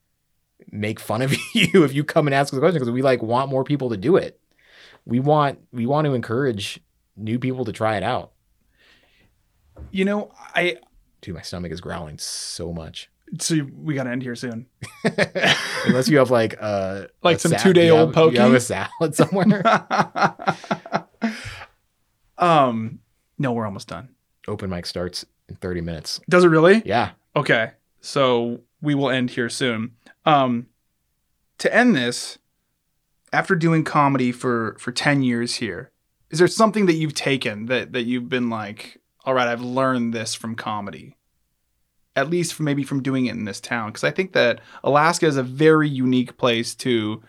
make 0.70 1.00
fun 1.00 1.22
of 1.22 1.34
you 1.54 1.84
if 1.84 1.92
you 1.94 2.04
come 2.04 2.26
and 2.26 2.34
ask 2.34 2.52
us 2.52 2.56
a 2.56 2.60
question 2.60 2.74
because 2.78 2.90
we 2.90 3.02
like 3.02 3.22
want 3.22 3.50
more 3.50 3.64
people 3.64 3.90
to 3.90 3.96
do 3.96 4.16
it. 4.16 4.38
We 5.04 5.18
want 5.20 5.58
we 5.72 5.86
want 5.86 6.04
to 6.06 6.14
encourage 6.14 6.80
new 7.16 7.38
people 7.38 7.64
to 7.64 7.72
try 7.72 7.96
it 7.96 8.02
out. 8.02 8.32
You 9.90 10.04
know, 10.04 10.30
I 10.54 10.76
Dude, 11.20 11.34
my 11.34 11.42
stomach 11.42 11.72
is 11.72 11.80
growling 11.80 12.18
so 12.18 12.72
much. 12.72 13.08
so 13.38 13.56
we 13.76 13.94
got 13.94 14.04
to 14.04 14.10
end 14.10 14.22
here 14.22 14.34
soon. 14.36 14.66
Unless 15.86 16.08
you 16.08 16.18
have 16.18 16.30
like 16.30 16.56
uh 16.60 17.04
Like 17.22 17.40
some 17.40 17.52
sa- 17.52 17.58
two-day-old 17.58 18.14
you 18.14 18.22
have- 18.22 18.32
You 18.34 18.40
have 18.40 18.54
a 18.54 18.60
salad 18.60 19.14
somewhere. 19.14 19.62
um, 22.38 22.98
no, 23.38 23.52
we're 23.52 23.66
almost 23.66 23.88
done. 23.88 24.10
Open 24.48 24.70
mic 24.70 24.86
starts 24.86 25.24
in 25.48 25.56
30 25.56 25.80
minutes. 25.80 26.20
Does 26.28 26.44
it 26.44 26.48
really? 26.48 26.82
Yeah. 26.84 27.10
Okay. 27.36 27.72
So 28.00 28.60
we 28.80 28.94
will 28.94 29.10
end 29.10 29.30
here 29.30 29.48
soon. 29.48 29.92
Um 30.24 30.66
to 31.58 31.74
end 31.74 31.94
this, 31.94 32.38
after 33.32 33.54
doing 33.54 33.84
comedy 33.84 34.32
for 34.32 34.76
for 34.78 34.92
10 34.92 35.22
years 35.22 35.56
here, 35.56 35.90
is 36.30 36.38
there 36.38 36.48
something 36.48 36.86
that 36.86 36.94
you've 36.94 37.14
taken 37.14 37.66
that 37.66 37.92
that 37.92 38.02
you've 38.02 38.28
been 38.28 38.50
like, 38.50 39.00
all 39.24 39.34
right, 39.34 39.48
I've 39.48 39.60
learned 39.62 40.12
this 40.12 40.34
from 40.34 40.54
comedy? 40.54 41.16
At 42.14 42.28
least 42.28 42.60
maybe 42.60 42.82
from 42.82 43.02
doing 43.02 43.26
it 43.26 43.34
in 43.34 43.46
this 43.46 43.60
town 43.60 43.88
because 43.88 44.04
I 44.04 44.10
think 44.10 44.32
that 44.32 44.60
Alaska 44.84 45.26
is 45.26 45.36
a 45.36 45.42
very 45.42 45.88
unique 45.88 46.36
place 46.36 46.74
to 46.76 47.22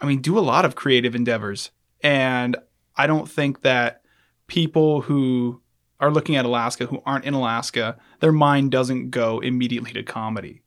I 0.00 0.06
mean, 0.06 0.20
do 0.20 0.38
a 0.38 0.40
lot 0.40 0.64
of 0.64 0.74
creative 0.74 1.14
endeavors. 1.14 1.70
And 2.02 2.56
I 2.96 3.06
don't 3.06 3.28
think 3.28 3.62
that 3.62 4.02
people 4.46 5.02
who 5.02 5.62
are 6.00 6.10
looking 6.10 6.36
at 6.36 6.44
Alaska 6.44 6.86
who 6.86 7.02
aren't 7.06 7.24
in 7.24 7.34
Alaska, 7.34 7.96
their 8.20 8.32
mind 8.32 8.70
doesn't 8.70 9.10
go 9.10 9.40
immediately 9.40 9.92
to 9.92 10.02
comedy. 10.02 10.62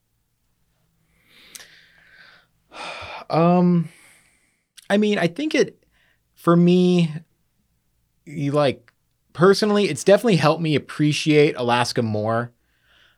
Um, 3.30 3.90
I 4.90 4.98
mean, 4.98 5.18
I 5.18 5.28
think 5.28 5.56
it 5.56 5.84
for 6.36 6.56
me, 6.56 7.14
you 8.26 8.52
like 8.52 8.92
personally, 9.34 9.90
it's 9.90 10.04
definitely 10.04 10.38
helped 10.38 10.62
me 10.62 10.76
appreciate 10.76 11.56
Alaska 11.58 12.02
more. 12.02 12.52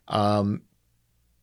Um, 0.07 0.64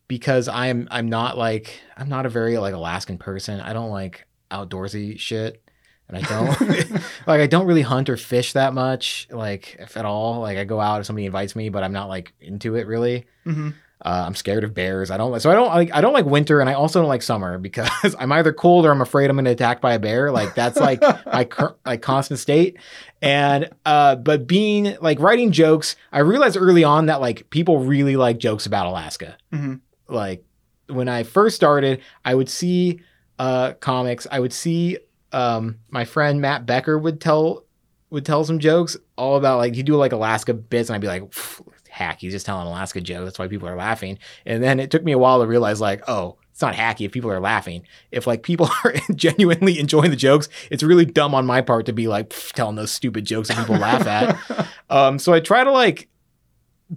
because 0.07 0.47
I'm 0.47 0.87
I'm 0.91 1.09
not 1.09 1.37
like 1.37 1.81
I'm 1.95 2.09
not 2.09 2.25
a 2.25 2.29
very 2.29 2.57
like 2.57 2.73
Alaskan 2.73 3.17
person. 3.17 3.59
I 3.59 3.73
don't 3.73 3.89
like 3.89 4.27
outdoorsy 4.51 5.19
shit. 5.19 5.63
And 6.09 6.17
I 6.17 6.21
don't 6.21 6.61
like 7.27 7.41
I 7.41 7.47
don't 7.47 7.67
really 7.67 7.81
hunt 7.81 8.09
or 8.09 8.17
fish 8.17 8.53
that 8.53 8.73
much, 8.73 9.27
like 9.31 9.75
if 9.79 9.97
at 9.97 10.05
all. 10.05 10.39
Like 10.39 10.57
I 10.57 10.63
go 10.63 10.79
out 10.79 11.01
if 11.01 11.05
somebody 11.05 11.25
invites 11.25 11.55
me, 11.55 11.69
but 11.69 11.83
I'm 11.83 11.93
not 11.93 12.07
like 12.07 12.33
into 12.39 12.75
it 12.75 12.87
really. 12.87 13.25
Mm-hmm. 13.45 13.69
Uh, 13.99 14.23
I'm 14.27 14.35
scared 14.35 14.63
of 14.63 14.75
bears. 14.75 15.09
I 15.09 15.17
don't 15.17 15.31
like 15.31 15.41
so 15.41 15.49
I 15.49 15.55
don't 15.55 15.69
like 15.69 15.93
I 15.93 16.01
don't 16.01 16.13
like 16.13 16.25
winter 16.25 16.61
and 16.61 16.69
I 16.69 16.73
also 16.73 16.99
don't 16.99 17.09
like 17.09 17.23
summer 17.23 17.57
because 17.67 18.15
I'm 18.19 18.31
either 18.31 18.53
cold 18.53 18.85
or 18.85 18.91
I'm 18.91 19.01
afraid 19.01 19.29
I'm 19.29 19.35
going 19.35 19.45
to 19.45 19.51
attack 19.51 19.81
by 19.81 19.93
a 19.93 19.99
bear. 19.99 20.31
Like 20.31 20.53
that's 20.55 20.77
like 20.77 21.01
my 21.25 21.43
cur- 21.49 21.75
like 21.85 22.01
constant 22.01 22.39
state. 22.39 22.77
And 23.21 23.69
uh, 23.85 24.15
but 24.15 24.45
being 24.45 24.97
like 25.01 25.19
writing 25.19 25.51
jokes, 25.51 25.95
I 26.11 26.19
realized 26.19 26.57
early 26.57 26.83
on 26.83 27.07
that 27.07 27.21
like 27.21 27.49
people 27.49 27.79
really 27.79 28.15
like 28.15 28.37
jokes 28.37 28.65
about 28.65 28.85
Alaska. 28.85 29.35
Mm-hmm. 29.51 29.75
Like 30.07 30.43
when 30.87 31.09
I 31.09 31.23
first 31.23 31.55
started, 31.55 32.01
I 32.23 32.35
would 32.35 32.49
see 32.49 33.01
uh, 33.39 33.73
comics. 33.73 34.27
I 34.31 34.39
would 34.39 34.53
see 34.53 34.99
um, 35.31 35.79
my 35.89 36.05
friend 36.05 36.41
Matt 36.41 36.65
Becker 36.65 36.97
would 36.97 37.19
tell 37.19 37.63
would 38.09 38.25
tell 38.25 38.45
some 38.45 38.59
jokes 38.59 38.95
all 39.17 39.35
about 39.35 39.57
like 39.57 39.75
he'd 39.75 39.85
do 39.85 39.95
like 39.95 40.11
Alaska 40.11 40.53
bits, 40.53 40.89
and 40.89 40.95
I'd 40.95 41.01
be 41.01 41.07
like, 41.07 41.23
"Pff, 41.23 41.61
hack, 41.97 42.21
he's 42.21 42.33
just 42.33 42.45
telling 42.45 42.67
Alaska 42.67 43.01
joke. 43.01 43.25
That's 43.25 43.39
why 43.39 43.47
people 43.47 43.67
are 43.67 43.75
laughing. 43.75 44.19
And 44.45 44.63
then 44.63 44.79
it 44.79 44.91
took 44.91 45.03
me 45.03 45.11
a 45.11 45.17
while 45.17 45.41
to 45.41 45.47
realize 45.47 45.81
like, 45.81 46.07
oh, 46.07 46.37
it's 46.51 46.61
not 46.61 46.73
hacky 46.73 47.05
if 47.05 47.11
people 47.11 47.29
are 47.29 47.39
laughing. 47.39 47.83
If 48.11 48.25
like 48.25 48.41
people 48.41 48.67
are 48.83 48.93
genuinely 49.13 49.79
enjoying 49.79 50.09
the 50.09 50.15
jokes, 50.15 50.49
it's 50.71 50.81
really 50.81 51.05
dumb 51.05 51.35
on 51.35 51.45
my 51.45 51.61
part 51.61 51.85
to 51.85 51.93
be 51.93 52.07
like 52.07 52.33
telling 52.53 52.75
those 52.75 52.91
stupid 52.91 53.25
jokes 53.25 53.49
that 53.49 53.57
people 53.57 53.75
laugh 53.75 54.07
at. 54.07 54.37
Um, 54.89 55.19
so 55.19 55.33
I 55.33 55.41
try 55.41 55.65
to 55.65 55.71
like 55.71 56.07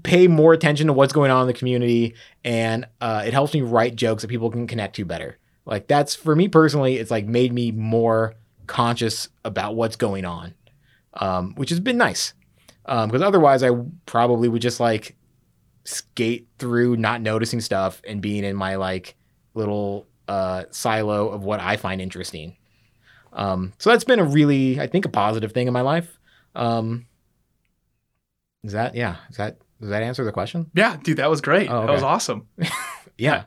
pay 0.04 0.28
more 0.28 0.52
attention 0.52 0.86
to 0.86 0.92
what's 0.92 1.12
going 1.12 1.32
on 1.32 1.40
in 1.40 1.46
the 1.48 1.52
community, 1.52 2.14
and 2.44 2.86
uh, 3.00 3.24
it 3.26 3.32
helps 3.32 3.52
me 3.52 3.62
write 3.62 3.96
jokes 3.96 4.22
that 4.22 4.28
people 4.28 4.48
can 4.48 4.68
connect 4.68 4.94
to 4.94 5.04
better. 5.04 5.38
Like 5.66 5.88
that's 5.88 6.14
for 6.14 6.36
me 6.36 6.46
personally, 6.46 6.98
it's 6.98 7.10
like 7.10 7.26
made 7.26 7.52
me 7.52 7.72
more 7.72 8.36
conscious 8.68 9.28
about 9.44 9.74
what's 9.74 9.96
going 9.96 10.24
on, 10.24 10.54
um, 11.14 11.54
which 11.56 11.70
has 11.70 11.80
been 11.80 11.96
nice. 11.96 12.32
Because 12.84 13.22
otherwise, 13.22 13.62
I 13.62 13.70
probably 14.06 14.48
would 14.48 14.62
just 14.62 14.80
like 14.80 15.16
skate 15.84 16.48
through 16.58 16.96
not 16.96 17.20
noticing 17.20 17.60
stuff 17.60 18.02
and 18.06 18.20
being 18.20 18.44
in 18.44 18.56
my 18.56 18.76
like 18.76 19.16
little 19.54 20.06
uh, 20.28 20.64
silo 20.70 21.28
of 21.30 21.44
what 21.44 21.60
I 21.60 21.76
find 21.76 22.00
interesting. 22.00 22.56
Um, 23.32 23.72
so 23.78 23.90
that's 23.90 24.04
been 24.04 24.18
a 24.18 24.24
really, 24.24 24.80
I 24.80 24.86
think, 24.86 25.04
a 25.04 25.08
positive 25.08 25.52
thing 25.52 25.66
in 25.66 25.72
my 25.72 25.82
life. 25.82 26.18
Um, 26.54 27.06
is 28.64 28.72
that 28.72 28.94
yeah? 28.94 29.16
Is 29.30 29.36
that 29.36 29.58
does 29.80 29.90
that 29.90 30.02
answer 30.02 30.24
the 30.24 30.32
question? 30.32 30.70
Yeah, 30.74 30.96
dude, 31.02 31.16
that 31.18 31.30
was 31.30 31.40
great. 31.40 31.70
Oh, 31.70 31.86
That 31.86 31.92
was 31.92 32.02
awesome. 32.02 32.46
Yeah. 33.18 33.44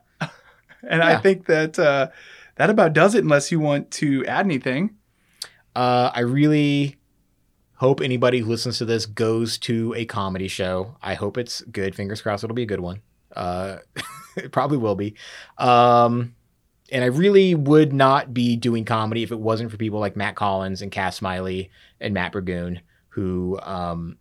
And 0.87 1.01
I 1.01 1.17
think 1.17 1.47
that 1.47 1.79
uh, 1.79 2.09
that 2.57 2.69
about 2.69 2.93
does 2.93 3.15
it 3.15 3.23
unless 3.23 3.51
you 3.51 3.59
want 3.59 3.89
to 3.91 4.23
add 4.25 4.45
anything. 4.45 4.97
Uh, 5.75 6.11
I 6.13 6.19
really 6.19 6.97
hope 7.83 7.99
anybody 7.99 8.39
who 8.39 8.45
listens 8.45 8.77
to 8.77 8.85
this 8.85 9.05
goes 9.05 9.57
to 9.57 9.93
a 9.97 10.05
comedy 10.05 10.47
show. 10.47 10.95
I 11.01 11.15
hope 11.15 11.37
it's 11.37 11.59
good. 11.63 11.93
Fingers 11.93 12.21
crossed 12.21 12.41
it'll 12.41 12.55
be 12.55 12.63
a 12.63 12.65
good 12.65 12.79
one. 12.79 13.01
Uh, 13.35 13.79
it 14.37 14.53
probably 14.53 14.77
will 14.77 14.95
be. 14.95 15.15
Um, 15.57 16.33
and 16.93 17.03
I 17.03 17.07
really 17.07 17.55
would 17.55 17.91
not 17.91 18.33
be 18.33 18.55
doing 18.55 18.85
comedy 18.85 19.21
if 19.21 19.33
it 19.33 19.39
wasn't 19.39 19.69
for 19.69 19.75
people 19.75 19.99
like 19.99 20.15
Matt 20.15 20.35
Collins 20.35 20.81
and 20.81 20.93
Cass 20.93 21.17
Smiley 21.17 21.71
and 21.99 22.13
Matt 22.13 22.31
Burgoon, 22.31 22.79
who, 23.09 23.59
um, 23.61 24.17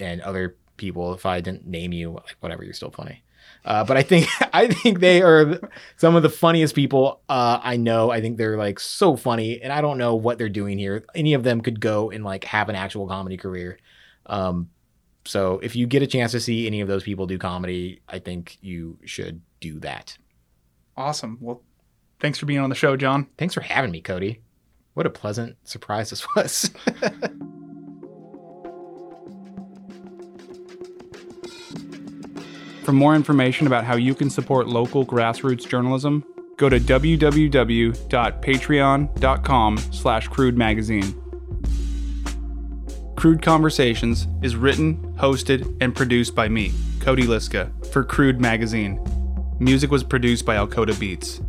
and 0.00 0.20
other 0.20 0.56
people. 0.76 1.12
If 1.12 1.26
I 1.26 1.40
didn't 1.40 1.66
name 1.66 1.92
you, 1.92 2.12
like 2.12 2.36
whatever, 2.38 2.62
you're 2.62 2.72
still 2.72 2.92
funny. 2.92 3.24
Uh, 3.64 3.84
but 3.84 3.96
I 3.96 4.02
think 4.02 4.26
I 4.52 4.68
think 4.68 5.00
they 5.00 5.22
are 5.22 5.60
some 5.96 6.16
of 6.16 6.22
the 6.22 6.30
funniest 6.30 6.74
people 6.74 7.20
uh, 7.28 7.60
I 7.62 7.76
know. 7.76 8.10
I 8.10 8.20
think 8.20 8.38
they're 8.38 8.56
like 8.56 8.80
so 8.80 9.16
funny, 9.16 9.60
and 9.60 9.72
I 9.72 9.80
don't 9.80 9.98
know 9.98 10.14
what 10.14 10.38
they're 10.38 10.48
doing 10.48 10.78
here. 10.78 11.04
Any 11.14 11.34
of 11.34 11.42
them 11.42 11.60
could 11.60 11.80
go 11.80 12.10
and 12.10 12.24
like 12.24 12.44
have 12.44 12.68
an 12.68 12.76
actual 12.76 13.06
comedy 13.06 13.36
career. 13.36 13.78
Um, 14.26 14.70
so 15.24 15.60
if 15.62 15.76
you 15.76 15.86
get 15.86 16.02
a 16.02 16.06
chance 16.06 16.32
to 16.32 16.40
see 16.40 16.66
any 16.66 16.80
of 16.80 16.88
those 16.88 17.02
people 17.02 17.26
do 17.26 17.38
comedy, 17.38 18.00
I 18.08 18.18
think 18.18 18.58
you 18.60 18.98
should 19.04 19.42
do 19.60 19.78
that. 19.80 20.16
Awesome. 20.96 21.38
Well, 21.40 21.62
thanks 22.20 22.38
for 22.38 22.46
being 22.46 22.60
on 22.60 22.70
the 22.70 22.76
show, 22.76 22.96
John. 22.96 23.26
Thanks 23.36 23.54
for 23.54 23.60
having 23.60 23.90
me, 23.90 24.00
Cody. 24.00 24.40
What 24.94 25.06
a 25.06 25.10
pleasant 25.10 25.56
surprise 25.64 26.10
this 26.10 26.26
was. 26.36 26.70
For 32.90 32.94
more 32.94 33.14
information 33.14 33.68
about 33.68 33.84
how 33.84 33.94
you 33.94 34.16
can 34.16 34.28
support 34.28 34.66
local 34.66 35.06
grassroots 35.06 35.64
journalism, 35.64 36.24
go 36.56 36.68
to 36.68 36.80
www.patreon.com 36.80 39.78
slash 39.78 40.26
crude 40.26 40.58
magazine. 40.58 41.14
Crude 43.14 43.42
Conversations 43.42 44.26
is 44.42 44.56
written, 44.56 45.14
hosted, 45.16 45.72
and 45.80 45.94
produced 45.94 46.34
by 46.34 46.48
me, 46.48 46.72
Cody 46.98 47.22
Liska, 47.22 47.70
for 47.92 48.02
Crude 48.02 48.40
Magazine. 48.40 48.98
Music 49.60 49.92
was 49.92 50.02
produced 50.02 50.44
by 50.44 50.56
Alcoda 50.56 50.98
Beats. 50.98 51.40